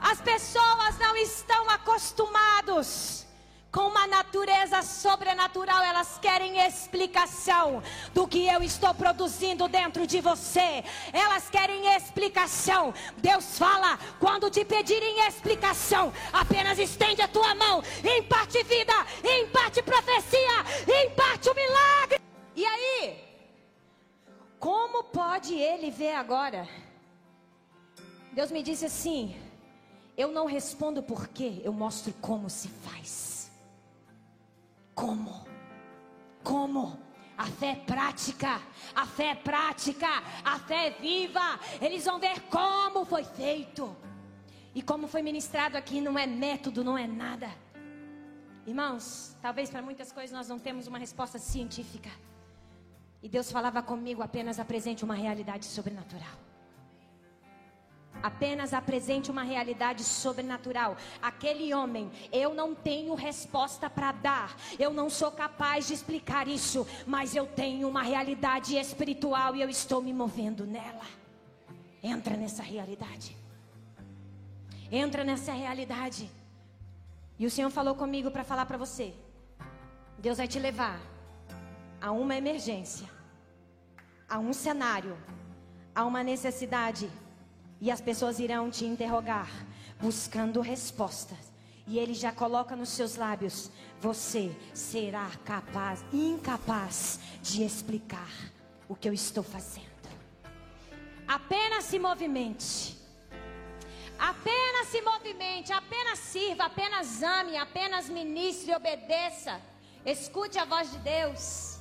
as 0.00 0.20
pessoas 0.20 0.98
não 0.98 1.16
estão 1.16 1.68
acostumados 1.70 3.26
com 3.74 3.88
uma 3.88 4.06
natureza 4.06 4.82
sobrenatural, 4.82 5.82
elas 5.82 6.16
querem 6.18 6.64
explicação 6.64 7.82
do 8.14 8.24
que 8.24 8.46
eu 8.46 8.62
estou 8.62 8.94
produzindo 8.94 9.66
dentro 9.66 10.06
de 10.06 10.20
você. 10.20 10.84
Elas 11.12 11.50
querem 11.50 11.92
explicação. 11.96 12.94
Deus 13.16 13.58
fala: 13.58 13.98
quando 14.20 14.48
te 14.48 14.64
pedirem 14.64 15.26
explicação, 15.26 16.12
apenas 16.32 16.78
estende 16.78 17.20
a 17.20 17.26
tua 17.26 17.52
mão, 17.56 17.82
empate 18.16 18.62
vida, 18.62 18.94
empate 19.40 19.82
profecia, 19.82 20.56
empate 21.04 21.50
o 21.50 21.54
milagre. 21.56 22.20
E 22.54 22.64
aí? 22.64 23.24
Como 24.60 25.02
pode 25.02 25.52
ele 25.52 25.90
ver 25.90 26.14
agora? 26.14 26.68
Deus 28.32 28.52
me 28.52 28.62
disse 28.62 28.86
assim: 28.86 29.34
eu 30.16 30.30
não 30.30 30.46
respondo 30.46 31.02
por 31.02 31.26
quê, 31.26 31.60
eu 31.64 31.72
mostro 31.72 32.14
como 32.20 32.48
se 32.48 32.68
faz. 32.68 33.33
Como? 34.94 35.46
Como? 36.42 36.98
A 37.36 37.46
fé 37.46 37.72
é 37.72 37.76
prática, 37.76 38.60
a 38.94 39.06
fé 39.06 39.30
é 39.30 39.34
prática, 39.34 40.08
a 40.44 40.58
fé 40.60 40.86
é 40.86 40.90
viva. 40.90 41.58
Eles 41.80 42.04
vão 42.04 42.20
ver 42.20 42.40
como 42.42 43.04
foi 43.04 43.24
feito. 43.24 43.96
E 44.74 44.82
como 44.82 45.08
foi 45.08 45.22
ministrado 45.22 45.76
aqui, 45.76 46.00
não 46.00 46.18
é 46.18 46.26
método, 46.26 46.84
não 46.84 46.96
é 46.96 47.06
nada. 47.06 47.50
Irmãos, 48.66 49.36
talvez 49.42 49.68
para 49.68 49.82
muitas 49.82 50.12
coisas 50.12 50.32
nós 50.32 50.48
não 50.48 50.58
temos 50.58 50.86
uma 50.86 50.98
resposta 50.98 51.38
científica. 51.38 52.10
E 53.22 53.28
Deus 53.28 53.50
falava 53.50 53.82
comigo 53.82 54.22
apenas 54.22 54.58
apresente 54.60 55.04
uma 55.04 55.14
realidade 55.14 55.64
sobrenatural. 55.64 56.43
Apenas 58.22 58.72
apresente 58.72 59.30
uma 59.30 59.42
realidade 59.42 60.02
sobrenatural. 60.02 60.96
Aquele 61.20 61.74
homem, 61.74 62.10
eu 62.32 62.54
não 62.54 62.74
tenho 62.74 63.14
resposta 63.14 63.90
para 63.90 64.12
dar. 64.12 64.56
Eu 64.78 64.92
não 64.92 65.10
sou 65.10 65.30
capaz 65.30 65.86
de 65.86 65.94
explicar 65.94 66.48
isso, 66.48 66.86
mas 67.06 67.36
eu 67.36 67.46
tenho 67.46 67.88
uma 67.88 68.02
realidade 68.02 68.76
espiritual 68.76 69.54
e 69.54 69.60
eu 69.60 69.68
estou 69.68 70.00
me 70.00 70.12
movendo 70.12 70.64
nela. 70.66 71.04
Entra 72.02 72.36
nessa 72.36 72.62
realidade. 72.62 73.36
Entra 74.90 75.24
nessa 75.24 75.52
realidade. 75.52 76.30
E 77.38 77.46
o 77.46 77.50
Senhor 77.50 77.70
falou 77.70 77.94
comigo 77.94 78.30
para 78.30 78.44
falar 78.44 78.64
para 78.66 78.78
você. 78.78 79.12
Deus 80.18 80.38
vai 80.38 80.48
te 80.48 80.58
levar 80.58 80.98
a 82.00 82.10
uma 82.10 82.36
emergência, 82.36 83.08
a 84.28 84.38
um 84.38 84.52
cenário, 84.52 85.16
a 85.94 86.04
uma 86.04 86.22
necessidade 86.22 87.10
e 87.80 87.90
as 87.90 88.00
pessoas 88.00 88.38
irão 88.38 88.70
te 88.70 88.84
interrogar, 88.84 89.50
buscando 90.00 90.60
respostas. 90.60 91.52
E 91.86 91.98
ele 91.98 92.14
já 92.14 92.32
coloca 92.32 92.74
nos 92.74 92.88
seus 92.88 93.16
lábios: 93.16 93.70
você 94.00 94.54
será 94.72 95.30
capaz, 95.44 96.04
incapaz 96.12 97.20
de 97.42 97.62
explicar 97.62 98.30
o 98.88 98.94
que 98.94 99.08
eu 99.08 99.12
estou 99.12 99.44
fazendo. 99.44 99.84
Apenas 101.26 101.84
se 101.84 101.98
movimente. 101.98 102.96
Apenas 104.18 104.88
se 104.88 105.02
movimente, 105.02 105.72
apenas 105.72 106.18
sirva, 106.20 106.64
apenas 106.66 107.22
ame, 107.22 107.56
apenas 107.56 108.08
ministre 108.08 108.74
obedeça. 108.74 109.60
Escute 110.06 110.58
a 110.58 110.64
voz 110.64 110.90
de 110.90 110.98
Deus. 110.98 111.78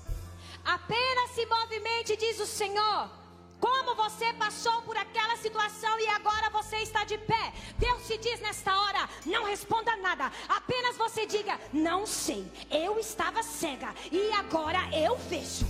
Apenas 0.66 1.32
se 1.32 1.46
movimente, 1.46 2.18
diz 2.18 2.39
o 2.39 2.46
Senhor 2.46 3.23
como 3.64 3.95
você 3.95 4.34
passou 4.34 4.82
por 4.82 4.97
aquela 4.97 5.38
situação 5.38 5.97
e 5.97 6.07
agora 6.09 6.49
você 6.49 6.78
está 6.80 7.05
de 7.05 7.18
pé. 7.18 7.53
Deus 7.78 8.05
te 8.05 8.18
diz 8.18 8.41
nesta 8.41 8.78
hora: 8.78 9.09
não 9.26 9.45
responda 9.45 9.95
nada, 9.95 10.30
apenas 10.49 10.97
você 10.97 11.26
diga: 11.26 11.57
não 11.72 12.05
sei, 12.05 12.45
eu 12.70 12.99
estava 12.99 13.41
cega 13.41 13.95
e 14.11 14.34
agora 14.34 14.82
eu 14.91 15.16
vejo. 15.16 15.66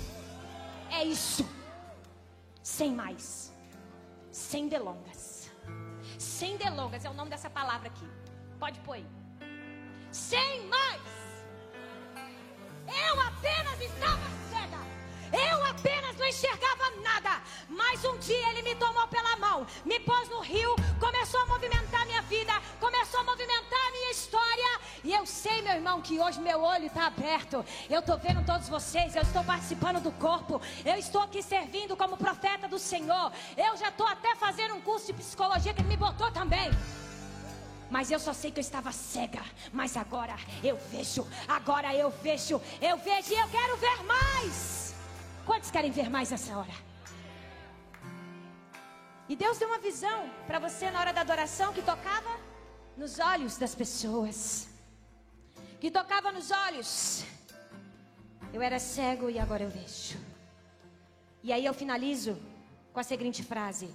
É 0.90 1.04
isso, 1.04 1.48
sem 2.64 2.92
mais, 2.92 3.54
sem 4.32 4.68
delongas. 4.68 5.52
Sem 6.18 6.58
delongas 6.58 7.06
é 7.06 7.10
o 7.12 7.14
nome 7.14 7.30
dessa 7.30 7.50
palavra 7.50 7.90
aqui. 7.90 8.10
Pode 8.60 8.80
pôr 8.80 8.94
aí. 8.94 9.06
Sem 10.12 10.66
mais. 10.68 11.02
Eu 12.88 13.22
apenas 13.22 13.80
estava 13.82 14.28
cega. 14.50 14.93
Eu 15.34 15.66
apenas 15.66 16.16
não 16.16 16.28
enxergava 16.28 16.92
nada. 17.02 17.42
Mas 17.68 18.06
um 18.06 18.18
dia 18.20 18.50
ele 18.50 18.62
me 18.62 18.76
tomou 18.76 19.08
pela 19.08 19.36
mão, 19.38 19.66
me 19.84 20.00
pôs 20.00 20.30
no 20.30 20.40
rio, 20.42 20.76
começou 21.00 21.42
a 21.42 21.46
movimentar 21.48 22.06
minha 22.06 22.22
vida, 22.24 22.54
começou 22.80 23.22
a 23.22 23.24
movimentar 23.24 23.92
minha 23.92 24.12
história. 24.12 24.80
E 25.04 25.12
eu 25.12 25.26
sei, 25.26 25.62
meu 25.64 25.74
irmão, 25.74 26.02
que 26.02 26.20
hoje 26.20 26.40
meu 26.40 26.62
olho 26.62 26.86
está 26.86 27.08
aberto. 27.08 27.66
Eu 27.90 28.00
estou 28.00 28.18
vendo 28.18 28.46
todos 28.46 28.70
vocês, 28.70 29.16
eu 29.16 29.24
estou 29.24 29.44
participando 29.44 30.02
do 30.02 30.12
corpo. 30.12 30.62
Eu 30.86 30.96
estou 30.96 31.22
aqui 31.22 31.42
servindo 31.42 31.98
como 31.98 32.16
profeta 32.16 32.68
do 32.68 32.78
Senhor. 32.78 33.32
Eu 33.58 33.76
já 33.76 33.90
estou 33.90 34.06
até 34.06 34.36
fazendo 34.36 34.76
um 34.76 34.82
curso 34.82 35.08
de 35.08 35.14
psicologia 35.14 35.74
que 35.74 35.82
ele 35.82 35.90
me 35.90 35.98
botou 35.98 36.32
também. 36.32 36.70
Mas 37.90 38.10
eu 38.10 38.20
só 38.20 38.34
sei 38.34 38.52
que 38.52 38.60
eu 38.60 38.62
estava 38.62 38.92
cega. 38.92 39.42
Mas 39.72 39.98
agora 39.98 40.36
eu 40.64 40.78
vejo, 40.92 41.28
agora 41.48 41.94
eu 41.96 42.10
vejo, 42.10 42.62
eu 42.82 42.98
vejo 42.98 43.34
e 43.34 43.38
eu 43.38 43.48
quero 43.50 43.78
ver 43.78 44.04
mais. 44.04 44.83
Quantos 45.46 45.70
querem 45.70 45.92
ver 45.92 46.10
mais 46.10 46.32
essa 46.32 46.58
hora? 46.58 46.74
E 49.28 49.36
Deus 49.36 49.58
deu 49.58 49.68
uma 49.68 49.80
visão 49.80 50.30
para 50.48 50.60
você 50.60 50.90
na 50.92 51.00
hora 51.00 51.14
da 51.14 51.22
adoração 51.22 51.74
que 51.74 51.82
tocava 51.82 52.40
nos 52.96 53.20
olhos 53.20 53.58
das 53.58 53.76
pessoas. 53.76 54.68
Que 55.80 55.92
tocava 55.92 56.32
nos 56.32 56.52
olhos. 56.52 57.26
Eu 58.54 58.62
era 58.62 58.80
cego 58.80 59.30
e 59.30 59.40
agora 59.40 59.64
eu 59.64 59.70
vejo. 59.70 60.18
E 61.42 61.52
aí 61.52 61.66
eu 61.66 61.74
finalizo 61.74 62.38
com 62.94 63.00
a 63.00 63.04
seguinte 63.04 63.44
frase: 63.44 63.90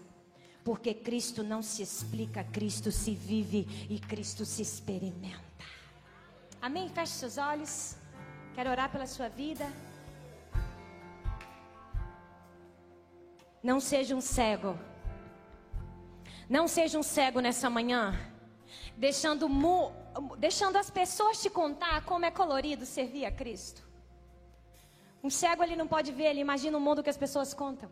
Porque 0.64 0.92
Cristo 0.92 1.42
não 1.42 1.62
se 1.62 1.82
explica, 1.82 2.44
Cristo 2.44 2.92
se 2.92 3.14
vive 3.14 3.86
e 3.88 3.98
Cristo 3.98 4.44
se 4.44 4.60
experimenta. 4.60 5.64
Amém? 6.60 6.88
Feche 6.90 7.12
seus 7.12 7.38
olhos. 7.38 7.96
Quero 8.54 8.70
orar 8.70 8.90
pela 8.90 9.06
sua 9.06 9.28
vida. 9.28 9.64
Não 13.68 13.80
seja 13.80 14.16
um 14.16 14.22
cego. 14.36 14.72
Não 16.56 16.66
seja 16.66 16.98
um 16.98 17.02
cego 17.02 17.38
nessa 17.46 17.68
manhã, 17.68 18.02
deixando, 18.96 19.46
deixando 20.38 20.76
as 20.76 20.88
pessoas 20.98 21.42
te 21.42 21.50
contar 21.50 21.96
como 22.10 22.24
é 22.24 22.30
colorido 22.30 22.86
servir 22.86 23.26
a 23.26 23.32
Cristo. 23.40 23.82
Um 25.22 25.28
cego 25.28 25.62
ele 25.62 25.76
não 25.76 25.86
pode 25.86 26.10
ver, 26.12 26.28
ele 26.30 26.40
imagina 26.40 26.78
o 26.78 26.80
mundo 26.86 27.02
que 27.02 27.10
as 27.14 27.20
pessoas 27.24 27.52
contam. 27.52 27.90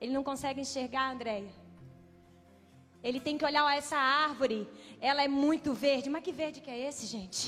Ele 0.00 0.12
não 0.12 0.24
consegue 0.24 0.60
enxergar, 0.60 1.12
Andréia. 1.12 1.52
Ele 3.00 3.20
tem 3.20 3.38
que 3.38 3.44
olhar 3.44 3.64
ó, 3.64 3.70
essa 3.70 3.96
árvore, 4.26 4.68
ela 5.00 5.22
é 5.22 5.28
muito 5.28 5.72
verde. 5.72 6.10
Mas 6.10 6.24
que 6.24 6.32
verde 6.32 6.60
que 6.60 6.72
é 6.76 6.80
esse, 6.88 7.06
gente? 7.06 7.40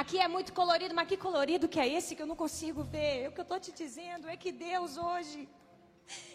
Aqui 0.00 0.18
é 0.20 0.28
muito 0.28 0.52
colorido, 0.52 0.94
mas 0.94 1.08
que 1.08 1.16
colorido 1.16 1.68
que 1.68 1.80
é 1.80 1.88
esse 1.88 2.14
que 2.14 2.22
eu 2.22 2.30
não 2.32 2.38
consigo 2.44 2.80
ver? 2.84 3.28
O 3.28 3.32
que 3.32 3.40
eu 3.40 3.48
estou 3.48 3.58
te 3.58 3.72
dizendo 3.72 4.28
é 4.28 4.36
que 4.36 4.52
Deus 4.52 4.96
hoje, 4.96 5.48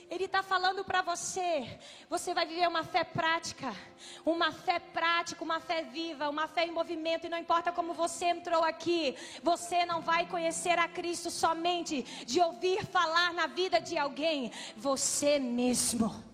Ele 0.10 0.26
está 0.26 0.42
falando 0.42 0.84
para 0.84 1.04
você. 1.04 1.80
Você 2.10 2.34
vai 2.34 2.46
viver 2.48 2.68
uma 2.68 2.84
fé 2.84 3.04
prática, 3.04 3.76
uma 4.26 4.52
fé 4.52 4.80
prática, 4.80 5.44
uma 5.44 5.60
fé 5.60 5.84
viva, 5.84 6.30
uma 6.30 6.48
fé 6.48 6.66
em 6.66 6.72
movimento. 6.72 7.28
E 7.28 7.30
não 7.30 7.38
importa 7.38 7.72
como 7.72 7.94
você 7.94 8.26
entrou 8.26 8.64
aqui, 8.64 9.16
você 9.44 9.86
não 9.86 10.02
vai 10.02 10.26
conhecer 10.26 10.80
a 10.80 10.88
Cristo 10.88 11.30
somente 11.30 12.02
de 12.26 12.42
ouvir 12.42 12.84
falar 12.86 13.34
na 13.34 13.46
vida 13.46 13.80
de 13.80 13.98
alguém, 13.98 14.52
você 14.76 15.38
mesmo 15.38 16.29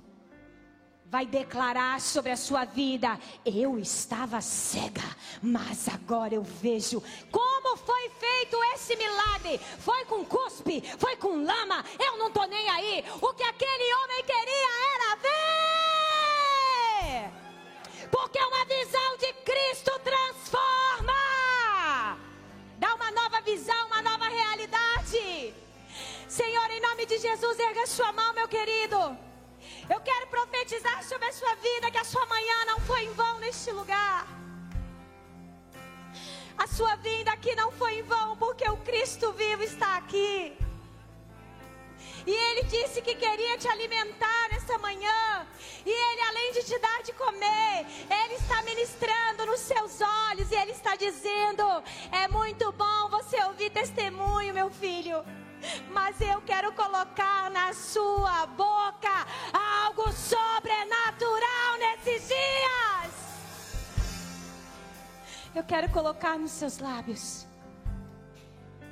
vai 1.16 1.26
declarar 1.26 2.02
sobre 2.02 2.30
a 2.30 2.36
sua 2.36 2.66
vida: 2.66 3.18
Eu 3.46 3.80
estava 3.80 4.42
cega, 4.42 5.16
mas 5.42 5.88
agora 5.88 6.36
eu 6.36 6.44
vejo. 6.44 7.02
Como 7.32 7.78
foi 7.78 8.10
feito 8.20 8.58
esse 8.74 8.98
milagre? 8.98 9.58
Foi 9.80 10.04
com 10.04 10.26
cuspe, 10.26 10.84
foi 11.00 11.16
com 11.16 11.42
lama, 11.42 11.86
eu 11.98 12.18
não 12.18 12.28
estou 12.28 12.46
nem 12.48 12.70
aí. 12.70 13.06
O 13.22 13.34
que 13.34 13.44
aquele 13.44 13.96
homem 13.96 14.24
queria 14.26 14.72
era 14.94 15.16
ver. 15.26 15.32
Porque 18.12 18.40
uma 18.40 18.66
visão 18.66 19.16
de 19.18 19.32
Cristo 19.50 19.92
transforma, 20.04 21.14
dá 22.78 22.94
uma 22.94 23.10
nova 23.12 23.40
visão, 23.40 23.88
uma 23.88 24.02
nova 24.02 24.28
realidade. 24.28 25.54
Senhor, 26.28 26.70
em 26.72 26.82
nome 26.82 27.06
de 27.06 27.18
Jesus, 27.20 27.58
erga 27.58 27.88
sua 27.88 28.12
mão, 28.12 28.34
meu 28.34 28.50
querido. 28.50 29.18
Eu 29.88 30.00
quero 30.02 30.28
profetizar 30.28 31.04
sobre 31.04 31.28
a 31.28 31.32
sua 31.32 31.54
vida 31.56 31.92
que 31.92 31.98
a 31.98 32.04
sua 32.04 32.26
manhã 32.26 32.66
não 32.66 32.80
foi 32.80 33.06
em 33.06 33.14
vão 33.14 33.38
neste 33.40 33.72
lugar. 33.72 34.28
A 36.58 36.68
sua 36.68 36.96
vinda 36.96 37.32
aqui 37.32 37.54
não 37.56 37.72
foi 37.72 38.00
em 38.00 38.04
vão, 38.04 38.36
porque 38.38 38.68
o 38.70 38.78
Cristo 38.78 39.32
vivo 39.34 39.62
está 39.64 39.98
aqui. 39.98 40.58
E 42.26 42.32
Ele 42.32 42.64
disse 42.64 43.02
que 43.02 43.14
queria 43.14 43.58
te 43.58 43.68
alimentar 43.68 44.50
nessa 44.52 44.78
manhã. 44.80 45.48
E 45.86 45.92
Ele, 45.92 46.22
além 46.22 46.54
de 46.54 46.64
te 46.64 46.80
dar 46.80 47.04
de 47.04 47.14
comer, 47.14 47.86
Ele 48.10 48.34
está 48.34 48.64
ministrando 48.64 49.46
nos 49.46 49.60
seus 49.60 50.02
olhos. 50.02 50.52
E 50.52 50.56
Ele 50.56 50.72
está 50.72 50.96
dizendo: 50.96 51.64
É 52.12 52.28
muito 52.28 52.72
bom 52.72 53.10
você 53.10 53.44
ouvir 53.44 53.70
testemunho, 53.70 54.54
meu 54.54 54.72
filho. 54.72 55.24
Mas 55.92 56.20
eu 56.22 56.42
quero 56.42 56.72
colocar 56.74 57.50
na 57.52 57.74
sua 57.74 58.46
boca 58.48 59.26
algo 59.54 60.12
sobrenatural 60.12 61.78
nesses 61.80 62.28
dias. 62.28 63.14
Eu 65.56 65.64
quero 65.64 65.90
colocar 65.90 66.38
nos 66.38 66.52
seus 66.52 66.80
lábios, 66.80 67.48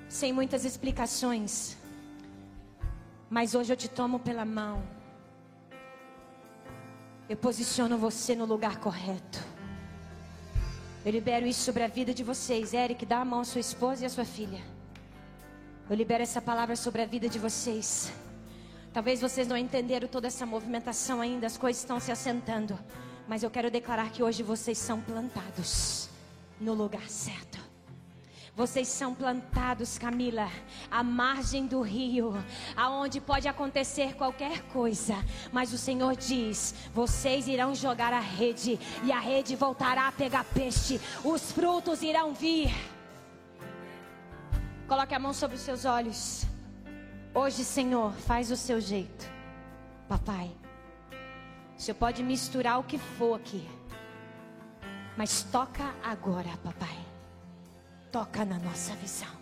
sem 0.08 0.32
muitas 0.32 0.64
explicações 0.64 1.78
mas 3.34 3.56
hoje 3.56 3.74
eu 3.74 3.76
te 3.76 3.90
tomo 3.90 4.20
pela 4.20 4.46
mão. 4.46 4.84
Eu 7.28 7.36
posiciono 7.36 7.98
você 7.98 8.36
no 8.36 8.46
lugar 8.46 8.78
correto. 8.80 9.40
Eu 11.04 11.12
libero 11.12 11.48
isso 11.48 11.62
sobre 11.62 11.82
a 11.82 11.88
vida 11.88 12.14
de 12.14 12.24
vocês. 12.24 12.76
Eric, 12.76 13.08
dá 13.08 13.22
a 13.22 13.26
mão 13.26 13.40
à 13.40 13.44
sua 13.44 13.60
esposa 13.60 14.04
e 14.04 14.06
à 14.06 14.10
sua 14.10 14.24
filha. 14.24 14.62
Eu 15.90 15.98
libero 15.98 16.24
essa 16.24 16.42
palavra 16.42 16.78
sobre 16.78 17.02
a 17.02 17.06
vida 17.06 17.28
de 17.28 17.38
vocês. 17.38 18.12
Talvez 18.94 19.20
vocês 19.20 19.50
não 19.50 19.58
entenderam 19.58 20.08
toda 20.08 20.28
essa 20.28 20.46
movimentação 20.46 21.20
ainda, 21.20 21.46
as 21.46 21.58
coisas 21.58 21.82
estão 21.82 22.00
se 22.00 22.10
assentando. 22.10 22.80
Mas 23.28 23.44
eu 23.44 23.52
quero 23.52 23.70
declarar 23.70 24.10
que 24.10 24.24
hoje 24.24 24.44
vocês 24.44 24.78
são 24.78 25.02
plantados 25.02 26.10
no 26.60 26.74
lugar 26.74 27.10
certo. 27.10 27.60
Vocês 28.56 28.88
são 28.88 29.14
plantados, 29.14 29.98
Camila, 29.98 30.48
à 30.90 31.04
margem 31.04 31.66
do 31.66 31.82
rio, 31.82 32.34
aonde 32.78 33.20
pode 33.20 33.48
acontecer 33.48 34.14
qualquer 34.14 34.62
coisa, 34.68 35.16
mas 35.52 35.74
o 35.74 35.78
Senhor 35.78 36.16
diz: 36.16 36.76
vocês 36.94 37.48
irão 37.48 37.74
jogar 37.74 38.14
a 38.14 38.20
rede 38.20 38.80
e 39.04 39.12
a 39.12 39.20
rede 39.20 39.56
voltará 39.56 40.08
a 40.08 40.12
pegar 40.12 40.44
peixe, 40.46 41.02
os 41.26 41.52
frutos 41.52 42.04
irão 42.04 42.34
vir. 42.34 42.72
Coloque 44.94 45.16
a 45.16 45.18
mão 45.18 45.34
sobre 45.34 45.56
os 45.56 45.64
seus 45.64 45.86
olhos. 45.86 46.46
Hoje, 47.34 47.64
Senhor, 47.66 48.14
faz 48.14 48.52
o 48.52 48.56
seu 48.56 48.80
jeito. 48.80 49.26
Papai, 50.08 50.52
o 51.76 51.82
Senhor 51.82 51.96
pode 51.96 52.22
misturar 52.22 52.80
o 52.80 52.84
que 52.84 53.00
for 53.00 53.38
aqui, 53.38 53.68
mas 55.18 55.42
toca 55.52 55.84
agora, 56.04 56.52
papai. 56.64 56.96
Toca 58.12 58.46
na 58.46 58.60
nossa 58.60 58.94
visão. 58.98 59.36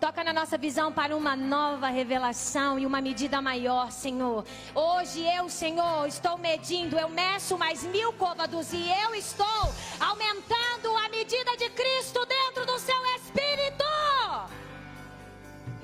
Toca 0.00 0.24
na 0.24 0.32
nossa 0.32 0.56
visão 0.56 0.90
para 0.90 1.14
uma 1.14 1.36
nova 1.36 1.88
revelação 1.88 2.78
e 2.78 2.86
uma 2.86 3.02
medida 3.02 3.42
maior, 3.42 3.92
Senhor. 3.92 4.46
Hoje 4.74 5.20
eu, 5.20 5.50
Senhor, 5.50 6.06
estou 6.06 6.38
medindo, 6.38 6.98
eu 6.98 7.10
meço 7.10 7.58
mais 7.58 7.82
mil 7.82 8.10
côvados 8.14 8.72
e 8.72 8.90
eu 9.02 9.14
estou 9.14 9.74
aumentando 10.00 10.96
a 10.96 11.10
medida 11.10 11.56
de 11.58 11.68
Cristo 11.70 12.24
dentro 12.24 12.64
do 12.64 12.78
seu. 12.78 13.05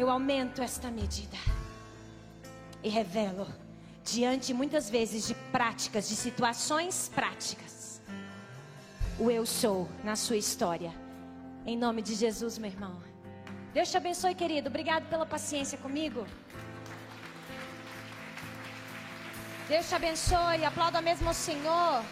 Eu 0.03 0.11
aumento 0.11 0.61
esta 0.61 0.91
medida 0.91 1.37
e 2.83 2.89
revelo 2.89 3.47
diante 4.03 4.53
muitas 4.53 4.91
vezes 4.91 5.29
de 5.29 5.35
práticas, 5.53 6.09
de 6.09 6.17
situações 6.17 7.09
práticas, 7.15 8.03
o 9.17 9.31
eu 9.31 9.47
sou 9.47 9.89
na 10.03 10.17
sua 10.17 10.37
história 10.37 10.93
em 11.65 11.79
nome 11.79 12.03
de 12.03 12.17
Jesus, 12.17 12.59
meu 12.59 12.69
irmão. 12.69 13.01
Deus 13.73 13.93
te 13.93 13.97
abençoe, 13.97 14.35
querido. 14.35 14.69
Obrigado 14.69 15.09
pela 15.09 15.25
paciência 15.25 15.79
comigo. 15.79 16.27
Deus 19.69 19.89
te 19.89 19.95
abençoe. 19.95 20.65
Aplauda 20.65 21.01
mesmo 21.01 21.29
ao 21.29 21.35
Senhor. 21.35 22.03